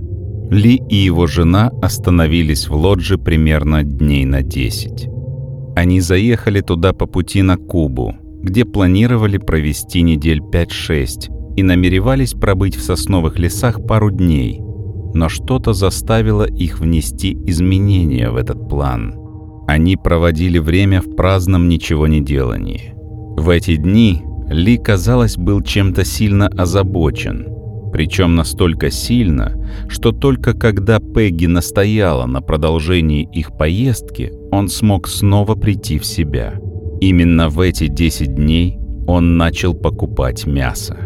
Ли 0.51 0.77
и 0.77 0.95
его 0.95 1.27
жена 1.27 1.73
остановились 1.83 2.69
в 2.69 2.75
лодже 2.75 3.19
примерно 3.19 3.83
дней 3.83 4.25
на 4.25 4.43
десять. 4.43 5.09
Они 5.75 6.01
заехали 6.01 6.61
туда 6.61 6.93
по 6.93 7.07
пути 7.07 7.43
на 7.43 7.57
Кубу, 7.57 8.15
где 8.43 8.65
планировали 8.65 9.39
провести 9.39 10.03
недель 10.03 10.41
5-6 10.41 11.55
и 11.57 11.63
намеревались 11.63 12.33
пробыть 12.33 12.77
в 12.77 12.83
сосновых 12.83 13.39
лесах 13.39 13.87
пару 13.87 14.11
дней. 14.11 14.61
Но 15.15 15.29
что-то 15.29 15.73
заставило 15.73 16.45
их 16.45 16.81
внести 16.81 17.33
изменения 17.47 18.31
в 18.31 18.37
этот 18.37 18.69
план. 18.69 19.15
Они 19.67 19.97
проводили 19.97 20.59
время 20.59 21.01
в 21.01 21.15
праздном 21.15 21.69
ничего 21.69 22.07
не 22.07 22.21
делании. 22.21 22.95
В 23.37 23.49
эти 23.49 23.77
дни 23.77 24.23
Ли, 24.49 24.77
казалось, 24.77 25.37
был 25.37 25.63
чем-то 25.63 26.05
сильно 26.05 26.49
озабочен– 26.49 27.47
причем 27.93 28.35
настолько 28.35 28.91
сильно, 28.91 29.55
что 29.87 30.13
только 30.13 30.55
когда 30.55 30.99
Пегги 30.99 31.45
настояла 31.45 32.25
на 32.25 32.41
продолжении 32.41 33.29
их 33.31 33.57
поездки, 33.57 34.33
он 34.51 34.69
смог 34.69 35.07
снова 35.07 35.55
прийти 35.55 35.99
в 35.99 36.07
себя. 36.07 36.55
Именно 37.03 37.49
в 37.49 37.59
эти 37.59 37.89
10 37.89 38.37
дней 38.37 38.79
он 39.09 39.37
начал 39.37 39.75
покупать 39.75 40.47
мясо. 40.47 40.97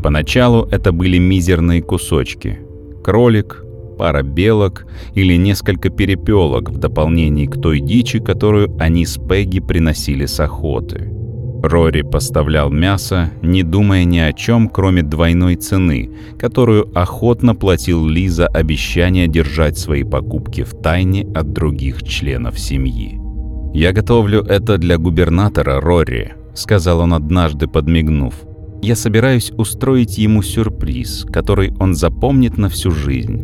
Поначалу 0.00 0.68
это 0.70 0.92
были 0.92 1.18
мизерные 1.18 1.82
кусочки. 1.82 2.60
Кролик, 3.02 3.64
пара 3.98 4.22
белок 4.22 4.86
или 5.12 5.34
несколько 5.34 5.90
перепелок 5.90 6.70
в 6.70 6.78
дополнение 6.78 7.48
к 7.48 7.60
той 7.60 7.80
дичи, 7.80 8.20
которую 8.20 8.76
они 8.78 9.04
с 9.04 9.18
Пегги 9.18 9.58
приносили 9.58 10.24
с 10.26 10.38
охоты. 10.38 11.12
Рори 11.64 12.02
поставлял 12.02 12.70
мясо, 12.70 13.32
не 13.42 13.64
думая 13.64 14.04
ни 14.04 14.18
о 14.18 14.32
чем, 14.32 14.68
кроме 14.68 15.02
двойной 15.02 15.56
цены, 15.56 16.10
которую 16.38 16.96
охотно 16.96 17.56
платил 17.56 18.06
Ли 18.06 18.28
за 18.28 18.46
обещание 18.46 19.26
держать 19.26 19.76
свои 19.76 20.04
покупки 20.04 20.62
в 20.62 20.80
тайне 20.80 21.26
от 21.34 21.52
других 21.52 22.04
членов 22.04 22.56
семьи. 22.56 23.19
«Я 23.72 23.92
готовлю 23.92 24.42
это 24.42 24.78
для 24.78 24.98
губернатора 24.98 25.80
Рори»,— 25.80 26.34
сказал 26.54 27.00
он 27.00 27.14
однажды, 27.14 27.68
подмигнув. 27.68 28.34
«Я 28.82 28.96
собираюсь 28.96 29.52
устроить 29.56 30.18
ему 30.18 30.42
сюрприз, 30.42 31.26
который 31.32 31.72
он 31.78 31.94
запомнит 31.94 32.58
на 32.58 32.68
всю 32.68 32.90
жизнь. 32.90 33.42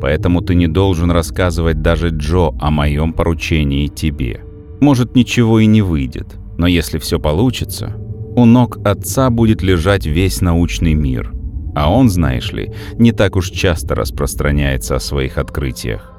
Поэтому 0.00 0.40
ты 0.40 0.56
не 0.56 0.66
должен 0.66 1.12
рассказывать 1.12 1.80
даже 1.80 2.08
Джо 2.08 2.50
о 2.60 2.70
моем 2.72 3.12
поручении 3.12 3.86
тебе. 3.86 4.40
Может, 4.80 5.14
ничего 5.14 5.60
и 5.60 5.66
не 5.66 5.80
выйдет. 5.80 6.26
Но 6.58 6.66
если 6.66 6.98
все 6.98 7.20
получится, 7.20 7.94
у 8.34 8.44
ног 8.44 8.78
отца 8.84 9.30
будет 9.30 9.62
лежать 9.62 10.06
весь 10.06 10.40
научный 10.40 10.94
мир. 10.94 11.32
А 11.74 11.90
он, 11.90 12.10
знаешь 12.10 12.52
ли, 12.52 12.72
не 12.94 13.12
так 13.12 13.36
уж 13.36 13.50
часто 13.50 13.94
распространяется 13.94 14.96
о 14.96 15.00
своих 15.00 15.38
открытиях. 15.38 16.12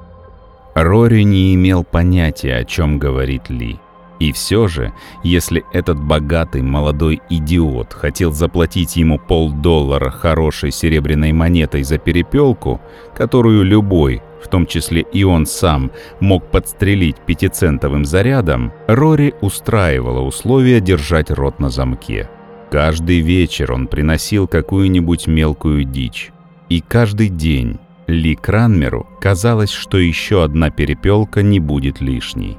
Рори 0.74 1.22
не 1.22 1.54
имел 1.54 1.84
понятия, 1.84 2.56
о 2.56 2.64
чем 2.64 2.98
говорит 2.98 3.48
Ли. 3.48 3.78
И 4.20 4.32
все 4.32 4.68
же, 4.68 4.92
если 5.22 5.64
этот 5.72 6.00
богатый 6.00 6.62
молодой 6.62 7.20
идиот 7.30 7.92
хотел 7.92 8.32
заплатить 8.32 8.96
ему 8.96 9.18
полдоллара 9.18 10.10
хорошей 10.10 10.70
серебряной 10.70 11.32
монетой 11.32 11.82
за 11.82 11.98
перепелку, 11.98 12.80
которую 13.14 13.64
любой, 13.64 14.22
в 14.42 14.48
том 14.48 14.66
числе 14.66 15.02
и 15.02 15.24
он 15.24 15.46
сам, 15.46 15.90
мог 16.20 16.50
подстрелить 16.50 17.16
пятицентовым 17.18 18.04
зарядом, 18.04 18.72
Рори 18.86 19.34
устраивала 19.40 20.20
условия 20.20 20.80
держать 20.80 21.30
рот 21.30 21.58
на 21.58 21.70
замке. 21.70 22.28
Каждый 22.70 23.20
вечер 23.20 23.72
он 23.72 23.88
приносил 23.88 24.48
какую-нибудь 24.48 25.26
мелкую 25.26 25.84
дичь. 25.84 26.30
И 26.68 26.80
каждый 26.80 27.28
день 27.28 27.78
Ли 28.06 28.34
Кранмеру 28.34 29.06
казалось, 29.20 29.70
что 29.70 29.98
еще 29.98 30.44
одна 30.44 30.70
перепелка 30.70 31.42
не 31.42 31.58
будет 31.58 32.00
лишней. 32.00 32.58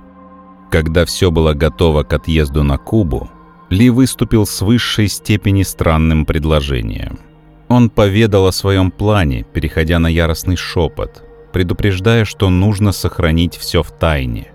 Когда 0.71 1.05
все 1.05 1.31
было 1.31 1.53
готово 1.53 2.03
к 2.03 2.13
отъезду 2.13 2.63
на 2.63 2.77
Кубу, 2.77 3.29
Ли 3.69 3.89
выступил 3.89 4.45
с 4.45 4.61
высшей 4.61 5.07
степени 5.07 5.63
странным 5.63 6.25
предложением. 6.25 7.19
Он 7.67 7.89
поведал 7.89 8.47
о 8.47 8.51
своем 8.51 8.91
плане, 8.91 9.45
переходя 9.53 9.97
на 9.97 10.07
яростный 10.07 10.55
шепот, 10.55 11.23
предупреждая, 11.51 12.25
что 12.25 12.49
нужно 12.49 12.91
сохранить 12.91 13.55
все 13.55 13.81
в 13.81 13.91
тайне. 13.91 14.51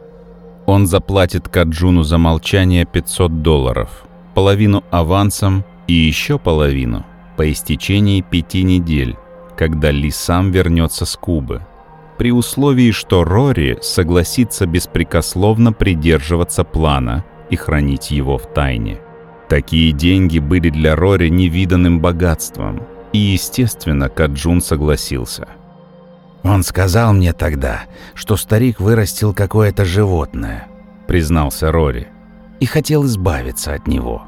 Он 0.66 0.86
заплатит 0.86 1.49
Каджуну 1.49 2.03
за 2.05 2.18
молчание 2.18 2.84
500 2.84 3.43
долларов, 3.43 4.05
половину 4.34 4.84
авансом 4.91 5.64
и 5.88 5.93
еще 5.93 6.38
половину 6.38 7.05
по 7.36 7.51
истечении 7.51 8.20
пяти 8.20 8.62
недель, 8.62 9.16
когда 9.61 9.90
Ли 9.90 10.11
сам 10.11 10.52
вернется 10.52 11.04
с 11.04 11.16
Кубы, 11.16 11.61
при 12.16 12.32
условии, 12.32 12.92
что 12.92 13.24
Рори 13.24 13.76
согласится 13.82 14.64
беспрекословно 14.64 15.74
придерживаться 15.74 16.64
плана 16.64 17.26
и 17.50 17.56
хранить 17.56 18.11
его 18.11 18.38
в 18.38 18.46
тайне. 18.54 19.00
Такие 19.50 19.92
деньги 19.92 20.38
были 20.38 20.70
для 20.70 20.96
Рори 20.96 21.28
невиданным 21.28 22.00
богатством, 22.00 22.86
и, 23.12 23.18
естественно, 23.18 24.08
Каджун 24.08 24.62
согласился– 24.62 25.46
«Он 26.42 26.62
сказал 26.62 27.12
мне 27.12 27.34
тогда, 27.34 27.82
что 28.14 28.38
старик 28.38 28.80
вырастил 28.80 29.34
какое-то 29.34 29.84
животное»,— 29.84 30.68
признался 31.06 31.70
Рори,— 31.70 32.08
«и 32.61 32.64
хотел 32.64 33.04
избавиться 33.04 33.74
от 33.74 33.86
него. 33.86 34.22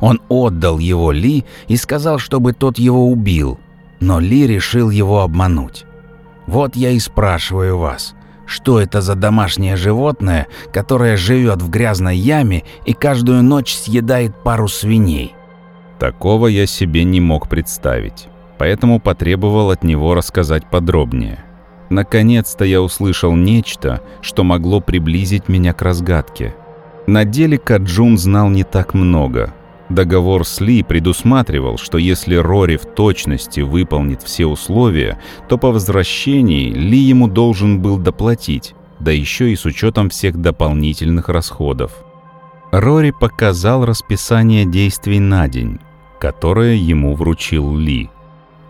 Он 0.00 0.18
отдал 0.30 0.78
его 0.78 1.12
Ли 1.12 1.44
и 1.68 1.76
сказал, 1.76 2.18
чтобы 2.18 2.54
тот 2.54 2.78
его 2.78 3.10
убил, 3.10 3.60
но 4.02 4.18
Ли 4.18 4.46
решил 4.46 4.90
его 4.90 5.22
обмануть. 5.22 5.86
Вот 6.46 6.74
я 6.74 6.90
и 6.90 6.98
спрашиваю 6.98 7.78
вас, 7.78 8.14
что 8.46 8.80
это 8.80 9.00
за 9.00 9.14
домашнее 9.14 9.76
животное, 9.76 10.48
которое 10.72 11.16
живет 11.16 11.62
в 11.62 11.70
грязной 11.70 12.16
яме 12.16 12.64
и 12.84 12.94
каждую 12.94 13.42
ночь 13.42 13.72
съедает 13.72 14.34
пару 14.42 14.68
свиней?» 14.68 15.34
Такого 16.00 16.48
я 16.48 16.66
себе 16.66 17.04
не 17.04 17.20
мог 17.20 17.48
представить, 17.48 18.26
поэтому 18.58 18.98
потребовал 18.98 19.70
от 19.70 19.84
него 19.84 20.14
рассказать 20.14 20.68
подробнее. 20.68 21.44
Наконец-то 21.90 22.64
я 22.64 22.82
услышал 22.82 23.36
нечто, 23.36 24.00
что 24.20 24.42
могло 24.42 24.80
приблизить 24.80 25.48
меня 25.48 25.72
к 25.72 25.82
разгадке. 25.82 26.56
На 27.06 27.24
деле 27.24 27.56
Каджун 27.56 28.18
знал 28.18 28.48
не 28.48 28.64
так 28.64 28.94
много. 28.94 29.54
Договор 29.92 30.46
с 30.46 30.60
Ли 30.60 30.82
предусматривал, 30.82 31.76
что 31.76 31.98
если 31.98 32.36
Рори 32.36 32.76
в 32.76 32.86
точности 32.86 33.60
выполнит 33.60 34.22
все 34.22 34.46
условия, 34.46 35.18
то 35.48 35.58
по 35.58 35.70
возвращении 35.70 36.70
Ли 36.70 36.98
ему 36.98 37.28
должен 37.28 37.82
был 37.82 37.98
доплатить, 37.98 38.74
да 39.00 39.10
еще 39.10 39.52
и 39.52 39.56
с 39.56 39.66
учетом 39.66 40.08
всех 40.08 40.40
дополнительных 40.40 41.28
расходов. 41.28 41.92
Рори 42.70 43.10
показал 43.10 43.84
расписание 43.84 44.64
действий 44.64 45.20
на 45.20 45.46
день, 45.46 45.78
которое 46.18 46.74
ему 46.74 47.14
вручил 47.14 47.76
Ли. 47.76 48.08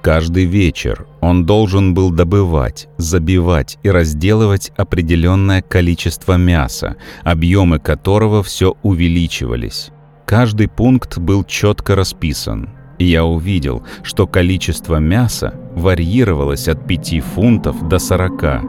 Каждый 0.00 0.46
вечер 0.46 1.06
он 1.20 1.46
должен 1.46 1.94
был 1.94 2.10
добывать, 2.10 2.88
забивать 2.96 3.78
и 3.84 3.90
разделывать 3.90 4.72
определенное 4.76 5.62
количество 5.62 6.36
мяса, 6.36 6.96
объемы 7.22 7.78
которого 7.78 8.42
все 8.42 8.74
увеличивались. 8.82 9.92
Каждый 10.26 10.68
пункт 10.68 11.18
был 11.18 11.44
четко 11.44 11.94
расписан, 11.94 12.70
и 12.98 13.04
я 13.04 13.24
увидел, 13.24 13.82
что 14.02 14.26
количество 14.26 14.96
мяса 14.96 15.54
варьировалось 15.74 16.68
от 16.68 16.86
5 16.86 17.20
фунтов 17.34 17.88
до 17.88 17.98
40. 17.98 18.62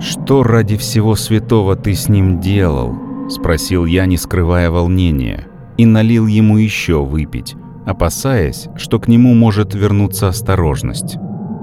«Что 0.00 0.42
ради 0.42 0.76
всего 0.76 1.16
святого 1.16 1.76
ты 1.76 1.94
с 1.94 2.08
ним 2.08 2.40
делал?»– 2.40 2.94
спросил 3.30 3.86
я, 3.86 4.06
не 4.06 4.16
скрывая 4.16 4.70
волнения, 4.70 5.46
и 5.78 5.86
налил 5.86 6.26
ему 6.26 6.58
еще 6.58 7.04
выпить, 7.04 7.54
опасаясь, 7.86 8.68
что 8.76 8.98
к 8.98 9.08
нему 9.08 9.34
может 9.34 9.74
вернуться 9.74 10.28
осторожность. 10.28 11.16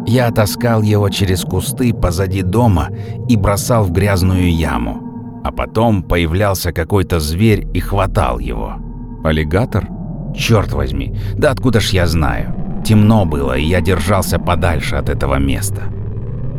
Я 0.08 0.32
таскал 0.32 0.82
его 0.82 1.10
через 1.10 1.44
кусты 1.44 1.94
позади 1.94 2.42
дома 2.42 2.90
и 3.30 3.38
бросал 3.38 3.84
в 3.84 3.92
грязную 3.92 4.52
яму. 4.52 5.42
А 5.44 5.52
потом 5.52 6.04
появлялся 6.04 6.72
какой-то 6.72 7.20
зверь 7.20 7.68
и 7.74 7.80
хватал 7.80 8.40
его. 8.40 8.78
Аллигатор? 9.24 9.88
Черт 10.36 10.72
возьми, 10.72 11.16
да 11.34 11.52
откуда 11.52 11.80
ж 11.80 11.90
я 11.92 12.08
знаю? 12.08 12.56
Темно 12.86 13.26
было, 13.26 13.58
и 13.58 13.64
я 13.64 13.82
держался 13.82 14.40
подальше 14.40 14.96
от 14.96 15.10
этого 15.10 15.36
места. 15.36 15.84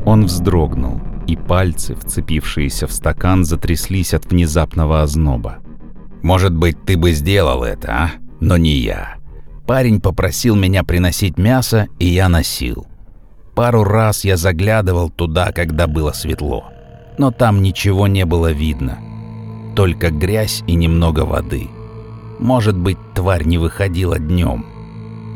Он 0.05 0.27
вздрогнул, 0.27 1.01
и 1.27 1.37
пальцы, 1.37 1.95
вцепившиеся 1.95 2.87
в 2.87 2.93
стакан, 2.93 3.45
затряслись 3.45 4.15
от 4.15 4.27
внезапного 4.27 5.03
озноба. 5.03 5.59
«Может 6.23 6.55
быть, 6.55 6.85
ты 6.85 6.97
бы 6.97 7.13
сделал 7.13 7.65
это, 7.65 7.93
а? 7.93 8.11
Но 8.41 8.57
не 8.57 8.75
я. 8.75 9.17
Парень 9.67 10.01
попросил 10.01 10.55
меня 10.57 10.85
приносить 10.85 11.39
мясо, 11.39 11.89
и 11.99 12.07
я 12.07 12.29
носил. 12.29 12.87
Пару 13.55 13.85
раз 13.85 14.25
я 14.25 14.37
заглядывал 14.37 15.11
туда, 15.11 15.53
когда 15.53 15.87
было 15.87 16.13
светло. 16.13 16.65
Но 17.19 17.31
там 17.31 17.63
ничего 17.63 18.07
не 18.07 18.25
было 18.25 18.51
видно. 18.53 18.99
Только 19.77 20.11
грязь 20.11 20.63
и 20.67 20.75
немного 20.75 21.21
воды. 21.21 21.69
Может 22.43 22.77
быть, 22.77 22.99
тварь 23.15 23.45
не 23.45 23.57
выходила 23.57 24.19
днем. 24.19 24.67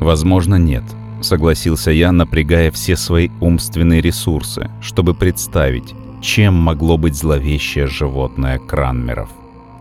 Возможно, 0.00 0.56
нет. 0.56 0.82
Согласился 1.20 1.92
я, 1.92 2.10
напрягая 2.10 2.72
все 2.72 2.96
свои 2.96 3.30
умственные 3.40 4.00
ресурсы, 4.00 4.68
чтобы 4.80 5.14
представить, 5.14 5.94
чем 6.20 6.54
могло 6.54 6.98
быть 6.98 7.14
зловещее 7.14 7.86
животное 7.86 8.58
Кранмеров. 8.58 9.28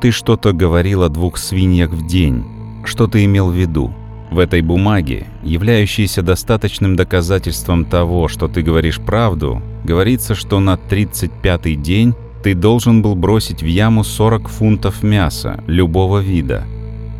Ты 0.01 0.11
что-то 0.11 0.53
говорил 0.53 1.01
о 1.01 1.09
двух 1.09 1.37
свиньях 1.37 1.89
в 1.89 2.05
день. 2.05 2.45
Что 2.83 3.07
ты 3.07 3.25
имел 3.25 3.49
в 3.49 3.55
виду? 3.55 3.91
В 4.29 4.37
этой 4.37 4.61
бумаге, 4.61 5.25
являющейся 5.41 6.21
достаточным 6.21 6.95
доказательством 6.95 7.85
того, 7.85 8.27
что 8.27 8.47
ты 8.47 8.61
говоришь 8.61 8.99
правду, 8.99 9.63
говорится, 9.83 10.35
что 10.35 10.59
на 10.59 10.75
35-й 10.75 11.75
день 11.75 12.13
ты 12.43 12.53
должен 12.53 13.01
был 13.01 13.15
бросить 13.15 13.63
в 13.63 13.65
яму 13.65 14.03
40 14.03 14.47
фунтов 14.47 15.01
мяса 15.01 15.63
любого 15.65 16.19
вида. 16.19 16.67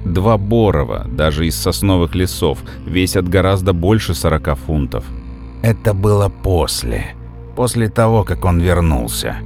Два 0.05 0.37
борова, 0.37 1.05
даже 1.09 1.47
из 1.47 1.55
сосновых 1.55 2.15
лесов, 2.15 2.59
весят 2.85 3.27
гораздо 3.27 3.73
больше 3.73 4.13
40 4.13 4.57
фунтов. 4.57 5.03
Это 5.61 5.93
было 5.93 6.29
после. 6.29 7.15
После 7.55 7.89
того, 7.89 8.23
как 8.23 8.45
он 8.45 8.59
вернулся. 8.59 9.37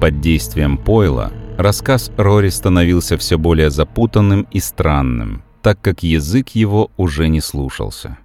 Под 0.00 0.20
действием 0.20 0.78
пойла 0.78 1.32
рассказ 1.58 2.10
Рори 2.16 2.48
становился 2.48 3.16
все 3.16 3.38
более 3.38 3.70
запутанным 3.70 4.46
и 4.50 4.58
странным 4.60 5.42
так 5.64 5.80
как 5.80 6.02
язык 6.02 6.50
его 6.50 6.90
уже 6.98 7.28
не 7.28 7.40
слушался. 7.40 8.18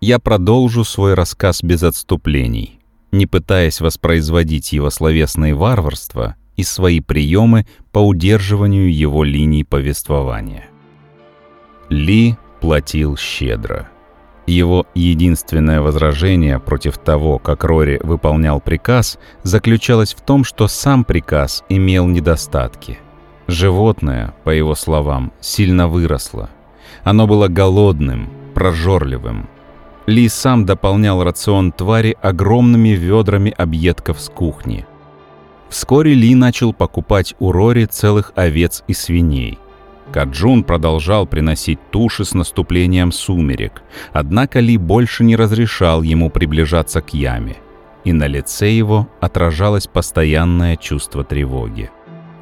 Я 0.00 0.20
продолжу 0.20 0.84
свой 0.84 1.14
рассказ 1.14 1.60
без 1.64 1.82
отступлений, 1.82 2.78
не 3.10 3.26
пытаясь 3.26 3.80
воспроизводить 3.80 4.72
его 4.72 4.90
словесные 4.90 5.52
варварства 5.52 6.36
и 6.54 6.62
свои 6.62 7.00
приемы 7.00 7.66
по 7.90 7.98
удерживанию 7.98 8.94
его 8.94 9.24
линий 9.24 9.64
повествования. 9.64 10.66
Ли 11.88 12.36
платил 12.60 13.16
щедро. 13.16 13.88
Его 14.46 14.86
единственное 14.94 15.80
возражение 15.80 16.60
против 16.60 16.98
того, 16.98 17.38
как 17.38 17.64
Рори 17.64 18.00
выполнял 18.02 18.60
приказ, 18.60 19.18
заключалось 19.42 20.14
в 20.14 20.20
том, 20.20 20.44
что 20.44 20.68
сам 20.68 21.04
приказ 21.04 21.64
имел 21.68 22.06
недостатки. 22.06 22.98
Животное, 23.48 24.34
по 24.44 24.50
его 24.50 24.74
словам, 24.74 25.32
сильно 25.40 25.88
выросло, 25.88 26.50
оно 27.02 27.26
было 27.26 27.48
голодным, 27.48 28.30
прожорливым. 28.54 29.48
Ли 30.06 30.28
сам 30.28 30.64
дополнял 30.64 31.22
рацион 31.24 31.72
твари 31.72 32.16
огромными 32.22 32.90
ведрами 32.90 33.52
объедков 33.56 34.20
с 34.20 34.28
кухни. 34.28 34.86
Вскоре 35.68 36.14
Ли 36.14 36.34
начал 36.36 36.72
покупать 36.72 37.34
у 37.40 37.50
Рори 37.50 37.86
целых 37.86 38.32
овец 38.36 38.84
и 38.86 38.94
свиней. 38.94 39.58
Каджун 40.12 40.62
продолжал 40.62 41.26
приносить 41.26 41.78
туши 41.90 42.24
с 42.24 42.32
наступлением 42.32 43.12
сумерек, 43.12 43.82
однако 44.12 44.60
Ли 44.60 44.76
больше 44.76 45.24
не 45.24 45.36
разрешал 45.36 46.02
ему 46.02 46.30
приближаться 46.30 47.00
к 47.00 47.12
яме, 47.12 47.56
и 48.04 48.12
на 48.12 48.26
лице 48.26 48.70
его 48.70 49.08
отражалось 49.20 49.86
постоянное 49.86 50.76
чувство 50.76 51.24
тревоги. 51.24 51.90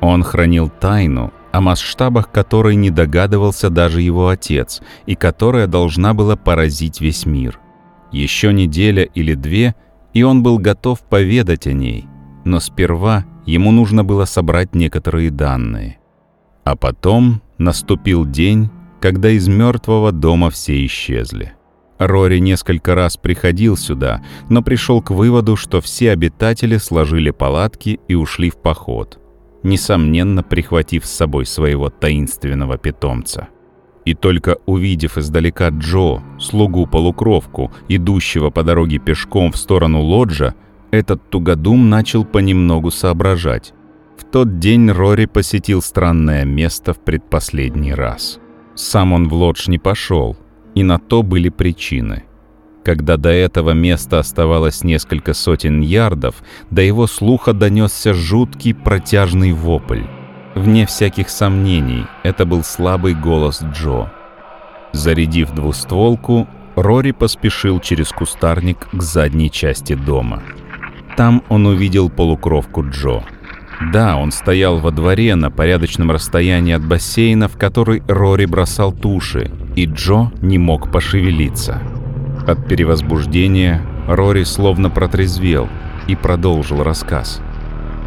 Он 0.00 0.22
хранил 0.22 0.68
тайну, 0.68 1.32
о 1.52 1.60
масштабах 1.60 2.30
которой 2.30 2.74
не 2.74 2.90
догадывался 2.90 3.70
даже 3.70 4.02
его 4.02 4.28
отец, 4.28 4.82
и 5.06 5.14
которая 5.14 5.66
должна 5.66 6.12
была 6.12 6.36
поразить 6.36 7.00
весь 7.00 7.26
мир. 7.26 7.60
Еще 8.12 8.52
неделя 8.52 9.04
или 9.04 9.34
две, 9.34 9.74
и 10.12 10.22
он 10.22 10.42
был 10.42 10.58
готов 10.58 11.00
поведать 11.00 11.66
о 11.66 11.72
ней, 11.72 12.06
но 12.44 12.60
сперва 12.60 13.24
ему 13.46 13.70
нужно 13.70 14.04
было 14.04 14.24
собрать 14.24 14.74
некоторые 14.74 15.30
данные. 15.30 15.98
А 16.64 16.76
потом 16.76 17.40
наступил 17.58 18.26
день, 18.26 18.70
когда 19.00 19.30
из 19.30 19.48
мертвого 19.48 20.12
дома 20.12 20.50
все 20.50 20.84
исчезли. 20.86 21.52
Рори 21.98 22.38
несколько 22.38 22.94
раз 22.94 23.16
приходил 23.16 23.76
сюда, 23.76 24.22
но 24.48 24.62
пришел 24.62 25.00
к 25.00 25.10
выводу, 25.10 25.56
что 25.56 25.80
все 25.80 26.10
обитатели 26.10 26.76
сложили 26.76 27.30
палатки 27.30 28.00
и 28.08 28.14
ушли 28.14 28.50
в 28.50 28.56
поход– 28.56 29.20
несомненно 29.64 30.44
прихватив 30.44 31.04
с 31.04 31.10
собой 31.10 31.46
своего 31.46 31.90
таинственного 31.90 32.78
питомца. 32.78 33.48
И 34.04 34.14
только 34.14 34.58
увидев 34.66 35.16
издалека 35.18 35.70
Джо, 35.70 36.22
слугу-полукровку, 36.38 37.72
идущего 37.88 38.50
по 38.50 38.62
дороге 38.62 38.98
пешком 38.98 39.50
в 39.50 39.56
сторону 39.56 40.02
лоджа, 40.02 40.54
этот 40.90 41.30
тугодум 41.30 41.88
начал 41.88 42.24
понемногу 42.24 42.90
соображать. 42.90 43.72
В 44.16 44.24
тот 44.24 44.58
день 44.58 44.90
Рори 44.90 45.26
посетил 45.26 45.82
странное 45.82 46.44
место 46.44 46.92
в 46.92 46.98
предпоследний 46.98 47.94
раз. 47.94 48.38
Сам 48.74 49.12
он 49.12 49.28
в 49.28 49.34
лодж 49.34 49.68
не 49.68 49.78
пошел, 49.78 50.36
и 50.74 50.82
на 50.82 50.98
то 50.98 51.22
были 51.22 51.48
причины– 51.48 52.24
когда 52.84 53.16
до 53.16 53.30
этого 53.30 53.70
места 53.70 54.18
оставалось 54.18 54.84
несколько 54.84 55.32
сотен 55.32 55.80
ярдов, 55.80 56.36
до 56.70 56.82
его 56.82 57.06
слуха 57.06 57.54
донесся 57.54 58.12
жуткий 58.12 58.74
протяжный 58.74 59.52
вопль. 59.52 60.02
Вне 60.54 60.86
всяких 60.86 61.30
сомнений, 61.30 62.04
это 62.22 62.44
был 62.44 62.62
слабый 62.62 63.14
голос 63.14 63.62
Джо. 63.62 64.12
Зарядив 64.92 65.52
двустволку, 65.52 66.46
Рори 66.76 67.12
поспешил 67.12 67.80
через 67.80 68.10
кустарник 68.10 68.88
к 68.92 69.02
задней 69.02 69.50
части 69.50 69.94
дома. 69.94 70.42
Там 71.16 71.42
он 71.48 71.66
увидел 71.66 72.10
полукровку 72.10 72.84
Джо. 72.86 73.24
Да, 73.92 74.16
он 74.16 74.32
стоял 74.32 74.78
во 74.78 74.90
дворе 74.90 75.34
на 75.34 75.50
порядочном 75.50 76.10
расстоянии 76.10 76.74
от 76.74 76.86
бассейна, 76.86 77.48
в 77.48 77.56
который 77.56 78.02
Рори 78.08 78.46
бросал 78.46 78.92
туши, 78.92 79.50
и 79.76 79.84
Джо 79.86 80.30
не 80.40 80.58
мог 80.58 80.90
пошевелиться. 80.90 81.82
От 82.46 82.66
перевозбуждения 82.66 83.82
Рори 84.06 84.44
словно 84.44 84.90
протрезвел 84.90 85.68
и 86.06 86.14
продолжил 86.14 86.82
рассказ. 86.82 87.40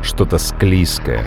Что-то 0.03 0.37
склизкое, 0.37 1.25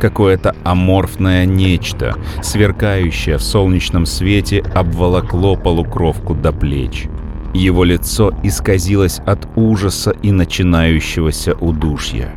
Какое-то 0.00 0.54
аморфное 0.62 1.44
нечто, 1.44 2.14
сверкающее 2.40 3.36
в 3.36 3.42
солнечном 3.42 4.06
свете, 4.06 4.62
обволокло 4.74 5.56
полукровку 5.56 6.34
до 6.34 6.52
плеч. 6.52 7.06
Его 7.52 7.82
лицо 7.82 8.32
исказилось 8.44 9.18
от 9.26 9.48
ужаса 9.56 10.12
и 10.22 10.30
начинающегося 10.30 11.54
удушья. 11.54 12.32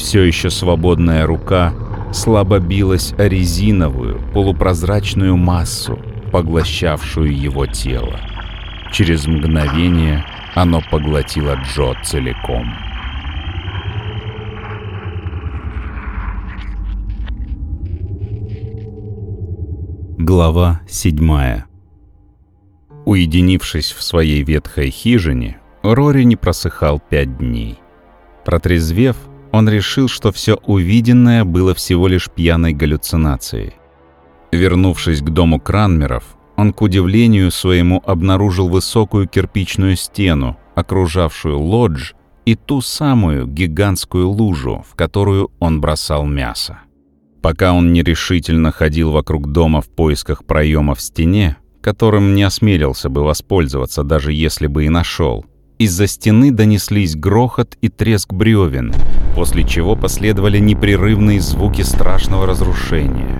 Все 0.00 0.22
еще 0.22 0.48
свободная 0.48 1.26
рука 1.26 1.74
слабо 2.10 2.58
билась 2.58 3.12
о 3.18 3.28
резиновую, 3.28 4.18
полупрозрачную 4.32 5.36
массу, 5.36 5.98
поглощавшую 6.32 7.38
его 7.38 7.66
тело. 7.66 8.18
Через 8.92 9.26
мгновение 9.26 10.24
оно 10.54 10.80
поглотило 10.90 11.56
Джо 11.56 11.94
целиком. 12.02 12.66
Глава 20.16 20.80
седьмая 20.88 21.66
Уединившись 23.04 23.92
в 23.92 24.02
своей 24.02 24.42
ветхой 24.44 24.88
хижине, 24.88 25.58
Рори 25.82 26.22
не 26.22 26.36
просыхал 26.36 26.98
пять 26.98 27.36
дней. 27.36 27.78
Протрезвев, 28.46 29.16
он 29.52 29.68
решил, 29.68 30.08
что 30.08 30.32
все 30.32 30.54
увиденное 30.54 31.44
было 31.44 31.74
всего 31.74 32.08
лишь 32.08 32.30
пьяной 32.30 32.72
галлюцинацией. 32.72 33.74
Вернувшись 34.52 35.20
к 35.20 35.30
дому 35.30 35.60
Кранмеров, 35.60 36.24
он, 36.56 36.72
к 36.72 36.82
удивлению 36.82 37.50
своему, 37.50 38.02
обнаружил 38.04 38.68
высокую 38.68 39.28
кирпичную 39.28 39.96
стену, 39.96 40.58
окружавшую 40.74 41.58
лодж 41.58 42.12
и 42.44 42.54
ту 42.54 42.80
самую 42.80 43.46
гигантскую 43.46 44.28
лужу, 44.28 44.84
в 44.88 44.94
которую 44.94 45.50
он 45.58 45.80
бросал 45.80 46.26
мясо. 46.26 46.80
Пока 47.42 47.72
он 47.72 47.92
нерешительно 47.92 48.70
ходил 48.72 49.12
вокруг 49.12 49.50
дома 49.50 49.80
в 49.80 49.88
поисках 49.88 50.44
проема 50.44 50.94
в 50.94 51.00
стене, 51.00 51.56
которым 51.80 52.34
не 52.34 52.42
осмелился 52.42 53.08
бы 53.08 53.24
воспользоваться, 53.24 54.02
даже 54.02 54.32
если 54.32 54.66
бы 54.66 54.84
и 54.84 54.88
нашел. 54.88 55.46
Из-за 55.80 56.06
стены 56.08 56.50
донеслись 56.50 57.16
грохот 57.16 57.78
и 57.80 57.88
треск 57.88 58.34
бревен, 58.34 58.92
после 59.34 59.64
чего 59.64 59.96
последовали 59.96 60.58
непрерывные 60.58 61.40
звуки 61.40 61.80
страшного 61.80 62.46
разрушения. 62.46 63.30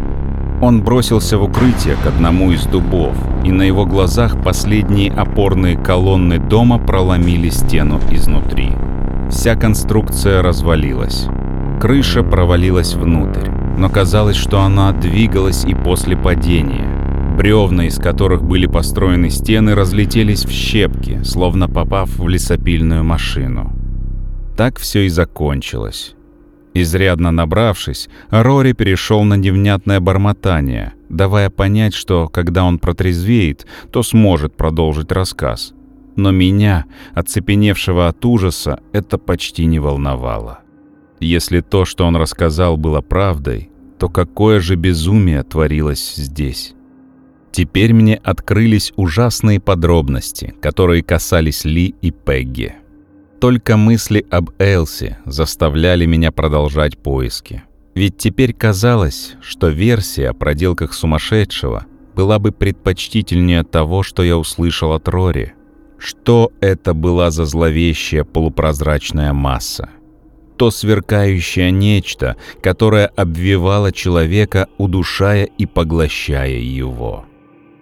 Он 0.62 0.82
бросился 0.82 1.36
в 1.36 1.42
укрытие 1.42 1.96
к 2.02 2.06
одному 2.06 2.50
из 2.50 2.64
дубов, 2.64 3.14
и 3.44 3.52
на 3.52 3.60
его 3.60 3.84
глазах 3.84 4.42
последние 4.42 5.12
опорные 5.12 5.76
колонны 5.76 6.38
дома 6.38 6.78
проломили 6.78 7.50
стену 7.50 8.00
изнутри. 8.10 8.72
Вся 9.30 9.54
конструкция 9.54 10.40
развалилась. 10.40 11.26
Крыша 11.78 12.22
провалилась 12.22 12.94
внутрь, 12.94 13.50
но 13.76 13.90
казалось, 13.90 14.36
что 14.36 14.62
она 14.62 14.92
двигалась 14.92 15.66
и 15.66 15.74
после 15.74 16.16
падения. 16.16 17.09
Бревна, 17.40 17.86
из 17.86 17.96
которых 17.96 18.42
были 18.42 18.66
построены 18.66 19.30
стены, 19.30 19.74
разлетелись 19.74 20.44
в 20.44 20.50
щепки, 20.50 21.22
словно 21.24 21.70
попав 21.70 22.18
в 22.18 22.28
лесопильную 22.28 23.02
машину. 23.02 23.72
Так 24.58 24.78
все 24.78 25.06
и 25.06 25.08
закончилось. 25.08 26.16
Изрядно 26.74 27.30
набравшись, 27.30 28.10
Рори 28.28 28.74
перешел 28.74 29.24
на 29.24 29.38
невнятное 29.38 30.00
бормотание, 30.00 30.92
давая 31.08 31.48
понять, 31.48 31.94
что, 31.94 32.28
когда 32.28 32.62
он 32.62 32.78
протрезвеет, 32.78 33.66
то 33.90 34.02
сможет 34.02 34.54
продолжить 34.54 35.10
рассказ. 35.10 35.72
Но 36.16 36.32
меня, 36.32 36.84
оцепеневшего 37.14 38.08
от 38.08 38.22
ужаса, 38.26 38.80
это 38.92 39.16
почти 39.16 39.64
не 39.64 39.78
волновало. 39.78 40.58
Если 41.20 41.62
то, 41.62 41.86
что 41.86 42.04
он 42.04 42.16
рассказал, 42.16 42.76
было 42.76 43.00
правдой, 43.00 43.70
то 43.98 44.10
какое 44.10 44.60
же 44.60 44.76
безумие 44.76 45.42
творилось 45.42 46.16
здесь? 46.16 46.74
Теперь 47.52 47.92
мне 47.92 48.16
открылись 48.16 48.92
ужасные 48.96 49.60
подробности, 49.60 50.54
которые 50.60 51.02
касались 51.02 51.64
Ли 51.64 51.94
и 52.00 52.10
Пегги. 52.10 52.74
Только 53.40 53.76
мысли 53.76 54.24
об 54.30 54.50
Элси 54.58 55.16
заставляли 55.24 56.06
меня 56.06 56.30
продолжать 56.30 56.98
поиски. 56.98 57.64
Ведь 57.94 58.18
теперь 58.18 58.52
казалось, 58.52 59.34
что 59.40 59.68
версия 59.68 60.28
о 60.28 60.34
проделках 60.34 60.92
сумасшедшего 60.92 61.86
была 62.14 62.38
бы 62.38 62.52
предпочтительнее 62.52 63.64
того, 63.64 64.02
что 64.02 64.22
я 64.22 64.36
услышал 64.36 64.92
от 64.92 65.08
Рори. 65.08 65.54
Что 65.98 66.52
это 66.60 66.94
была 66.94 67.30
за 67.30 67.46
зловещая 67.46 68.24
полупрозрачная 68.24 69.32
масса? 69.32 69.90
То 70.56 70.70
сверкающее 70.70 71.70
нечто, 71.70 72.36
которое 72.62 73.06
обвивало 73.06 73.92
человека, 73.92 74.68
удушая 74.78 75.44
и 75.44 75.66
поглощая 75.66 76.58
его. 76.58 77.24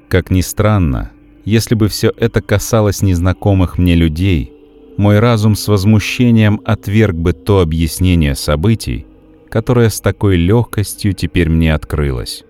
Как 0.09 0.31
ни 0.31 0.41
странно, 0.41 1.11
если 1.45 1.75
бы 1.75 1.89
все 1.89 2.13
это 2.17 2.41
касалось 2.41 3.03
незнакомых 3.03 3.77
мне 3.77 3.95
людей, 3.95 4.53
мой 4.97 5.19
разум 5.19 5.55
с 5.55 5.69
возмущением 5.69 6.61
отверг 6.65 7.15
бы 7.15 7.35
то 7.35 7.61
объяснение 7.61 8.35
событий, 8.35 9.07
которое 9.51 9.91
с 9.91 10.01
такой 10.01 10.37
легкостью 10.37 11.13
теперь 11.13 11.51
мне 11.51 11.75
открылось. 11.75 12.45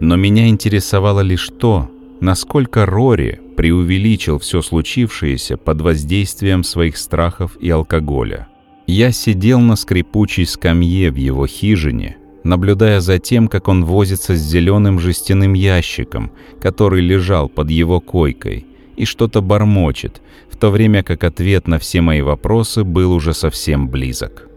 Но 0.00 0.16
меня 0.16 0.48
интересовало 0.48 1.20
лишь 1.20 1.48
то, 1.48 1.88
насколько 2.20 2.84
Рори 2.84 3.40
преувеличил 3.56 4.40
все 4.40 4.60
случившееся 4.60 5.56
под 5.56 5.82
воздействием 5.82 6.64
своих 6.64 6.96
страхов 6.96 7.56
и 7.60 7.70
алкоголя. 7.70 8.48
Я 8.88 9.12
сидел 9.12 9.60
на 9.60 9.76
скрипучей 9.76 10.46
скамье 10.46 11.12
в 11.12 11.16
его 11.16 11.46
хижине 11.46 12.16
наблюдая 12.44 13.00
за 13.00 13.18
тем, 13.18 13.48
как 13.48 13.68
он 13.68 13.84
возится 13.84 14.36
с 14.36 14.40
зеленым 14.40 15.00
жестяным 15.00 15.54
ящиком, 15.54 16.30
который 16.60 17.00
лежал 17.00 17.48
под 17.48 17.70
его 17.70 18.00
койкой, 18.00 18.66
и 18.96 19.04
что-то 19.04 19.40
бормочет, 19.40 20.20
в 20.48 20.56
то 20.56 20.70
время 20.70 21.02
как 21.02 21.24
ответ 21.24 21.66
на 21.66 21.78
все 21.78 22.00
мои 22.00 22.20
вопросы 22.20 22.84
был 22.84 23.12
уже 23.12 23.34
совсем 23.34 23.88
близок. 23.88 24.48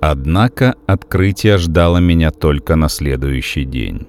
Однако 0.00 0.74
открытие 0.86 1.58
ждало 1.58 1.98
меня 1.98 2.30
только 2.30 2.76
на 2.76 2.88
следующий 2.88 3.64
день. 3.64 4.06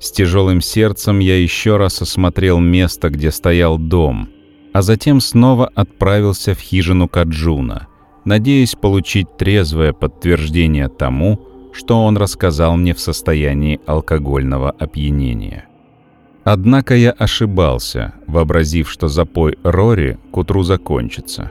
С 0.00 0.12
тяжелым 0.12 0.60
сердцем 0.60 1.18
я 1.18 1.36
еще 1.40 1.76
раз 1.76 2.02
осмотрел 2.02 2.60
место, 2.60 3.08
где 3.08 3.32
стоял 3.32 3.78
дом, 3.78 4.28
а 4.72 4.82
затем 4.82 5.20
снова 5.20 5.66
отправился 5.74 6.54
в 6.54 6.60
хижину 6.60 7.08
Каджуна, 7.08 7.88
надеясь 8.24 8.74
получить 8.74 9.36
трезвое 9.36 9.92
подтверждение 9.92 10.88
тому, 10.88 11.47
что 11.72 12.02
он 12.04 12.16
рассказал 12.16 12.76
мне 12.76 12.94
в 12.94 13.00
состоянии 13.00 13.80
алкогольного 13.86 14.70
опьянения. 14.70 15.66
Однако 16.44 16.96
я 16.96 17.10
ошибался, 17.10 18.14
вообразив, 18.26 18.90
что 18.90 19.08
запой 19.08 19.58
Рори 19.62 20.18
к 20.32 20.36
утру 20.36 20.62
закончится. 20.62 21.50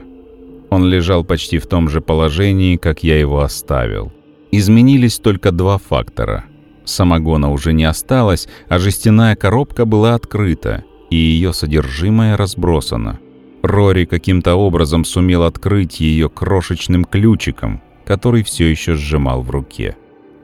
Он 0.70 0.84
лежал 0.86 1.24
почти 1.24 1.58
в 1.58 1.66
том 1.66 1.88
же 1.88 2.00
положении, 2.00 2.76
как 2.76 3.04
я 3.04 3.18
его 3.18 3.40
оставил. 3.40 4.12
Изменились 4.50 5.18
только 5.18 5.52
два 5.52 5.78
фактора. 5.78 6.44
Самогона 6.84 7.52
уже 7.52 7.72
не 7.72 7.84
осталось, 7.84 8.48
а 8.68 8.78
жестяная 8.78 9.36
коробка 9.36 9.84
была 9.84 10.14
открыта, 10.14 10.84
и 11.10 11.16
ее 11.16 11.52
содержимое 11.52 12.36
разбросано. 12.36 13.18
Рори 13.62 14.04
каким-то 14.04 14.54
образом 14.54 15.04
сумел 15.04 15.44
открыть 15.44 16.00
ее 16.00 16.28
крошечным 16.28 17.04
ключиком, 17.04 17.82
который 18.06 18.42
все 18.42 18.70
еще 18.70 18.94
сжимал 18.94 19.42
в 19.42 19.50
руке. 19.50 19.96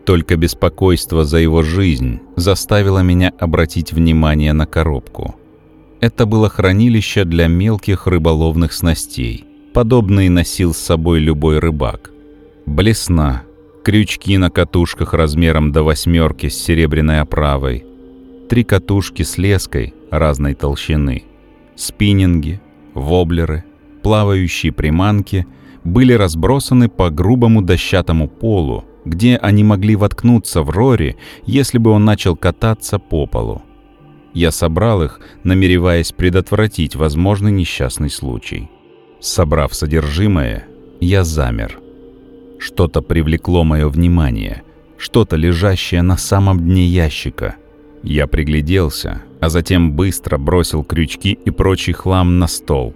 Только 0.04 0.36
беспокойство 0.36 1.24
за 1.24 1.38
его 1.38 1.62
жизнь 1.62 2.20
заставило 2.36 3.00
меня 3.00 3.32
обратить 3.38 3.92
внимание 3.92 4.52
на 4.52 4.66
коробку. 4.66 5.36
Это 6.00 6.26
было 6.26 6.50
хранилище 6.50 7.24
для 7.24 7.46
мелких 7.46 8.06
рыболовных 8.06 8.74
снастей. 8.74 9.44
Подобные 9.72 10.28
носил 10.28 10.74
с 10.74 10.78
собой 10.78 11.20
любой 11.20 11.58
рыбак. 11.58 12.10
Блесна, 12.66 13.42
крючки 13.82 14.36
на 14.36 14.50
катушках 14.50 15.14
размером 15.14 15.72
до 15.72 15.82
восьмерки 15.82 16.48
с 16.48 16.62
серебряной 16.62 17.20
оправой, 17.20 17.84
три 18.48 18.64
катушки 18.64 19.22
с 19.22 19.38
леской 19.38 19.94
разной 20.10 20.54
толщины, 20.54 21.24
спиннинги, 21.76 22.60
воблеры, 22.92 23.64
плавающие 24.02 24.70
приманки 24.70 25.46
были 25.82 26.12
разбросаны 26.12 26.88
по 26.88 27.10
грубому 27.10 27.62
дощатому 27.62 28.28
полу, 28.28 28.84
где 29.04 29.36
они 29.36 29.64
могли 29.64 29.96
воткнуться 29.96 30.62
в 30.62 30.70
Рори, 30.70 31.16
если 31.46 31.78
бы 31.78 31.90
он 31.90 32.04
начал 32.04 32.36
кататься 32.36 32.98
по 32.98 33.26
полу. 33.26 33.62
Я 34.32 34.50
собрал 34.50 35.02
их, 35.02 35.20
намереваясь 35.44 36.12
предотвратить 36.12 36.96
возможный 36.96 37.52
несчастный 37.52 38.10
случай. 38.10 38.68
Собрав 39.20 39.74
содержимое, 39.74 40.66
я 41.00 41.22
замер. 41.24 41.78
Что-то 42.58 43.00
привлекло 43.00 43.62
мое 43.62 43.88
внимание, 43.88 44.62
что-то 44.96 45.36
лежащее 45.36 46.02
на 46.02 46.16
самом 46.16 46.60
дне 46.60 46.86
ящика. 46.86 47.56
Я 48.02 48.26
пригляделся, 48.26 49.22
а 49.40 49.48
затем 49.48 49.92
быстро 49.92 50.36
бросил 50.36 50.82
крючки 50.82 51.38
и 51.44 51.50
прочий 51.50 51.92
хлам 51.92 52.38
на 52.38 52.48
стол. 52.48 52.94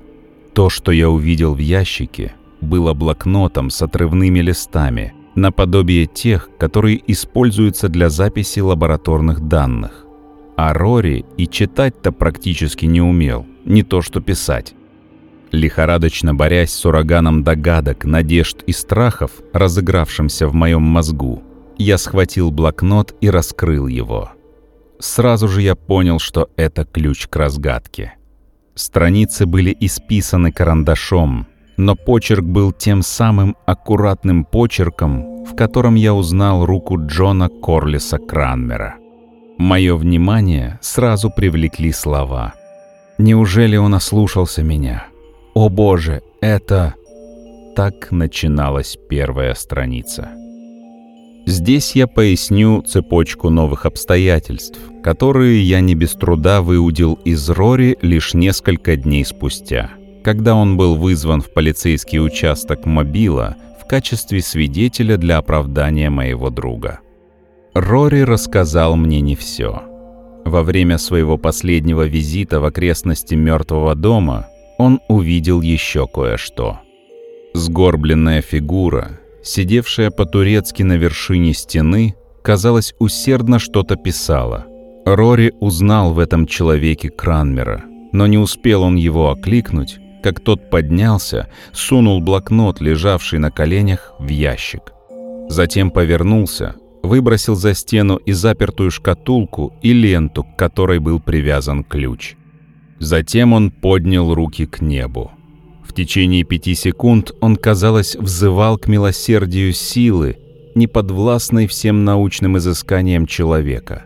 То, 0.54 0.70
что 0.70 0.90
я 0.90 1.08
увидел 1.08 1.54
в 1.54 1.58
ящике, 1.58 2.34
было 2.60 2.94
блокнотом 2.94 3.70
с 3.70 3.80
отрывными 3.80 4.40
листами– 4.40 5.12
наподобие 5.38 6.06
тех, 6.06 6.50
которые 6.58 7.00
используются 7.10 7.88
для 7.88 8.10
записи 8.10 8.60
лабораторных 8.60 9.40
данных. 9.48 10.04
А 10.56 10.74
Рори 10.74 11.24
и 11.36 11.46
читать-то 11.46 12.12
практически 12.12 12.84
не 12.84 13.00
умел, 13.00 13.46
не 13.64 13.82
то 13.82 14.02
что 14.02 14.20
писать. 14.20 14.74
Лихорадочно 15.50 16.34
борясь 16.34 16.72
с 16.72 16.84
ураганом 16.84 17.42
догадок, 17.42 18.04
надежд 18.04 18.62
и 18.66 18.72
страхов, 18.72 19.30
разыгравшимся 19.52 20.46
в 20.46 20.54
моем 20.54 20.82
мозгу, 20.82 21.42
я 21.78 21.96
схватил 21.96 22.50
блокнот 22.50 23.14
и 23.20 23.30
раскрыл 23.30 23.86
его. 23.86 24.32
Сразу 24.98 25.48
же 25.48 25.62
я 25.62 25.74
понял, 25.74 26.18
что 26.18 26.50
это 26.56 26.84
ключ 26.84 27.28
к 27.28 27.36
разгадке. 27.36 28.14
Страницы 28.74 29.46
были 29.46 29.76
исписаны 29.80 30.52
карандашом, 30.52 31.47
но 31.78 31.94
почерк 31.94 32.44
был 32.44 32.72
тем 32.72 33.02
самым 33.02 33.56
аккуратным 33.64 34.44
почерком, 34.44 35.44
в 35.44 35.54
котором 35.54 35.94
я 35.94 36.12
узнал 36.12 36.66
руку 36.66 36.98
Джона 36.98 37.48
Корлиса 37.48 38.18
Кранмера. 38.18 38.96
Мое 39.58 39.96
внимание 39.96 40.78
сразу 40.82 41.30
привлекли 41.30 41.92
слова. 41.92 42.52
Неужели 43.16 43.76
он 43.76 43.94
ослушался 43.94 44.62
меня? 44.62 45.06
О 45.54 45.68
боже, 45.68 46.22
это... 46.40 46.94
Так 47.76 48.10
начиналась 48.10 48.98
первая 49.08 49.54
страница. 49.54 50.30
Здесь 51.46 51.92
я 51.92 52.08
поясню 52.08 52.82
цепочку 52.82 53.50
новых 53.50 53.86
обстоятельств, 53.86 54.80
которые 55.02 55.62
я 55.62 55.80
не 55.80 55.94
без 55.94 56.12
труда 56.14 56.60
выудил 56.60 57.14
из 57.24 57.48
Рори 57.48 57.96
лишь 58.02 58.34
несколько 58.34 58.96
дней 58.96 59.24
спустя, 59.24 59.90
когда 60.28 60.54
он 60.54 60.76
был 60.76 60.94
вызван 60.94 61.40
в 61.40 61.50
полицейский 61.54 62.20
участок 62.20 62.84
Мобила 62.84 63.56
в 63.80 63.88
качестве 63.88 64.42
свидетеля 64.42 65.16
для 65.16 65.38
оправдания 65.38 66.10
моего 66.10 66.50
друга. 66.50 67.00
Рори 67.72 68.20
рассказал 68.20 68.94
мне 68.96 69.22
не 69.22 69.36
все. 69.36 69.80
Во 70.44 70.62
время 70.62 70.98
своего 70.98 71.38
последнего 71.38 72.06
визита 72.06 72.60
в 72.60 72.66
окрестности 72.66 73.36
мертвого 73.36 73.94
дома 73.94 74.48
он 74.76 75.00
увидел 75.08 75.62
еще 75.62 76.06
кое-что. 76.06 76.78
Сгорбленная 77.54 78.42
фигура, 78.42 79.20
сидевшая 79.42 80.10
по-турецки 80.10 80.82
на 80.82 80.98
вершине 80.98 81.54
стены, 81.54 82.16
казалось, 82.42 82.92
усердно 82.98 83.58
что-то 83.58 83.96
писала. 83.96 84.66
Рори 85.06 85.54
узнал 85.58 86.12
в 86.12 86.18
этом 86.18 86.46
человеке 86.46 87.08
Кранмера, 87.08 87.84
но 88.12 88.26
не 88.26 88.36
успел 88.36 88.82
он 88.82 88.96
его 88.96 89.30
окликнуть, 89.30 89.98
как 90.22 90.40
тот 90.40 90.70
поднялся, 90.70 91.48
сунул 91.72 92.20
блокнот, 92.20 92.80
лежавший 92.80 93.38
на 93.38 93.50
коленях, 93.50 94.14
в 94.18 94.28
ящик. 94.28 94.92
Затем 95.48 95.90
повернулся, 95.90 96.74
выбросил 97.02 97.54
за 97.54 97.74
стену 97.74 98.16
и 98.16 98.32
запертую 98.32 98.90
шкатулку 98.90 99.72
и 99.82 99.92
ленту, 99.92 100.44
к 100.44 100.56
которой 100.56 100.98
был 100.98 101.20
привязан 101.20 101.84
ключ. 101.84 102.34
Затем 102.98 103.52
он 103.52 103.70
поднял 103.70 104.34
руки 104.34 104.66
к 104.66 104.80
небу. 104.80 105.30
В 105.86 105.94
течение 105.94 106.44
пяти 106.44 106.74
секунд 106.74 107.32
он, 107.40 107.56
казалось, 107.56 108.14
взывал 108.16 108.76
к 108.76 108.88
милосердию 108.88 109.72
силы, 109.72 110.36
неподвластной 110.74 111.66
всем 111.66 112.04
научным 112.04 112.58
изысканиям 112.58 113.26
человека. 113.26 114.04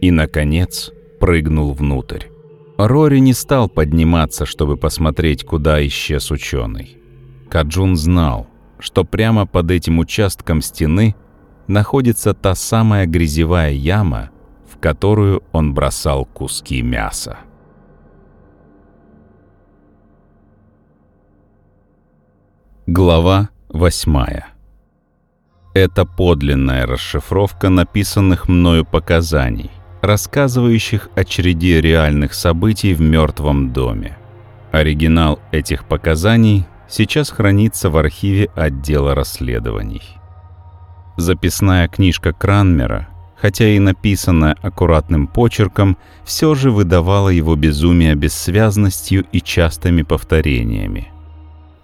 И, 0.00 0.10
наконец, 0.10 0.92
прыгнул 1.18 1.72
внутрь. 1.72 2.26
Рори 2.78 3.20
не 3.20 3.32
стал 3.32 3.68
подниматься, 3.68 4.44
чтобы 4.44 4.76
посмотреть, 4.76 5.44
куда 5.44 5.84
исчез 5.86 6.30
ученый. 6.30 6.98
Каджун 7.48 7.96
знал, 7.96 8.48
что 8.78 9.04
прямо 9.04 9.46
под 9.46 9.70
этим 9.70 9.98
участком 9.98 10.60
стены 10.60 11.16
находится 11.68 12.34
та 12.34 12.54
самая 12.54 13.06
грязевая 13.06 13.72
яма, 13.72 14.30
в 14.70 14.78
которую 14.78 15.42
он 15.52 15.72
бросал 15.72 16.26
куски 16.26 16.82
мяса. 16.82 17.38
Глава 22.86 23.48
8. 23.70 24.42
Это 25.74 26.04
подлинная 26.04 26.86
расшифровка 26.86 27.68
написанных 27.68 28.48
мною 28.48 28.84
показаний, 28.84 29.70
рассказывающих 30.02 31.08
о 31.14 31.24
череде 31.24 31.80
реальных 31.80 32.34
событий 32.34 32.94
в 32.94 33.00
мертвом 33.00 33.72
доме. 33.72 34.16
Оригинал 34.72 35.40
этих 35.52 35.84
показаний 35.84 36.66
сейчас 36.88 37.30
хранится 37.30 37.90
в 37.90 37.96
архиве 37.96 38.50
отдела 38.54 39.14
расследований. 39.14 40.02
Записная 41.16 41.88
книжка 41.88 42.32
Кранмера, 42.32 43.08
хотя 43.36 43.68
и 43.68 43.78
написанная 43.78 44.56
аккуратным 44.60 45.26
почерком, 45.26 45.96
все 46.24 46.54
же 46.54 46.70
выдавала 46.70 47.30
его 47.30 47.56
безумие 47.56 48.14
бессвязностью 48.14 49.24
и 49.32 49.40
частыми 49.40 50.02
повторениями– 50.02 51.10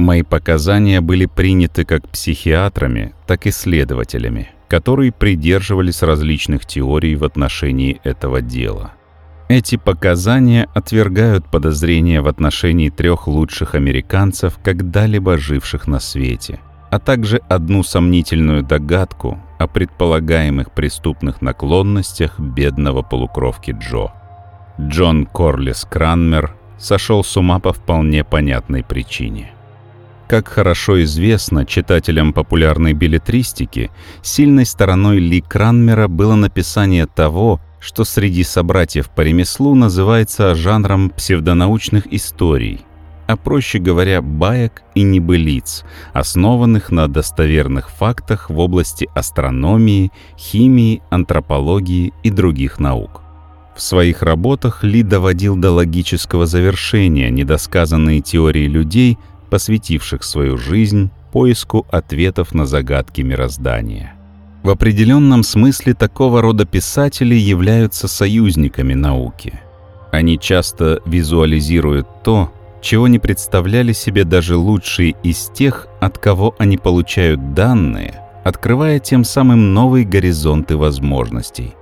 Мои 0.02 0.22
показания 0.22 1.00
были 1.00 1.26
приняты 1.26 1.84
как 1.84 2.08
психиатрами, 2.08 3.14
так 3.28 3.46
и 3.46 3.52
следователями, 3.52 4.50
которые 4.72 5.12
придерживались 5.12 6.00
различных 6.00 6.64
теорий 6.64 7.14
в 7.14 7.24
отношении 7.24 8.00
этого 8.04 8.40
дела. 8.40 8.92
Эти 9.50 9.76
показания 9.76 10.66
отвергают 10.72 11.44
подозрения 11.50 12.22
в 12.22 12.26
отношении 12.26 12.88
трех 12.88 13.28
лучших 13.28 13.74
американцев, 13.74 14.58
когда-либо 14.64 15.36
живших 15.36 15.86
на 15.86 16.00
свете, 16.00 16.58
а 16.90 16.98
также 16.98 17.42
одну 17.50 17.82
сомнительную 17.82 18.62
догадку 18.62 19.38
о 19.58 19.66
предполагаемых 19.66 20.72
преступных 20.72 21.42
наклонностях 21.42 22.40
бедного 22.40 23.02
полукровки 23.02 23.76
Джо. 23.78 24.14
Джон 24.80 25.26
Корлис 25.26 25.84
Кранмер 25.84 26.56
сошел 26.78 27.22
с 27.22 27.36
ума 27.36 27.58
по 27.58 27.74
вполне 27.74 28.24
понятной 28.24 28.82
причине– 28.82 29.52
как 30.32 30.48
хорошо 30.48 31.02
известно 31.02 31.66
читателям 31.66 32.32
популярной 32.32 32.94
билетристики, 32.94 33.90
сильной 34.22 34.64
стороной 34.64 35.18
Ли 35.18 35.42
Кранмера 35.42 36.08
было 36.08 36.36
написание 36.36 37.04
того, 37.04 37.60
что 37.80 38.04
среди 38.04 38.42
собратьев 38.42 39.10
по 39.10 39.20
ремеслу 39.20 39.74
называется 39.74 40.54
жанром 40.54 41.10
псевдонаучных 41.10 42.10
историй, 42.10 42.80
а 43.26 43.36
проще 43.36 43.78
говоря, 43.78 44.22
баек 44.22 44.80
и 44.94 45.02
небылиц, 45.02 45.84
основанных 46.14 46.90
на 46.90 47.08
достоверных 47.08 47.90
фактах 47.90 48.48
в 48.48 48.58
области 48.58 49.10
астрономии, 49.14 50.12
химии, 50.38 51.02
антропологии 51.10 52.14
и 52.22 52.30
других 52.30 52.80
наук. 52.80 53.20
В 53.76 53.82
своих 53.82 54.22
работах 54.22 54.82
Ли 54.82 55.02
доводил 55.02 55.56
до 55.56 55.72
логического 55.72 56.46
завершения 56.46 57.28
недосказанные 57.28 58.22
теории 58.22 58.66
людей– 58.66 59.18
посвятивших 59.52 60.24
свою 60.24 60.56
жизнь 60.56 61.10
поиску 61.30 61.86
ответов 61.90 62.54
на 62.54 62.64
загадки 62.64 63.20
мироздания. 63.20 64.14
В 64.62 64.70
определенном 64.70 65.42
смысле 65.42 65.92
такого 65.92 66.40
рода 66.40 66.64
писатели 66.64 67.34
являются 67.34 68.08
союзниками 68.08 68.94
науки. 68.94 69.52
Они 70.10 70.38
часто 70.38 71.02
визуализируют 71.04 72.06
то, 72.24 72.50
чего 72.80 73.08
не 73.08 73.18
представляли 73.18 73.92
себе 73.92 74.24
даже 74.24 74.56
лучшие 74.56 75.16
из 75.22 75.50
тех, 75.54 75.86
от 76.00 76.16
кого 76.16 76.54
они 76.58 76.78
получают 76.78 77.52
данные, 77.52 78.22
открывая 78.44 79.00
тем 79.00 79.22
самым 79.22 79.74
новые 79.74 80.06
горизонты 80.06 80.78
возможностей. 80.78 81.74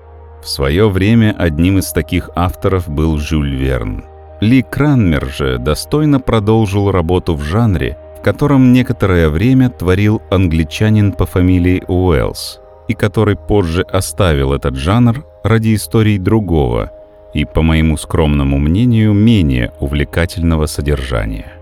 В 0.43 0.49
свое 0.49 0.91
время 0.91 1.37
одним 1.39 1.79
из 1.79 1.93
таких 1.93 2.31
авторов 2.35 2.89
был 2.89 3.19
Жюль 3.19 3.55
Верн. 3.55 4.10
Ли 4.41 4.63
Кранмер 4.63 5.27
же 5.27 5.59
достойно 5.59 6.19
продолжил 6.19 6.91
работу 6.91 7.35
в 7.35 7.43
жанре, 7.43 7.99
в 8.19 8.23
котором 8.23 8.73
некоторое 8.73 9.29
время 9.29 9.69
творил 9.69 10.23
англичанин 10.31 11.13
по 11.13 11.27
фамилии 11.27 11.85
Уэллс, 11.87 12.61
и 12.89 12.95
который 12.95 13.37
позже 13.37 13.83
оставил 13.83 14.55
этот 14.55 14.77
жанр 14.77 15.27
ради 15.43 15.75
историй 15.75 16.19
другого 16.19 16.91
и, 17.35 17.45
по 17.45 17.61
моему 17.63 17.99
скромному 17.99 18.59
мнению, 18.59 19.13
менее 19.13 19.73
увлекательного 19.79 20.67
содержания. 20.67 21.53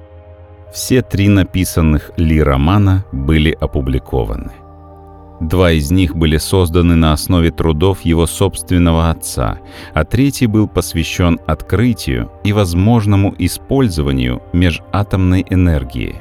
Все 0.72 1.02
три 1.02 1.28
написанных 1.28 2.12
Ли 2.16 2.40
романа 2.40 3.04
были 3.10 3.56
опубликованы. 3.58 4.52
Два 5.40 5.70
из 5.70 5.90
них 5.92 6.16
были 6.16 6.36
созданы 6.36 6.96
на 6.96 7.12
основе 7.12 7.50
трудов 7.50 8.00
его 8.00 8.26
собственного 8.26 9.10
отца, 9.10 9.60
а 9.94 10.04
третий 10.04 10.46
был 10.46 10.66
посвящен 10.66 11.38
открытию 11.46 12.30
и 12.42 12.52
возможному 12.52 13.34
использованию 13.38 14.42
межатомной 14.52 15.46
энергии. 15.48 16.16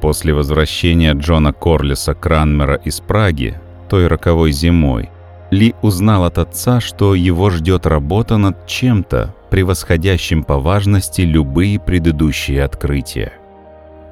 После 0.00 0.34
возвращения 0.34 1.14
Джона 1.14 1.54
Корлиса 1.54 2.14
Кранмера 2.14 2.74
из 2.74 3.00
Праги, 3.00 3.58
той 3.88 4.06
роковой 4.06 4.52
зимой, 4.52 5.08
Ли 5.50 5.74
узнал 5.80 6.24
от 6.24 6.38
отца, 6.38 6.80
что 6.80 7.14
его 7.14 7.50
ждет 7.50 7.86
работа 7.86 8.36
над 8.36 8.66
чем-то, 8.66 9.32
превосходящим 9.48 10.42
по 10.42 10.58
важности 10.58 11.22
любые 11.22 11.78
предыдущие 11.78 12.64
открытия. 12.64 13.32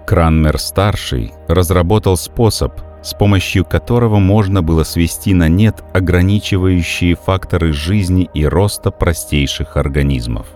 Кранмер-старший 0.06 1.32
разработал 1.48 2.16
способ, 2.16 2.72
с 3.04 3.12
помощью 3.12 3.64
которого 3.64 4.18
можно 4.18 4.62
было 4.62 4.82
свести 4.82 5.34
на 5.34 5.48
нет 5.48 5.84
ограничивающие 5.92 7.14
факторы 7.14 7.72
жизни 7.72 8.30
и 8.32 8.46
роста 8.46 8.90
простейших 8.90 9.76
организмов. 9.76 10.46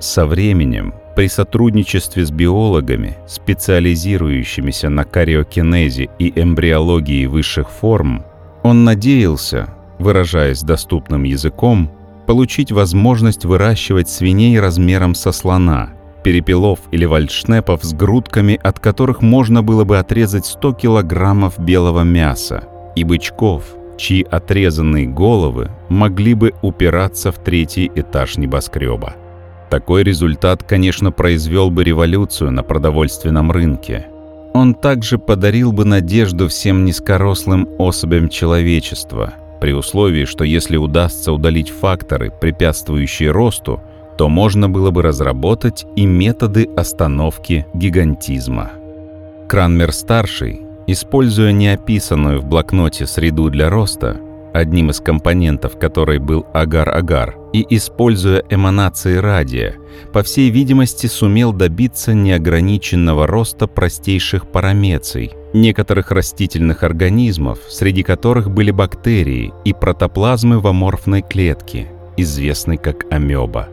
Со 0.00 0.26
временем, 0.26 0.94
при 1.16 1.28
сотрудничестве 1.28 2.26
с 2.26 2.30
биологами, 2.30 3.16
специализирующимися 3.26 4.90
на 4.90 5.04
кариокинезе 5.04 6.10
и 6.18 6.30
эмбриологии 6.38 7.24
высших 7.24 7.70
форм, 7.70 8.24
он 8.62 8.84
надеялся, 8.84 9.74
выражаясь 9.98 10.62
доступным 10.62 11.22
языком, 11.22 11.90
получить 12.26 12.70
возможность 12.70 13.46
выращивать 13.46 14.10
свиней 14.10 14.60
размером 14.60 15.14
со 15.14 15.32
слона, 15.32 15.90
перепелов 16.24 16.80
или 16.90 17.04
вальдшнепов 17.04 17.84
с 17.84 17.92
грудками, 17.92 18.58
от 18.60 18.80
которых 18.80 19.22
можно 19.22 19.62
было 19.62 19.84
бы 19.84 19.98
отрезать 19.98 20.46
100 20.46 20.72
килограммов 20.72 21.60
белого 21.60 22.02
мяса, 22.02 22.64
и 22.96 23.04
бычков, 23.04 23.62
чьи 23.96 24.26
отрезанные 24.28 25.06
головы 25.06 25.70
могли 25.88 26.34
бы 26.34 26.52
упираться 26.62 27.30
в 27.30 27.38
третий 27.38 27.88
этаж 27.94 28.36
небоскреба. 28.36 29.14
Такой 29.70 30.02
результат, 30.02 30.64
конечно, 30.64 31.12
произвел 31.12 31.70
бы 31.70 31.84
революцию 31.84 32.50
на 32.50 32.62
продовольственном 32.62 33.52
рынке. 33.52 34.06
Он 34.52 34.74
также 34.74 35.18
подарил 35.18 35.72
бы 35.72 35.84
надежду 35.84 36.48
всем 36.48 36.84
низкорослым 36.84 37.68
особям 37.78 38.28
человечества– 38.28 39.34
при 39.64 39.72
условии, 39.72 40.26
что 40.26 40.44
если 40.44 40.76
удастся 40.76 41.32
удалить 41.32 41.70
факторы, 41.70 42.30
препятствующие 42.30 43.30
росту, 43.30 43.80
то 44.16 44.28
можно 44.28 44.68
было 44.68 44.90
бы 44.90 45.02
разработать 45.02 45.86
и 45.96 46.06
методы 46.06 46.68
остановки 46.76 47.66
гигантизма. 47.74 48.70
Кранмер-старший, 49.48 50.62
используя 50.86 51.52
неописанную 51.52 52.40
в 52.40 52.46
блокноте 52.46 53.06
среду 53.06 53.50
для 53.50 53.68
роста, 53.70 54.20
одним 54.54 54.90
из 54.90 55.00
компонентов 55.00 55.76
которой 55.78 56.18
был 56.18 56.46
агар-агар, 56.54 57.36
и, 57.52 57.66
используя 57.70 58.44
эманации 58.48 59.16
радия, 59.16 59.74
по 60.12 60.22
всей 60.22 60.50
видимости 60.50 61.08
сумел 61.08 61.52
добиться 61.52 62.14
неограниченного 62.14 63.26
роста 63.26 63.66
простейших 63.66 64.46
парамеций, 64.46 65.32
некоторых 65.52 66.12
растительных 66.12 66.84
организмов, 66.84 67.58
среди 67.68 68.04
которых 68.04 68.50
были 68.50 68.70
бактерии 68.70 69.52
и 69.64 69.72
протоплазмы 69.72 70.60
в 70.60 70.66
аморфной 70.68 71.22
клетке, 71.22 71.88
известной 72.16 72.76
как 72.76 73.06
амеба. 73.12 73.68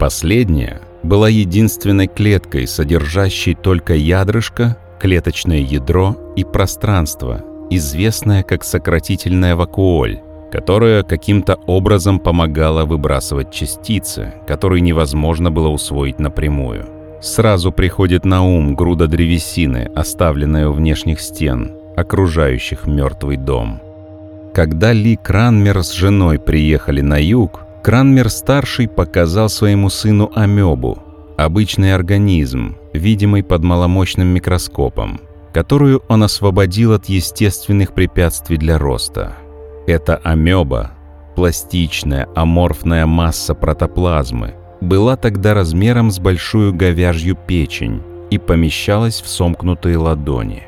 Последняя 0.00 0.80
была 1.02 1.28
единственной 1.28 2.06
клеткой, 2.06 2.66
содержащей 2.66 3.54
только 3.54 3.92
ядрышко, 3.94 4.78
клеточное 4.98 5.58
ядро 5.58 6.16
и 6.36 6.42
пространство– 6.42 7.44
известная 7.70 8.42
как 8.42 8.64
сократительная 8.64 9.56
вакуоль, 9.56 10.20
которая 10.50 11.02
каким-то 11.02 11.56
образом 11.66 12.18
помогала 12.18 12.86
выбрасывать 12.86 13.52
частицы, 13.52 14.32
которые 14.46 14.80
невозможно 14.80 15.50
было 15.50 15.68
усвоить 15.68 16.18
напрямую. 16.18 16.88
Сразу 17.20 17.70
приходит 17.70 18.24
на 18.24 18.42
ум 18.42 18.74
груда 18.74 19.06
древесины, 19.06 19.90
оставленная 19.94 20.70
у 20.70 20.72
внешних 20.72 21.20
стен, 21.20 21.76
окружающих 21.94 22.86
мертвый 22.86 23.36
дом. 23.36 23.82
Когда 24.54 24.94
Ли 24.94 25.16
Кранмер 25.16 25.84
с 25.84 25.92
женой 25.92 26.38
приехали 26.38 27.02
на 27.02 27.22
юг, 27.22 27.66
Кранмер-старший 27.82 28.88
показал 28.88 29.48
своему 29.48 29.90
сыну 29.90 30.30
амебу, 30.34 30.98
обычный 31.36 31.94
организм, 31.94 32.76
видимый 32.92 33.42
под 33.42 33.64
маломощным 33.64 34.28
микроскопом 34.28 35.20
которую 35.52 36.02
он 36.08 36.22
освободил 36.22 36.92
от 36.92 37.06
естественных 37.06 37.92
препятствий 37.92 38.56
для 38.56 38.78
роста. 38.78 39.32
Это 39.86 40.16
амеба, 40.16 40.92
пластичная 41.34 42.28
аморфная 42.34 43.06
масса 43.06 43.54
протоплазмы, 43.54 44.54
была 44.80 45.16
тогда 45.16 45.54
размером 45.54 46.10
с 46.10 46.18
большую 46.18 46.72
говяжью 46.72 47.36
печень 47.36 48.02
и 48.30 48.38
помещалась 48.38 49.20
в 49.20 49.28
сомкнутые 49.28 49.96
ладони. 49.96 50.64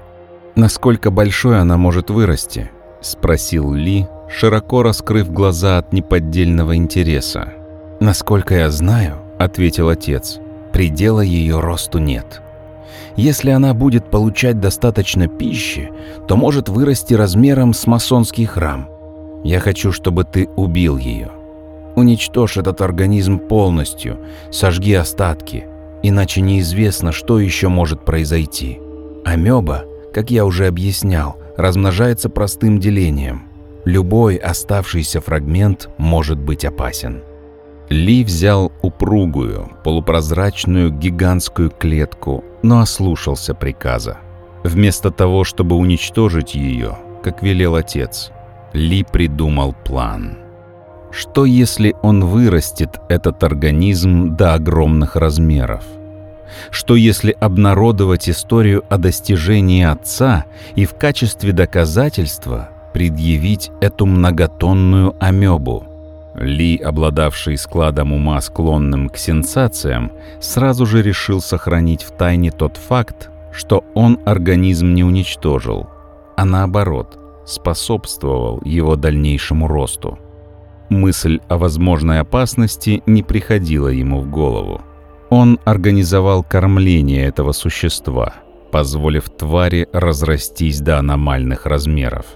«Насколько 0.55 1.11
большой 1.11 1.59
она 1.59 1.77
может 1.77 2.11
вырасти?»– 2.11 2.71
спросил 3.01 3.73
Ли, 3.73 4.07
широко 4.33 4.83
раскрыв 4.83 5.31
глаза 5.31 5.79
от 5.79 5.93
неподдельного 5.93 6.77
интереса. 6.77 7.53
«Насколько 8.01 8.55
я 8.55 8.71
знаю»,– 8.71 9.19
ответил 9.39 9.89
отец,– 9.89 10.41
«предела 10.73 11.21
ее 11.21 11.61
росту 11.61 11.99
нет». 11.99 12.43
Если 13.17 13.51
она 13.51 13.75
будет 13.75 14.11
получать 14.11 14.59
достаточно 14.59 15.29
пищи, 15.29 15.91
то 16.27 16.37
может 16.37 16.69
вырасти 16.69 17.15
размером 17.15 17.75
с 17.75 17.87
масонский 17.87 18.47
храм. 18.47 18.89
Я 19.45 19.61
хочу, 19.61 19.93
чтобы 19.93 20.25
ты 20.25 20.49
убил 20.57 20.97
ее. 20.97 21.31
Уничтожь 21.95 22.57
этот 22.57 22.81
организм 22.81 23.39
полностью, 23.39 24.19
сожги 24.51 24.95
остатки, 24.95 25.67
иначе 26.03 26.41
неизвестно, 26.41 27.13
что 27.13 27.39
еще 27.39 27.69
может 27.69 28.03
произойти. 28.05 28.81
Амеба, 29.27 29.85
как 30.15 30.31
я 30.31 30.47
уже 30.47 30.67
объяснял, 30.67 31.37
размножается 31.59 32.31
простым 32.31 32.79
делением. 32.81 33.52
Любой 33.85 34.37
оставшийся 34.37 35.21
фрагмент 35.21 35.89
может 35.99 36.39
быть 36.39 36.65
опасен. 36.65 37.23
Ли 37.89 38.25
взял 38.25 38.73
упругую, 38.81 39.71
полупрозрачную 39.83 40.91
гигантскую 40.91 41.71
клетку, 41.71 42.45
но 42.63 42.81
ослушался 42.81 43.55
приказа. 43.55 44.19
Вместо 44.63 45.11
того, 45.11 45.43
чтобы 45.43 45.77
уничтожить 45.77 46.55
ее, 46.55 46.97
как 47.23 47.43
велел 47.43 47.75
отец, 47.75 48.31
Ли 48.73 49.05
придумал 49.05 49.75
план. 49.85 50.39
Что 51.11 51.45
если 51.45 51.95
он 52.01 52.25
вырастет 52.25 53.01
этот 53.11 53.45
организм 53.45 54.35
до 54.35 54.55
огромных 54.55 55.17
размеров? 55.17 55.85
Что 56.71 56.97
если 56.97 57.37
обнародовать 57.39 58.31
историю 58.31 58.85
о 58.89 58.97
достижении 58.97 59.85
отца 59.85 60.47
и 60.75 60.87
в 60.87 60.95
качестве 60.95 61.53
доказательства 61.53 62.71
предъявить 62.93 63.71
эту 63.81 64.07
многотонную 64.07 65.15
амебу– 65.21 65.87
ли, 66.35 66.77
обладавший 66.77 67.57
складом 67.59 68.13
ума, 68.13 68.41
склонным 68.41 69.09
к 69.09 69.17
сенсациям, 69.17 70.13
сразу 70.41 70.87
же 70.87 71.03
решил 71.03 71.41
сохранить 71.41 72.03
в 72.03 72.13
тайне 72.13 72.51
тот 72.51 72.77
факт, 72.77 73.31
что 73.53 73.85
он 73.95 74.19
организм 74.25 74.95
не 74.95 75.05
уничтожил, 75.05 75.89
а 76.37 76.45
наоборот, 76.45 77.19
способствовал 77.47 78.61
его 78.65 78.97
дальнейшему 78.97 79.67
росту. 79.67 80.19
Мысль 80.89 81.41
о 81.49 81.59
возможной 81.59 82.21
опасности 82.21 83.03
не 83.07 83.23
приходила 83.23 83.89
ему 83.89 84.21
в 84.21 84.31
голову. 84.31 84.81
Он 85.31 85.59
организовал 85.65 86.43
кормление 86.43 87.27
этого 87.27 87.53
существа, 87.53 88.35
позволив 88.71 89.31
твари 89.31 89.89
разрастись 89.93 90.81
до 90.81 90.99
аномальных 90.99 91.67
размеров. 91.67 92.27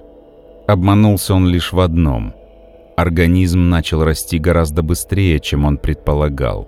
Обманулся 0.66 1.34
он 1.34 1.48
лишь 1.48 1.72
в 1.72 1.80
одном– 1.80 2.34
Организм 2.96 3.68
начал 3.68 4.04
расти 4.04 4.38
гораздо 4.38 4.82
быстрее, 4.82 5.38
чем 5.38 5.66
он 5.66 5.76
предполагал. 5.76 6.66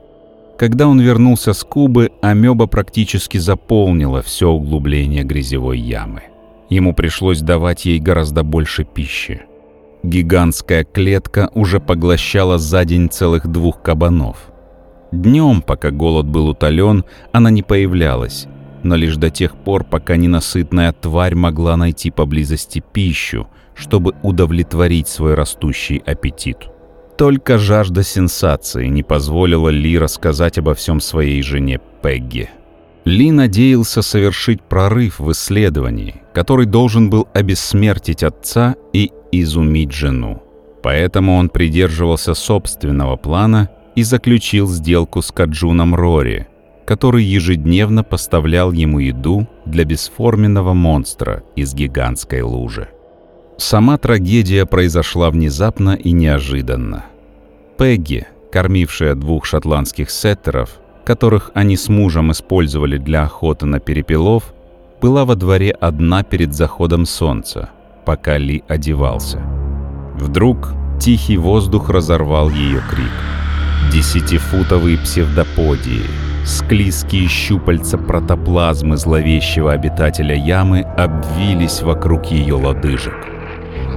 Когда 0.59 0.87
он 0.87 1.01
вернулся 1.01 1.55
с 1.55 1.65
Кубы, 1.65 2.11
амеба 2.21 2.67
практически 2.67 3.39
заполнила 3.39 4.21
все 4.21 4.51
углубление 4.51 5.25
грязевой 5.25 5.79
ямы. 5.79 6.25
Ему 6.69 6.93
пришлось 6.93 7.41
давать 7.41 7.87
ей 7.87 7.99
гораздо 7.99 8.43
больше 8.43 8.85
пищи. 8.85 9.41
Гигантская 10.03 10.85
клетка 10.85 11.51
уже 11.55 11.81
поглощала 11.81 12.59
за 12.59 12.85
день 12.85 13.09
целых 13.09 13.47
двух 13.47 13.81
кабанов. 13.81 14.53
Днем, 15.11 15.63
пока 15.63 15.91
голод 15.91 16.27
был 16.27 16.49
утолен, 16.49 17.07
она 17.33 17.49
не 17.49 17.63
появлялась, 17.63 18.47
но 18.83 18.97
лишь 18.97 19.17
до 19.17 19.31
тех 19.31 19.57
пор, 19.57 19.83
пока 19.85 20.17
ненасытная 20.17 20.93
тварь 20.93 21.35
могла 21.35 21.79
найти 21.79 22.11
поблизости 22.11 22.83
пищу, 22.93 23.47
чтобы 23.79 24.15
удовлетворить 24.23 25.09
свой 25.09 25.35
растущий 25.35 26.03
аппетит. 26.05 26.59
Только 27.17 27.59
жажда 27.59 28.03
сенсации 28.03 28.87
не 28.87 29.03
позволила 29.03 29.69
Ли 29.69 29.99
рассказать 29.99 30.59
обо 30.59 30.75
всем 30.75 31.01
своей 31.01 31.43
жене 31.43 31.81
Пегги. 32.03 32.51
Ли 33.05 33.31
надеялся 33.31 34.03
совершить 34.03 34.63
прорыв 34.63 35.19
в 35.19 35.33
исследовании, 35.33 36.23
который 36.35 36.67
должен 36.67 37.09
был 37.09 37.27
обессмертить 37.33 38.23
отца 38.23 38.77
и 38.93 39.11
изумить 39.33 39.93
жену. 39.93 40.43
Поэтому 40.83 41.37
он 41.37 41.49
придерживался 41.49 42.35
собственного 42.35 43.17
плана 43.17 43.71
и 43.95 44.03
заключил 44.03 44.69
сделку 44.69 45.23
с 45.23 45.33
Каджуном 45.33 45.95
Рори, 45.95 46.47
который 46.85 47.25
ежедневно 47.25 48.05
поставлял 48.05 48.73
ему 48.73 48.99
еду 48.99 49.49
для 49.65 49.85
бесформенного 49.85 50.73
монстра 50.73 51.43
из 51.57 51.75
гигантской 51.75 52.43
лужи. 52.43 52.89
Сама 53.59 53.99
трагедия 53.99 54.67
произошла 54.67 55.31
внезапно 55.31 55.97
и 55.97 56.13
неожиданно. 56.13 57.07
Пегги, 57.77 58.25
кормившая 58.53 59.17
двух 59.17 59.47
шотландских 59.47 60.11
сеттеров, 60.11 60.79
которых 61.05 61.51
они 61.55 61.77
с 61.77 61.89
мужем 61.89 62.31
использовали 62.31 62.99
для 62.99 63.25
охоты 63.25 63.67
на 63.67 63.81
перепелов, 63.81 64.55
была 65.03 65.25
во 65.25 65.35
дворе 65.35 65.73
одна 65.73 66.23
перед 66.23 66.55
заходом 66.55 67.05
солнца, 67.05 67.71
пока 68.05 68.39
Ли 68.39 68.63
одевался. 68.69 69.39
Вдруг 70.15 70.69
тихий 71.01 71.37
воздух 71.37 71.91
разорвал 71.91 72.51
ее 72.51 72.81
крик. 72.89 73.11
Десятифутовые 73.93 74.99
псевдоподии, 74.99 76.05
склизкие 76.45 77.27
щупальца 77.27 77.99
протоплазмы 77.99 78.97
зловещего 78.97 79.73
обитателя 79.73 80.37
ямы 80.37 80.83
обвились 80.83 81.83
вокруг 81.83 82.27
ее 82.27 82.55
лодыжек. 82.55 83.28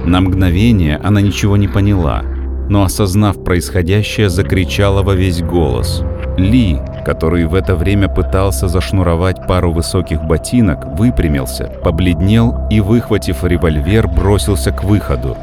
На 0.04 0.20
мгновение 0.20 0.98
она 1.02 1.20
ничего 1.20 1.56
не 1.56 1.68
поняла, 1.68 2.22
но, 2.68 2.82
осознав 2.82 3.42
происходящее, 3.44 4.28
закричала 4.28 5.02
во 5.02 5.14
весь 5.14 5.42
голос. 5.42 6.02
Ли, 6.36 6.78
который 7.04 7.44
в 7.46 7.54
это 7.54 7.76
время 7.76 8.08
пытался 8.08 8.66
зашнуровать 8.68 9.46
пару 9.46 9.72
высоких 9.72 10.22
ботинок, 10.24 10.98
выпрямился, 10.98 11.70
побледнел 11.84 12.66
и, 12.70 12.80
выхватив 12.80 13.44
револьвер, 13.44 14.08
бросился 14.08 14.72
к 14.72 14.82
выходу. 14.82 15.36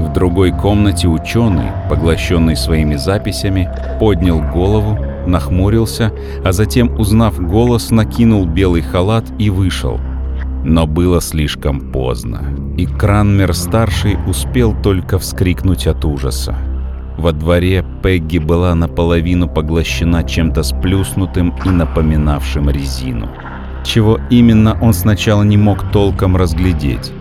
В 0.00 0.12
другой 0.12 0.50
комнате 0.50 1.06
ученый, 1.06 1.70
поглощенный 1.88 2.56
своими 2.56 2.96
записями, 2.96 3.70
поднял 4.00 4.40
голову, 4.40 4.98
нахмурился, 5.26 6.10
а 6.42 6.52
затем, 6.52 6.98
узнав 6.98 7.38
голос, 7.38 7.90
накинул 7.90 8.46
белый 8.46 8.82
халат 8.82 9.24
и 9.38 9.50
вышел. 9.50 10.00
Но 10.64 10.86
было 10.86 11.20
слишком 11.20 11.92
поздно, 11.92 12.42
и 12.76 12.86
Кранмер-старший 12.86 14.18
успел 14.26 14.74
только 14.82 15.18
вскрикнуть 15.18 15.86
от 15.86 16.04
ужаса. 16.04 16.56
Во 17.16 17.32
дворе 17.32 17.84
Пегги 18.02 18.38
была 18.38 18.74
наполовину 18.74 19.48
поглощена 19.48 20.22
чем-то 20.24 20.62
сплюснутым 20.62 21.54
и 21.64 21.68
напоминавшим 21.70 22.70
резину. 22.70 23.28
Чего 23.84 24.18
именно 24.30 24.78
он 24.80 24.92
сначала 24.92 25.42
не 25.42 25.56
мог 25.56 25.90
толком 25.92 26.36
разглядеть. 26.36 27.12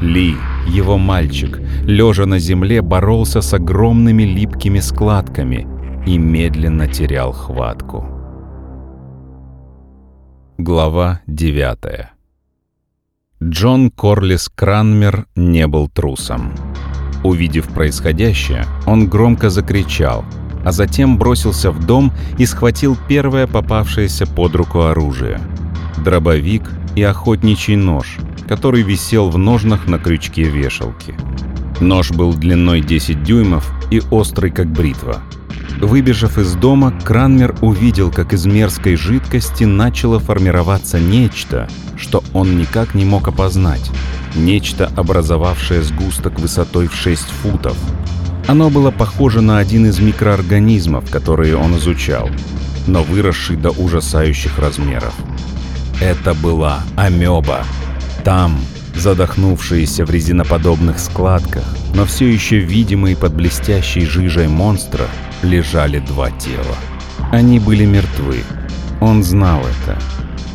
Ли, 0.00 0.34
его 0.66 0.98
мальчик, 0.98 1.60
лежа 1.84 2.26
на 2.26 2.38
земле, 2.38 2.82
боролся 2.82 3.40
с 3.40 3.54
огромными 3.54 4.22
липкими 4.22 4.80
складками 4.80 5.66
и 6.06 6.18
медленно 6.18 6.88
терял 6.88 7.32
хватку. 7.32 8.06
Глава 10.58 11.20
9 11.26 12.19
Джон 13.42 13.90
Корлис 13.90 14.50
Кранмер 14.54 15.24
не 15.34 15.66
был 15.66 15.88
трусом. 15.88 16.52
Увидев 17.24 17.68
происходящее, 17.68 18.66
он 18.86 19.08
громко 19.08 19.48
закричал, 19.48 20.26
а 20.62 20.72
затем 20.72 21.16
бросился 21.16 21.70
в 21.70 21.86
дом 21.86 22.12
и 22.36 22.44
схватил 22.44 22.98
первое 23.08 23.46
попавшееся 23.46 24.26
под 24.26 24.54
руку 24.56 24.80
оружие– 24.80 25.40
дробовик 26.04 26.70
и 26.94 27.02
охотничий 27.02 27.76
нож, 27.76 28.18
который 28.46 28.82
висел 28.82 29.30
в 29.30 29.38
ножнах 29.38 29.86
на 29.86 29.98
крючке 29.98 30.42
вешалки. 30.42 31.14
Нож 31.80 32.10
был 32.10 32.34
длиной 32.34 32.82
10 32.82 33.22
дюймов 33.22 33.72
и 33.90 34.02
острый, 34.10 34.50
как 34.50 34.70
бритва. 34.70 35.22
Выбежав 35.80 36.36
из 36.36 36.54
дома, 36.54 36.92
Кранмер 37.04 37.54
увидел, 37.62 38.10
как 38.10 38.34
из 38.34 38.44
мерзкой 38.44 38.96
жидкости 38.96 39.64
начало 39.64 40.20
формироваться 40.20 41.00
нечто, 41.00 41.70
что 41.96 42.22
он 42.34 42.58
никак 42.58 42.94
не 42.94 43.06
мог 43.06 43.28
опознать. 43.28 43.90
Нечто, 44.36 44.92
образовавшее 44.94 45.82
сгусток 45.82 46.38
высотой 46.38 46.86
в 46.86 46.94
6 46.94 47.22
футов. 47.22 47.76
Оно 48.46 48.68
было 48.68 48.90
похоже 48.90 49.40
на 49.40 49.58
один 49.58 49.86
из 49.86 49.98
микроорганизмов, 50.00 51.10
которые 51.10 51.56
он 51.56 51.76
изучал, 51.78 52.28
но 52.86 53.02
выросший 53.02 53.56
до 53.56 53.70
ужасающих 53.70 54.58
размеров. 54.58 55.14
Это 56.00 56.34
была 56.34 56.80
амеба. 56.96 57.64
Там, 58.22 58.60
задохнувшиеся 58.94 60.04
в 60.04 60.10
резиноподобных 60.10 60.98
складках, 60.98 61.64
но 61.94 62.04
все 62.04 62.26
еще 62.26 62.58
видимые 62.58 63.16
под 63.16 63.34
блестящей 63.34 64.04
жижей 64.04 64.48
монстра, 64.48 65.06
лежали 65.42 65.98
два 66.00 66.30
тела. 66.30 66.76
Они 67.32 67.58
были 67.58 67.84
мертвы. 67.84 68.42
Он 69.00 69.22
знал 69.22 69.60
это. 69.60 69.98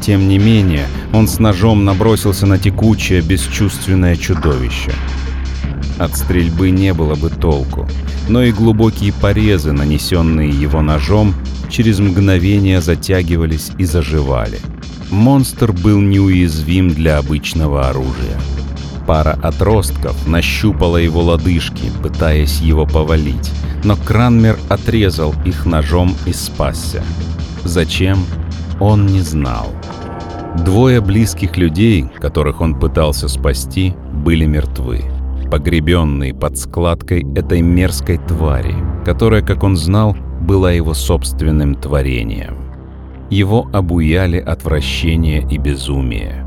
Тем 0.01 0.27
не 0.27 0.38
менее, 0.38 0.86
он 1.13 1.27
с 1.27 1.39
ножом 1.39 1.86
набросился 1.86 2.45
на 2.45 2.59
текучее, 2.59 3.21
бесчувственное 3.21 4.15
чудовище. 4.15 4.91
От 5.97 6.15
стрельбы 6.15 6.69
не 6.69 6.93
было 6.93 7.15
бы 7.15 7.29
толку, 7.29 7.88
но 8.27 8.43
и 8.43 8.51
глубокие 8.51 9.13
порезы, 9.13 9.71
нанесенные 9.71 10.49
его 10.49 10.81
ножом, 10.81 11.33
через 11.69 11.99
мгновение 11.99 12.81
затягивались 12.81 13.71
и 13.77 13.86
заживали. 13.86 14.59
Монстр 15.12 15.72
был 15.72 16.01
неуязвим 16.01 16.89
для 16.89 17.20
обычного 17.20 17.89
оружия. 17.89 18.39
Пара 19.06 19.38
отростков 19.43 20.28
нащупала 20.28 20.97
его 20.97 21.22
лодыжки, 21.22 21.91
пытаясь 22.01 22.60
его 22.60 22.88
повалить, 22.88 23.51
но 23.84 23.95
Кранмер 23.95 24.58
отрезал 24.68 25.36
их 25.45 25.66
ножом 25.66 26.16
и 26.26 26.34
спасся. 26.34 27.03
Зачем? 27.64 28.26
Он 28.80 29.06
не 29.06 29.22
знал. 29.22 29.68
Двое 30.66 31.01
близких 31.01 31.58
людей, 31.58 32.06
которых 32.20 32.62
он 32.62 32.80
пытался 32.80 33.28
спасти, 33.28 33.93
были 34.12 34.45
мертвы, 34.45 35.03
погребенные 35.51 36.34
под 36.34 36.58
складкой 36.58 37.26
этой 37.36 37.62
мерзкой 37.62 38.18
твари, 38.18 38.76
которая, 39.06 39.43
как 39.43 39.64
он 39.64 39.78
знал, 39.78 40.16
была 40.41 40.72
его 40.72 40.93
собственным 40.93 41.76
творением. 41.76 42.64
Его 43.30 43.67
обуяли 43.73 44.38
отвращение 44.38 45.45
и 45.49 45.57
безумие. 45.57 46.45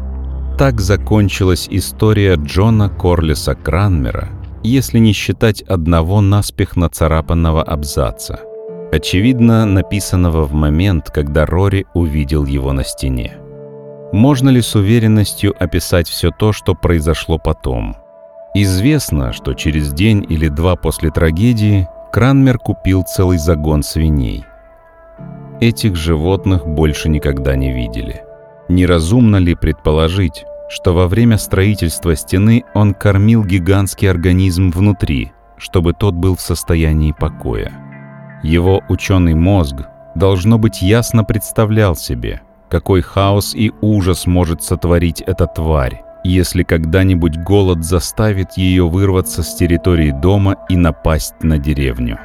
Так 0.58 0.80
закончилась 0.80 1.68
история 1.70 2.34
Джона 2.34 2.88
Корлиса 2.88 3.54
Кранмера, 3.54 4.28
если 4.62 4.98
не 4.98 5.12
считать 5.12 5.62
одного 5.62 6.20
наспех 6.20 6.76
нацарапанного 6.76 7.62
абзаца, 7.62 8.40
очевидно 8.92 9.66
написанного 9.66 10.44
в 10.44 10.52
момент, 10.52 11.10
когда 11.10 11.46
Рори 11.46 11.86
увидел 11.94 12.44
его 12.44 12.72
на 12.72 12.84
стене. 12.84 13.38
Можно 14.12 14.48
ли 14.48 14.62
с 14.62 14.74
уверенностью 14.74 15.54
описать 15.62 16.08
все 16.08 16.30
то, 16.30 16.52
что 16.52 16.74
произошло 16.74 17.38
потом? 17.38 17.94
Известно, 18.54 19.32
что 19.32 19.54
через 19.54 19.92
день 19.92 20.24
или 20.28 20.48
два 20.48 20.74
после 20.74 21.10
трагедии 21.10 21.86
Кранмер 22.10 22.58
купил 22.58 23.02
целый 23.02 23.38
загон 23.38 23.82
свиней. 23.82 24.44
Этих 25.60 25.96
животных 25.96 26.66
больше 26.66 27.08
никогда 27.08 27.56
не 27.56 27.72
видели. 27.72 28.22
Неразумно 28.68 29.36
ли 29.36 29.54
предположить, 29.54 30.44
что 30.68 30.92
во 30.94 31.08
время 31.08 31.38
строительства 31.38 32.14
стены 32.14 32.64
он 32.74 32.94
кормил 32.94 33.44
гигантский 33.44 34.10
организм 34.10 34.70
внутри, 34.70 35.32
чтобы 35.56 35.94
тот 35.94 36.14
был 36.14 36.36
в 36.36 36.40
состоянии 36.40 37.12
покоя? 37.12 37.72
Его 38.42 38.82
ученый 38.88 39.34
мозг, 39.34 39.76
должно 40.14 40.58
быть, 40.58 40.82
ясно 40.82 41.24
представлял 41.24 41.96
себе– 41.96 42.42
какой 42.68 43.00
хаос 43.00 43.54
и 43.54 43.72
ужас 43.80 44.26
может 44.26 44.62
сотворить 44.62 45.22
эта 45.22 45.46
тварь, 45.46 46.02
если 46.22 46.62
когда-нибудь 46.62 47.38
голод 47.38 47.84
заставит 47.84 48.56
ее 48.56 48.88
вырваться 48.88 49.42
с 49.42 49.54
территории 49.54 50.10
дома 50.10 50.56
и 50.68 50.76
напасть 50.76 51.42
на 51.42 51.58
деревню. 51.58 52.18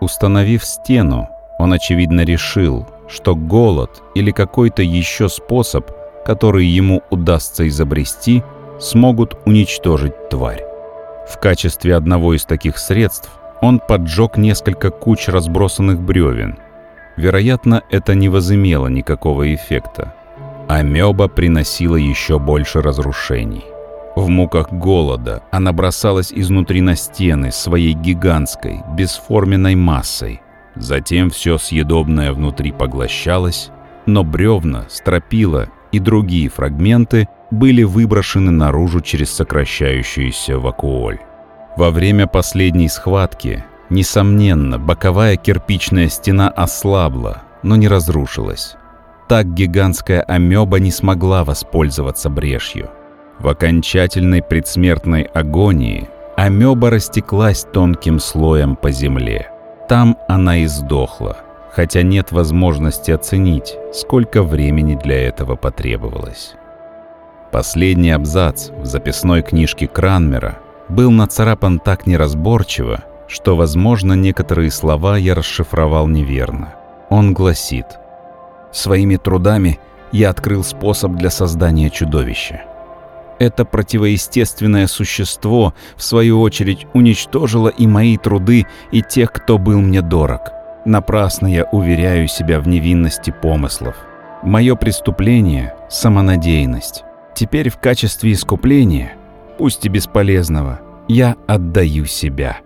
Установив 0.00 0.64
стену, 0.64 1.28
он 1.58 1.72
очевидно 1.72 2.22
решил, 2.22 2.86
что 3.08 3.34
голод 3.34 4.02
или 4.14 4.30
какой-то 4.30 4.82
еще 4.82 5.28
способ, 5.28 5.90
который 6.24 6.66
ему 6.66 7.02
удастся 7.10 7.66
изобрести, 7.66 8.42
смогут 8.80 9.36
уничтожить 9.46 10.28
тварь. 10.28 10.64
В 11.28 11.38
качестве 11.38 11.94
одного 11.94 12.34
из 12.34 12.44
таких 12.44 12.78
средств 12.78 13.30
он 13.62 13.80
поджег 13.80 14.36
несколько 14.36 14.90
куч 14.90 15.28
разбросанных 15.28 16.00
бревен– 16.00 16.58
Вероятно, 17.16 17.82
это 17.90 18.14
не 18.14 18.28
возымело 18.28 18.88
никакого 18.88 19.54
эффекта. 19.54 20.14
Амеба 20.68 21.28
приносила 21.28 21.96
еще 21.96 22.38
больше 22.38 22.82
разрушений. 22.82 23.64
В 24.16 24.28
муках 24.28 24.72
голода 24.72 25.42
она 25.50 25.72
бросалась 25.72 26.32
изнутри 26.32 26.80
на 26.80 26.96
стены 26.96 27.52
своей 27.52 27.92
гигантской, 27.92 28.82
бесформенной 28.96 29.74
массой. 29.74 30.40
Затем 30.76 31.30
все 31.30 31.58
съедобное 31.58 32.32
внутри 32.32 32.72
поглощалось, 32.72 33.70
но 34.06 34.22
бревна, 34.24 34.86
стропила 34.88 35.68
и 35.92 35.98
другие 35.98 36.48
фрагменты 36.48 37.28
были 37.50 37.82
выброшены 37.82 38.50
наружу 38.50 39.00
через 39.00 39.30
сокращающуюся 39.30 40.58
вакуоль. 40.58 41.18
Во 41.76 41.90
время 41.90 42.26
последней 42.26 42.88
схватки 42.88 43.64
Несомненно, 43.88 44.78
боковая 44.78 45.36
кирпичная 45.36 46.08
стена 46.08 46.48
ослабла, 46.48 47.42
но 47.62 47.76
не 47.76 47.86
разрушилась. 47.86 48.76
Так 49.28 49.54
гигантская 49.54 50.22
амеба 50.22 50.78
не 50.78 50.90
смогла 50.90 51.44
воспользоваться 51.44 52.28
брешью. 52.28 52.90
В 53.38 53.48
окончательной 53.48 54.42
предсмертной 54.42 55.22
агонии 55.22 56.08
амеба 56.36 56.90
растеклась 56.90 57.64
тонким 57.72 58.18
слоем 58.18 58.76
по 58.76 58.90
земле. 58.90 59.50
Там 59.88 60.18
она 60.26 60.58
и 60.58 60.66
сдохла, 60.66 61.36
хотя 61.70 62.02
нет 62.02 62.32
возможности 62.32 63.12
оценить, 63.12 63.76
сколько 63.92 64.42
времени 64.42 64.96
для 64.96 65.28
этого 65.28 65.54
потребовалось. 65.54 66.54
Последний 67.52 68.10
абзац 68.10 68.70
в 68.70 68.84
записной 68.84 69.42
книжке 69.42 69.86
Кранмера 69.86 70.58
был 70.88 71.10
нацарапан 71.12 71.78
так 71.78 72.06
неразборчиво, 72.06 73.04
что, 73.28 73.54
возможно, 73.54 74.14
некоторые 74.14 74.70
слова 74.70 75.16
я 75.16 75.34
расшифровал 75.34 76.08
неверно. 76.08 76.74
Он 77.08 77.32
гласит 77.32 77.86
«Своими 78.72 79.16
трудами 79.16 79.78
я 80.10 80.30
открыл 80.30 80.64
способ 80.64 81.12
для 81.12 81.30
создания 81.30 81.90
чудовища. 81.90 82.62
Это 83.38 83.64
противоестественное 83.64 84.86
существо, 84.86 85.74
в 85.96 86.02
свою 86.02 86.40
очередь, 86.40 86.86
уничтожило 86.94 87.68
и 87.68 87.86
мои 87.86 88.16
труды, 88.16 88.66
и 88.92 89.02
тех, 89.02 89.32
кто 89.32 89.58
был 89.58 89.80
мне 89.80 90.00
дорог. 90.00 90.52
Напрасно 90.86 91.46
я 91.46 91.64
уверяю 91.64 92.28
себя 92.28 92.60
в 92.60 92.68
невинности 92.68 93.34
помыслов. 93.42 93.96
Мое 94.42 94.74
преступление— 94.74 95.74
самонадеянность. 95.90 97.04
Теперь 97.34 97.68
в 97.68 97.78
качестве 97.78 98.32
искупления, 98.32 99.12
пусть 99.58 99.84
и 99.84 99.88
бесполезного, 99.88 100.80
я 101.08 101.36
отдаю 101.46 102.06
себя. 102.06 102.58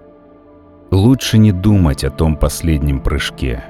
Лучше 0.91 1.39
не 1.39 1.53
думать 1.53 2.05
о 2.05 2.11
том 2.11 2.37
последнем 2.37 3.01
прыжке 3.01 3.65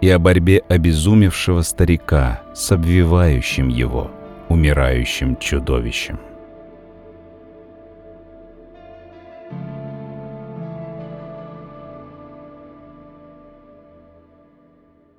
и 0.00 0.08
о 0.08 0.18
борьбе 0.18 0.62
обезумевшего 0.68 1.62
старика 1.62 2.40
с 2.54 2.72
обвивающим 2.72 3.68
его, 3.68 4.10
умирающим 4.48 5.36
чудовищем. 5.36 6.18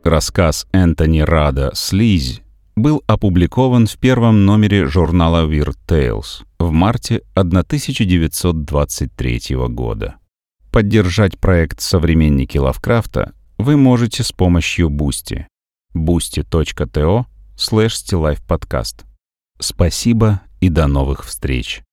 Рассказ 0.03 0.65
Энтони 0.71 1.19
Рада 1.19 1.69
«Слизь» 1.75 2.41
был 2.75 3.03
опубликован 3.05 3.85
в 3.85 3.97
первом 3.97 4.45
номере 4.45 4.87
журнала 4.87 5.47
Weird 5.47 5.77
Tales 5.87 6.43
в 6.57 6.71
марте 6.71 7.21
1923 7.35 9.41
года. 9.69 10.15
Поддержать 10.71 11.37
проект 11.37 11.81
«Современники 11.81 12.57
Лавкрафта» 12.57 13.35
вы 13.59 13.77
можете 13.77 14.23
с 14.23 14.31
помощью 14.31 14.89
Boosty. 14.89 15.45
boosty.to 15.93 17.25
slash 17.55 18.99
Спасибо 19.59 20.41
и 20.61 20.69
до 20.69 20.87
новых 20.87 21.25
встреч! 21.25 21.83